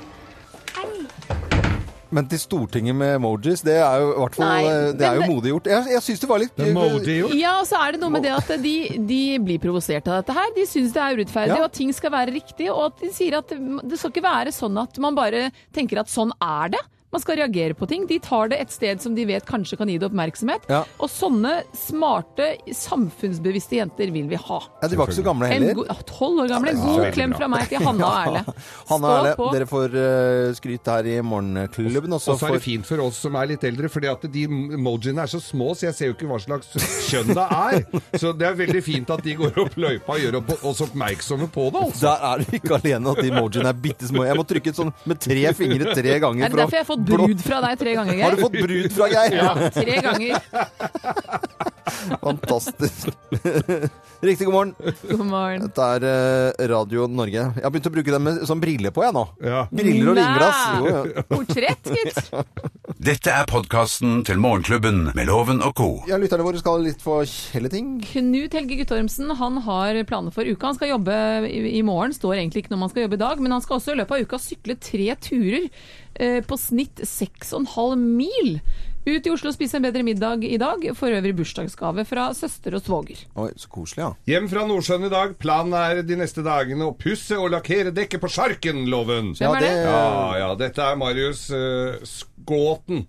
Men 2.11 2.27
til 2.31 2.39
Stortinget 2.39 2.95
med 2.95 3.15
emojis, 3.17 3.61
det 3.67 3.75
er 3.75 3.99
jo 3.99 4.11
i 4.13 4.19
hvert 4.21 4.35
fall 4.37 4.47
Nei, 4.47 4.63
eh, 4.65 4.91
Det 4.93 5.01
er 5.07 5.15
jo 5.15 5.21
men- 5.25 5.31
modig 5.35 5.51
gjort. 5.51 5.65
Jeg, 5.73 5.85
jeg 5.91 6.01
syns 6.05 6.19
det 6.23 6.29
var 6.29 6.39
litt 6.39 6.55
Det 6.55 6.67
er 6.67 6.73
modig 6.73 7.15
gjort. 7.21 7.33
Ja, 7.35 7.59
og 7.59 7.65
så 7.67 7.81
er 7.83 7.91
det 7.91 7.99
noe 8.01 8.09
med 8.15 8.23
det 8.23 8.31
at 8.31 8.47
de, 8.63 8.75
de 9.11 9.21
blir 9.39 9.59
provosert 9.59 10.07
av 10.07 10.21
dette 10.23 10.33
her. 10.37 10.51
De 10.55 10.65
syns 10.65 10.93
det 10.93 11.01
er 11.03 11.17
urettferdig, 11.17 11.55
Ja. 11.55 11.61
og 11.61 11.65
at 11.65 11.73
ting 11.73 11.91
skal 11.93 12.11
være 12.11 12.31
riktig. 12.33 12.69
Og 12.71 12.85
at 12.91 12.99
de 13.03 13.11
sier 13.11 13.37
at 13.37 13.47
det, 13.51 13.59
det 13.89 13.99
skal 13.99 14.11
ikke 14.11 14.23
være 14.23 14.53
sånn 14.55 14.77
at 14.81 14.97
man 15.03 15.15
bare 15.15 15.51
tenker 15.75 15.99
at 15.99 16.07
sånn 16.07 16.31
er 16.41 16.69
det. 16.77 16.83
Man 17.07 17.21
skal 17.23 17.37
reagere 17.39 17.71
på 17.77 17.87
ting. 17.87 18.03
De 18.07 18.17
tar 18.19 18.49
det 18.51 18.57
et 18.59 18.71
sted 18.73 18.99
som 18.99 19.13
de 19.15 19.23
vet 19.29 19.45
kanskje 19.47 19.77
kan 19.79 19.87
gi 19.87 19.95
det 19.95 20.09
oppmerksomhet. 20.09 20.65
Ja. 20.67 20.81
Og 20.99 21.07
sånne 21.07 21.61
smarte, 21.71 22.49
samfunnsbevisste 22.75 23.77
jenter 23.77 24.11
vil 24.11 24.25
vi 24.27 24.35
ha. 24.35 24.57
Ja, 24.81 24.89
De 24.91 24.99
var 24.99 25.07
ikke 25.07 25.21
så 25.21 25.23
gamle 25.23 25.47
heller. 25.47 25.79
Tolv 26.09 26.43
år 26.43 26.49
gamle. 26.51 26.73
God 26.75 27.05
ja, 27.05 27.11
klem 27.15 27.35
fra 27.37 27.47
meg 27.51 27.71
til 27.71 27.79
Hanna 27.85 28.09
og 28.09 28.17
Erle. 28.19 28.55
Hanna 28.89 29.11
og 29.11 29.19
Erle, 29.21 29.31
på. 29.39 29.47
dere 29.55 29.67
får 29.69 29.95
uh, 29.95 30.55
skryt 30.57 30.91
her 30.91 31.07
i 31.07 31.15
Morgenklubben. 31.23 32.17
Og 32.17 32.23
så 32.25 32.35
er 32.35 32.57
det 32.57 32.63
fint 32.65 32.89
for 32.89 33.05
oss 33.05 33.21
som 33.23 33.39
er 33.39 33.53
litt 33.53 33.63
eldre, 33.71 33.91
fordi 33.93 34.11
at 34.11 34.27
de 34.33 34.43
emojiene 34.75 35.23
er 35.23 35.31
så 35.31 35.39
små, 35.43 35.71
så 35.79 35.87
jeg 35.87 35.95
ser 35.95 36.11
jo 36.11 36.17
ikke 36.17 36.27
hva 36.27 36.41
slags 36.43 36.75
kjønn 37.07 37.31
det 37.31 37.47
er. 37.47 37.79
Så 38.19 38.33
det 38.35 38.49
er 38.51 38.59
veldig 38.65 38.83
fint 38.83 39.15
at 39.15 39.23
de 39.23 39.37
går 39.39 39.61
opp 39.63 39.79
løypa 39.79 40.17
og 40.17 40.25
gjør 40.25 40.39
oss 40.57 40.83
oppmerksomme 40.83 41.47
på 41.55 41.69
det. 41.71 41.87
altså. 41.87 42.03
Der 42.09 42.27
er 42.33 42.43
du 42.43 42.59
ikke 42.59 42.81
alene 42.81 43.15
at 43.15 43.23
de 43.23 43.31
emojiene 43.31 43.71
er 43.71 43.81
bitte 43.87 44.11
små. 44.11 44.27
Jeg 44.27 44.39
må 44.43 44.47
trykke 44.51 44.75
sånn 44.75 44.91
med 45.07 45.23
tre 45.23 45.55
fingre 45.55 45.95
tre 45.95 46.19
ganger. 46.27 46.51
for 46.51 46.96
har 46.96 46.96
fått 46.97 47.09
brud 47.13 47.41
fra 47.45 47.61
deg 47.63 47.79
tre 47.79 47.95
ganger, 47.97 48.13
Geir? 48.13 48.23
Har 48.27 48.35
du 48.35 48.41
fått 48.41 48.57
brud 48.61 48.91
fra 48.97 49.09
Geir? 49.13 49.37
Ja, 49.37 49.69
tre 49.73 50.01
ganger. 50.01 50.35
Fantastisk. 52.27 53.09
Riktig 54.21 54.47
god 54.47 54.53
morgen. 54.53 54.73
God 55.09 55.25
morgen. 55.25 55.61
Dette 55.67 55.87
er 55.97 56.05
eh, 56.09 56.67
Radio 56.71 57.05
Norge. 57.11 57.43
Jeg 57.57 57.63
har 57.63 57.73
begynt 57.73 57.89
å 57.89 57.93
bruke 57.93 58.13
dem 58.15 58.25
med 58.25 58.39
sånn 58.49 58.61
briller 58.61 58.93
på, 58.95 59.03
jeg 59.05 59.15
nå. 59.15 59.23
Ja. 59.45 59.63
Briller 59.69 60.11
og 60.13 60.17
vinglass. 60.17 60.63
Jo, 60.77 60.87
ja. 60.91 61.25
Portrett, 61.29 61.91
gitt. 61.93 62.31
Dette 63.07 63.33
er 63.33 63.45
podkasten 63.49 64.23
til 64.27 64.41
Morgenklubben 64.41 65.11
med 65.15 65.29
Loven 65.29 65.61
og 65.65 65.75
co. 65.77 65.89
Ja, 66.09 66.17
lytterne 66.19 66.47
våre 66.47 66.59
skal 66.61 66.81
litt 66.87 67.03
forskjellige 67.05 67.75
ting. 67.75 67.93
Knut 68.07 68.57
Helge 68.57 68.79
Guttormsen 68.81 69.35
han 69.37 69.61
har 69.67 70.01
planer 70.09 70.33
for 70.33 70.49
uka. 70.49 70.71
Han 70.71 70.79
skal 70.79 70.95
jobbe 70.95 71.15
i, 71.45 71.61
i 71.77 71.85
morgen, 71.85 72.15
står 72.15 72.39
egentlig 72.39 72.65
ikke 72.65 72.73
når 72.73 72.83
man 72.87 72.93
skal 72.93 73.05
jobbe 73.05 73.19
i 73.19 73.23
dag, 73.27 73.43
men 73.43 73.53
han 73.53 73.63
skal 73.63 73.77
også 73.79 73.93
i 73.93 74.01
løpet 74.01 74.17
av 74.17 74.27
uka 74.27 74.41
sykle 74.41 74.77
tre 74.81 75.07
turer 75.21 75.69
eh, 76.17 76.41
på 76.41 76.59
snitt 76.59 77.05
6,5 77.05 78.01
mil. 78.01 78.57
Ut 79.07 79.23
i 79.23 79.31
Oslo 79.31 79.53
og 79.53 79.55
spise 79.55 79.77
en 79.79 79.85
bedre 79.85 80.03
middag 80.03 80.41
i 80.43 80.57
dag. 80.59 80.81
For 80.97 81.13
øvrig 81.15 81.31
bursdagsgave 81.37 82.03
fra 82.09 82.27
søster 82.35 82.75
og 82.75 82.83
svoger. 82.83 83.21
Oi, 83.39 83.53
så 83.55 83.69
koselig, 83.71 84.03
ja. 84.03 84.09
Hjem 84.33 84.49
fra 84.51 84.65
Nordsjøen 84.67 85.07
i 85.07 85.11
dag. 85.13 85.35
Planen 85.39 85.75
er 85.79 86.01
de 86.03 86.17
neste 86.19 86.43
dagene 86.43 86.89
å 86.89 86.95
pusse 86.99 87.37
og 87.39 87.53
lakkere 87.55 87.93
dekket 87.95 88.23
på 88.23 88.31
Sjarken-loven. 88.35 89.31
Ja, 89.39 89.53
er 89.55 89.63
det? 89.63 89.69
det 89.77 89.85
Ja, 89.87 90.09
ja, 90.41 90.49
dette 90.59 90.89
er 90.91 90.99
Marius 90.99 91.45
uh, 91.55 91.95
Skåten. 92.03 93.05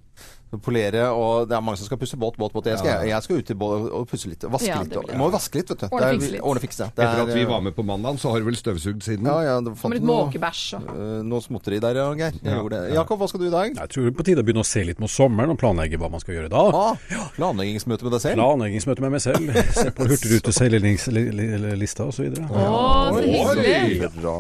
Polere, 0.64 1.10
og 1.12 1.44
det 1.50 1.56
er 1.58 1.60
mange 1.60 1.76
som 1.76 1.84
skal 1.90 1.98
pusse 2.00 2.16
båt, 2.16 2.38
båt, 2.40 2.52
båt. 2.56 2.64
Jeg 2.72 2.78
skal, 2.80 3.02
jeg 3.06 3.20
skal 3.22 3.36
ut 3.42 3.50
i 3.52 3.54
båt 3.60 3.90
og 3.92 4.06
pusse 4.08 4.28
litt. 4.30 4.40
Vaske 4.48 4.66
Ja, 4.70 4.78
litt. 4.80 4.96
Må 5.20 5.26
vaske 5.30 5.58
litt, 5.60 5.68
vet 5.68 5.82
du. 5.82 5.86
Ordne 5.92 6.06
er- 6.08 6.14
fikse 6.16 6.30
litt. 6.32 6.40
Ordne 6.48 6.60
fikse. 6.64 6.86
Det 6.96 7.04
Etter 7.04 7.20
at 7.26 7.32
vi 7.34 7.42
er, 7.42 7.46
var 7.50 7.60
med 7.66 7.74
på 7.76 7.84
mandagen, 7.84 8.16
så 8.18 8.30
har 8.32 8.40
du 8.40 8.46
vel 8.48 8.56
støvsugd 8.56 9.02
siden? 9.04 9.26
Ja, 9.28 9.42
ja, 9.44 9.58
det 9.60 9.74
fant 9.76 9.92
litt 9.94 10.02
noe, 10.08 10.24
måkebæsj 10.30 10.62
og 10.78 10.82
eh, 10.94 11.20
noe 11.28 11.40
småtteri 11.44 11.80
der, 11.84 11.94
ja, 12.00 12.06
Geir. 12.16 12.32
Ja. 12.48 12.64
Jakob, 13.02 13.18
hva 13.20 13.28
skal 13.28 13.40
du 13.44 13.48
i 13.48 13.52
dag? 13.52 13.76
Jeg 13.76 13.88
tror 13.92 14.02
det 14.08 14.12
er 14.14 14.16
på 14.16 14.24
tide 14.30 14.40
å 14.40 14.44
begynne 14.48 14.64
å 14.64 14.70
se 14.70 14.84
litt 14.88 14.98
mot 15.04 15.10
sommeren 15.12 15.50
og 15.52 15.58
planlegge 15.60 15.98
hva 16.00 16.08
man 16.10 16.20
skal 16.24 16.34
gjøre 16.38 16.48
da. 16.54 16.62
Ah, 16.72 16.96
planleggingsmøte 17.36 18.04
med 18.08 18.12
deg 18.16 18.22
selv? 18.24 18.36
Planleggingsmøte 18.40 19.00
med 19.04 19.12
meg 19.18 19.22
selv. 19.24 19.52
Se 19.76 19.90
på 19.92 20.08
hurtigruteseilingslista 20.08 22.08
osv. 22.08 22.24
Å, 22.48 23.12
så 23.12 23.20
hyggelig! 23.22 24.08
Bra. 24.18 24.36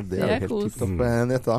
er 0.00 0.04
Det 0.10 0.18
er 0.24 0.28
helt 0.40 0.48
kos. 0.52 0.64
tipp 0.64 0.76
topp, 0.80 1.00
Henriette. 1.04 1.56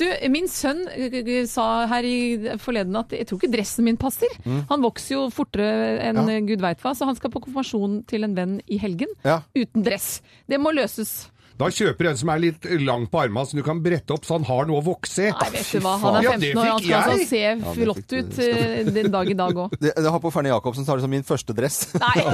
Du, 0.00 0.04
min 0.32 0.48
sønn 0.50 0.80
eh, 0.92 1.14
eh, 1.20 1.44
sa 1.48 1.66
her 1.90 2.04
i 2.06 2.16
forleden 2.60 2.96
at 3.00 3.10
jeg 3.14 3.26
tror 3.30 3.39
ikke 3.40 3.52
dressen 3.56 3.84
min 3.88 3.96
passer. 4.00 4.28
Han 4.70 4.82
vokser 4.84 5.16
jo 5.16 5.26
fortere 5.34 5.98
enn 6.04 6.20
Mm. 6.20 6.28
Ja. 6.28 6.40
gud 6.52 6.60
veit 6.60 6.80
hva, 6.84 6.92
så 6.94 7.06
han 7.08 7.16
skal 7.16 7.30
på 7.32 7.40
konfirmasjon 7.46 8.04
til 8.06 8.24
en 8.24 8.34
venn 8.36 8.60
i 8.68 8.78
helgen 8.78 9.08
uten 9.56 9.82
dress. 9.82 10.20
Det 10.48 10.60
må 10.60 10.72
løses. 10.76 11.30
Da 11.60 11.68
kjøper 11.68 12.06
du 12.06 12.08
en 12.08 12.16
som 12.16 12.30
er 12.32 12.40
litt 12.40 12.66
lang 12.80 13.02
på 13.10 13.20
armene, 13.20 13.44
så 13.44 13.58
du 13.58 13.60
kan 13.64 13.82
brette 13.84 14.14
opp 14.14 14.24
så 14.24 14.38
han 14.38 14.46
har 14.48 14.68
noe 14.68 14.80
å 14.80 14.84
vokse 14.86 15.26
i. 15.28 15.32
Nei, 15.34 15.48
vet 15.58 15.72
du 15.74 15.82
hva, 15.84 15.96
han 16.00 16.16
er 16.16 16.28
15 16.30 16.40
det 16.40 16.50
år, 16.54 16.68
han 16.70 16.84
skal 16.84 17.10
altså 17.10 17.26
se 17.28 17.74
flott 17.76 18.14
ut 18.14 18.38
eh, 18.46 18.88
den 18.88 19.10
dag 19.12 19.28
i 19.28 19.36
dag 19.36 19.60
òg. 19.66 19.76
Det, 19.80 19.92
det 19.96 20.10
har 20.12 20.20
på 20.20 20.30
Ferne 20.32 20.50
Jacobsen 20.50 20.84
så 20.84 20.92
har 20.92 21.00
de 21.00 21.04
som 21.04 21.12
min 21.12 21.24
første 21.26 21.54
dress. 21.56 21.78
Nei, 22.00 22.24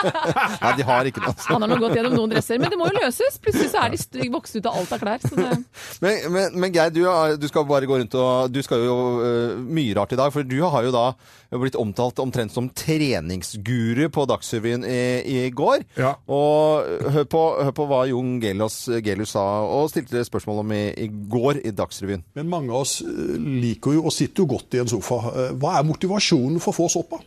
Nei, 0.62 0.72
de 0.78 0.86
har 0.88 1.08
ikke 1.08 1.22
det. 1.22 1.32
Altså. 1.32 1.48
han 1.52 1.64
har 1.64 1.72
nå 1.72 1.78
gått 1.80 1.96
gjennom 1.98 2.16
noen 2.16 2.34
dresser, 2.34 2.60
men 2.60 2.72
det 2.72 2.78
må 2.80 2.88
jo 2.90 2.98
løses. 2.98 3.38
Plutselig 3.42 3.70
så 3.72 3.86
er 3.86 3.96
de 3.96 4.28
vokst 4.32 4.58
ut 4.58 4.68
av 4.68 4.78
alt 4.80 4.94
av 4.96 5.02
klær. 5.02 5.24
Så 5.24 5.32
det, 5.38 5.48
Men, 6.04 6.20
men, 6.34 6.60
men 6.60 6.76
Geir, 6.76 6.92
du, 6.92 7.02
du 7.40 7.48
skal 7.48 7.66
bare 7.68 7.88
gå 7.88 7.98
rundt 8.00 8.14
og 8.18 8.52
Du 8.52 8.60
skal 8.64 8.84
jo 8.84 8.96
uh, 9.20 9.56
mye 9.56 9.96
rart 9.96 10.12
i 10.16 10.20
dag. 10.20 10.32
For 10.34 10.46
du 10.46 10.58
har 10.64 10.86
jo 10.88 10.92
da 10.94 11.06
blitt 11.56 11.78
omtalt 11.78 12.18
omtrent 12.20 12.52
som 12.52 12.68
treningsguru 12.74 14.08
på 14.12 14.26
Dagsrevyen 14.28 14.84
i, 14.88 15.00
i 15.36 15.50
går. 15.54 15.86
Ja. 16.00 16.16
Og 16.32 17.12
hør 17.14 17.28
på, 17.30 17.44
hør 17.68 17.74
på 17.76 17.88
hva 17.90 18.02
Jon 18.10 18.36
Gell 18.42 18.65
Nicolas 18.66 19.04
Gelius 19.04 19.30
sa, 19.34 19.42
og 19.62 19.90
stilte 19.90 20.24
spørsmål 20.26 20.60
om 20.64 20.72
i, 20.74 20.82
i 21.04 21.06
går 21.30 21.60
i 21.66 21.72
Dagsrevyen. 21.76 22.24
Men 22.34 22.48
mange 22.50 22.72
av 22.72 22.82
oss 22.84 22.98
eh, 23.02 23.36
liker 23.38 23.96
jo 23.96 24.06
og 24.06 24.14
sitter 24.14 24.42
jo 24.42 24.50
godt 24.56 24.74
i 24.74 24.82
en 24.82 24.90
sofa. 24.90 25.20
Eh, 25.32 25.54
Hva 25.60 25.78
er 25.78 25.86
motivasjonen 25.86 26.60
for 26.60 26.72
å 26.74 26.88
få 26.88 26.88
da? 27.12 27.22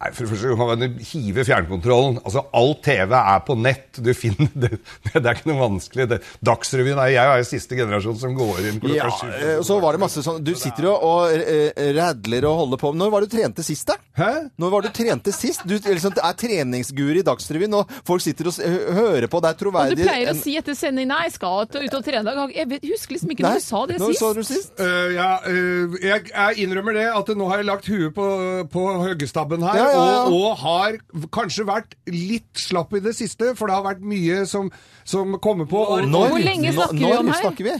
Nei, 0.00 0.14
for 0.16 0.24
det 0.24 0.30
første 0.30 0.54
kan 0.56 0.68
man 0.70 0.94
hive 1.04 1.42
fjernkontrollen. 1.44 2.14
Altså, 2.24 2.40
All 2.56 2.70
TV 2.80 3.10
er 3.18 3.40
på 3.44 3.52
nett. 3.60 3.98
Du 4.00 4.08
finner, 4.16 4.48
det, 4.62 4.78
det 5.12 5.20
er 5.20 5.34
ikke 5.34 5.50
noe 5.50 5.60
vanskelig. 5.60 6.06
Det, 6.08 6.18
Dagsrevyen 6.46 6.96
er 7.02 7.10
Jeg 7.12 7.20
er 7.20 7.42
jo 7.42 7.48
siste 7.50 7.76
generasjon 7.76 8.16
som 8.16 8.32
går 8.38 8.62
inn 8.70 8.78
klokka 8.80 9.10
Ja, 9.28 9.34
eh, 9.36 9.58
og 9.58 9.66
så 9.68 9.76
var 9.82 9.96
det 9.96 10.00
masse 10.00 10.22
sånn 10.24 10.38
Du 10.44 10.54
sitter 10.56 10.86
jo 10.88 10.94
og 10.94 11.34
eh, 11.36 11.76
radler 11.98 12.46
og 12.48 12.62
holder 12.62 12.80
på. 12.80 12.94
Når 12.96 13.12
var 13.12 13.26
du 13.26 13.34
trente 13.34 13.64
sist, 13.66 13.90
da? 13.92 13.98
Hæ? 14.16 14.30
Når 14.56 14.72
var 14.72 14.86
du 14.86 14.88
trente 14.96 15.34
sist? 15.36 15.66
Du 15.68 15.76
liksom, 15.76 16.16
er 16.16 16.40
treningsguru 16.46 17.20
i 17.20 17.26
Dagsrevyen, 17.26 17.76
og 17.76 17.92
folk 18.08 18.24
sitter 18.24 18.48
og 18.48 18.56
hører 18.96 19.28
på. 19.28 19.42
Det 19.44 19.52
er 19.52 19.68
Og 19.68 19.92
du 19.92 20.00
pleier 20.00 20.32
å 20.32 20.36
si 20.38 20.56
etter 20.56 20.78
sending 20.78 21.10
Nei, 21.10 21.26
jeg 21.28 21.36
skal 21.36 21.68
ut 21.68 21.76
og 21.76 22.04
trene 22.06 22.24
i 22.24 22.40
dag. 22.40 22.56
Jeg 22.56 22.70
vet, 22.72 22.88
husker 22.94 23.18
liksom 23.18 23.36
ikke 23.36 23.44
når 23.44 23.60
du 23.60 23.66
sa 23.66 23.84
det 23.90 24.00
når 24.00 24.14
sist. 24.14 24.24
sa 24.24 24.32
du 24.32 24.42
sist? 24.48 24.72
Uh, 24.80 25.12
ja, 25.12 25.30
uh, 25.44 26.00
jeg, 26.00 26.30
jeg 26.32 26.64
innrømmer 26.64 26.96
det 26.96 27.06
at 27.12 27.32
nå 27.36 27.52
har 27.52 27.60
jeg 27.60 27.68
lagt 27.68 27.88
huet 27.90 28.16
på, 28.16 28.26
på 28.72 28.88
høggestabben 29.04 29.68
her, 29.68 29.80
Ja, 29.80 29.89
ja, 29.92 30.06
ja. 30.10 30.22
Og, 30.24 30.34
og 30.40 30.56
har 30.64 30.98
kanskje 31.34 31.66
vært 31.68 31.94
litt 32.10 32.64
slapp 32.64 32.94
i 32.96 33.02
det 33.04 33.14
siste, 33.18 33.54
for 33.58 33.70
det 33.70 33.78
har 33.78 33.86
vært 33.86 34.02
mye 34.06 34.42
som, 34.50 34.70
som 35.04 35.38
kommer 35.42 35.68
på. 35.70 35.84
Når, 35.90 36.10
Når? 36.10 36.34
Hvor 36.34 36.44
lenge 36.44 36.74
snakker 36.74 36.96
snakker 36.96 37.06
vi 37.06 37.16
om 37.20 37.32
her? 37.32 37.40
snakker 37.44 37.70
vi? 37.70 37.78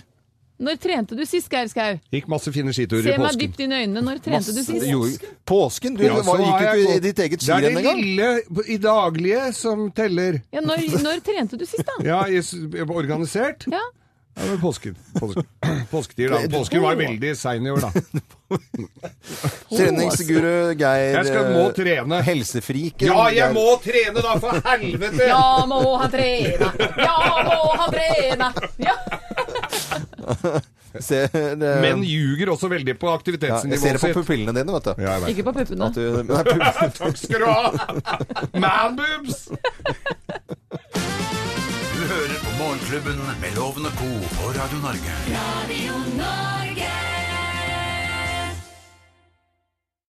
Når 0.61 0.77
trente 0.77 1.17
du 1.17 1.23
sist, 1.25 1.49
Geir 1.49 1.71
Skau? 1.73 1.95
Gikk 2.13 2.27
masse 2.29 2.53
fine 2.53 2.73
skiturer 2.77 3.07
Se 3.07 3.15
meg 3.17 3.39
dypt 3.41 3.63
inn 3.65 3.73
i 3.73 3.79
øynene. 3.81 4.03
Når 4.05 4.19
trente 4.27 4.53
du 4.53 4.61
sist? 4.61 4.85
Jo, 4.85 5.07
påsken? 5.49 5.97
Du 5.97 6.05
Ja, 6.05 6.19
var, 6.27 6.43
gikk 6.45 6.67
ikke 6.67 6.97
i 6.99 6.99
ditt 7.07 7.23
eget 7.25 7.47
Det 7.47 7.55
er 7.57 7.79
det 7.79 7.95
lille 7.97 8.29
i 8.69 8.77
daglige 8.83 9.47
som 9.57 9.87
teller. 9.97 10.43
Ja, 10.53 10.61
når, 10.61 10.85
når 11.01 11.25
trente 11.25 11.57
du 11.57 11.65
sist, 11.65 11.87
da? 11.89 11.97
Ja, 12.05 12.21
i 12.29 12.43
organisert. 12.85 13.65
Ja. 13.73 13.81
Ja, 14.41 14.47
men 14.47 14.61
påsken. 14.61 14.97
påske, 15.21 15.43
Påsketid, 15.91 16.31
da. 16.31 16.59
Påsken 16.59 16.83
var 16.83 16.95
veldig 16.97 17.37
sein 17.37 17.67
i 17.67 17.71
år, 17.71 17.81
da. 17.81 17.91
Treningsguru 19.77 20.75
Geir 20.75 21.19
Jeg 21.19 21.27
skal, 21.29 21.51
må 21.53 21.67
eh, 21.67 21.75
trene. 21.77 22.23
Helsefriken. 22.25 23.11
Ja, 23.11 23.29
jeg 23.35 23.55
må 23.55 23.67
trene, 23.85 24.25
da, 24.25 24.35
for 24.41 24.63
helvete! 24.65 25.29
Ja, 25.29 25.67
må 25.69 25.83
han 26.01 26.11
trene! 26.15 26.73
Ja, 27.05 27.17
må 27.47 27.61
han 27.83 27.95
trene! 27.95 28.53
Ja. 28.81 28.97
Ser, 30.99 31.29
det, 31.31 31.69
Menn 31.85 32.01
ljuger 32.03 32.51
også 32.51 32.67
veldig 32.67 32.97
på 32.99 33.07
ja, 33.07 33.19
jeg 33.23 33.79
ser 33.79 33.95
det 33.95 34.01
på 34.03 34.09
pupillene 34.25 34.51
dine, 34.57 34.73
vet 34.75 34.89
du. 34.89 35.03
Ja, 35.05 35.21
vet. 35.23 35.31
Ikke 35.31 35.45
på 35.47 35.53
puppene. 35.61 35.87
Du 35.95 36.01
nei, 36.27 36.89
Takk 36.97 37.21
skal 37.21 37.45
du 37.45 37.47
ha! 37.47 37.71
Man 38.59 38.99
boobs! 38.99 39.47
Hører 42.11 42.41
på 42.45 42.51
Morgenklubben 42.59 43.19
med 43.41 43.51
Loven 43.57 43.87
og 43.87 43.93
Co. 43.93 44.11
på 44.39 44.45
Radio 44.59 44.79
Norge. 44.87 45.13
Radio 45.39 45.95
Norge. 46.23 47.10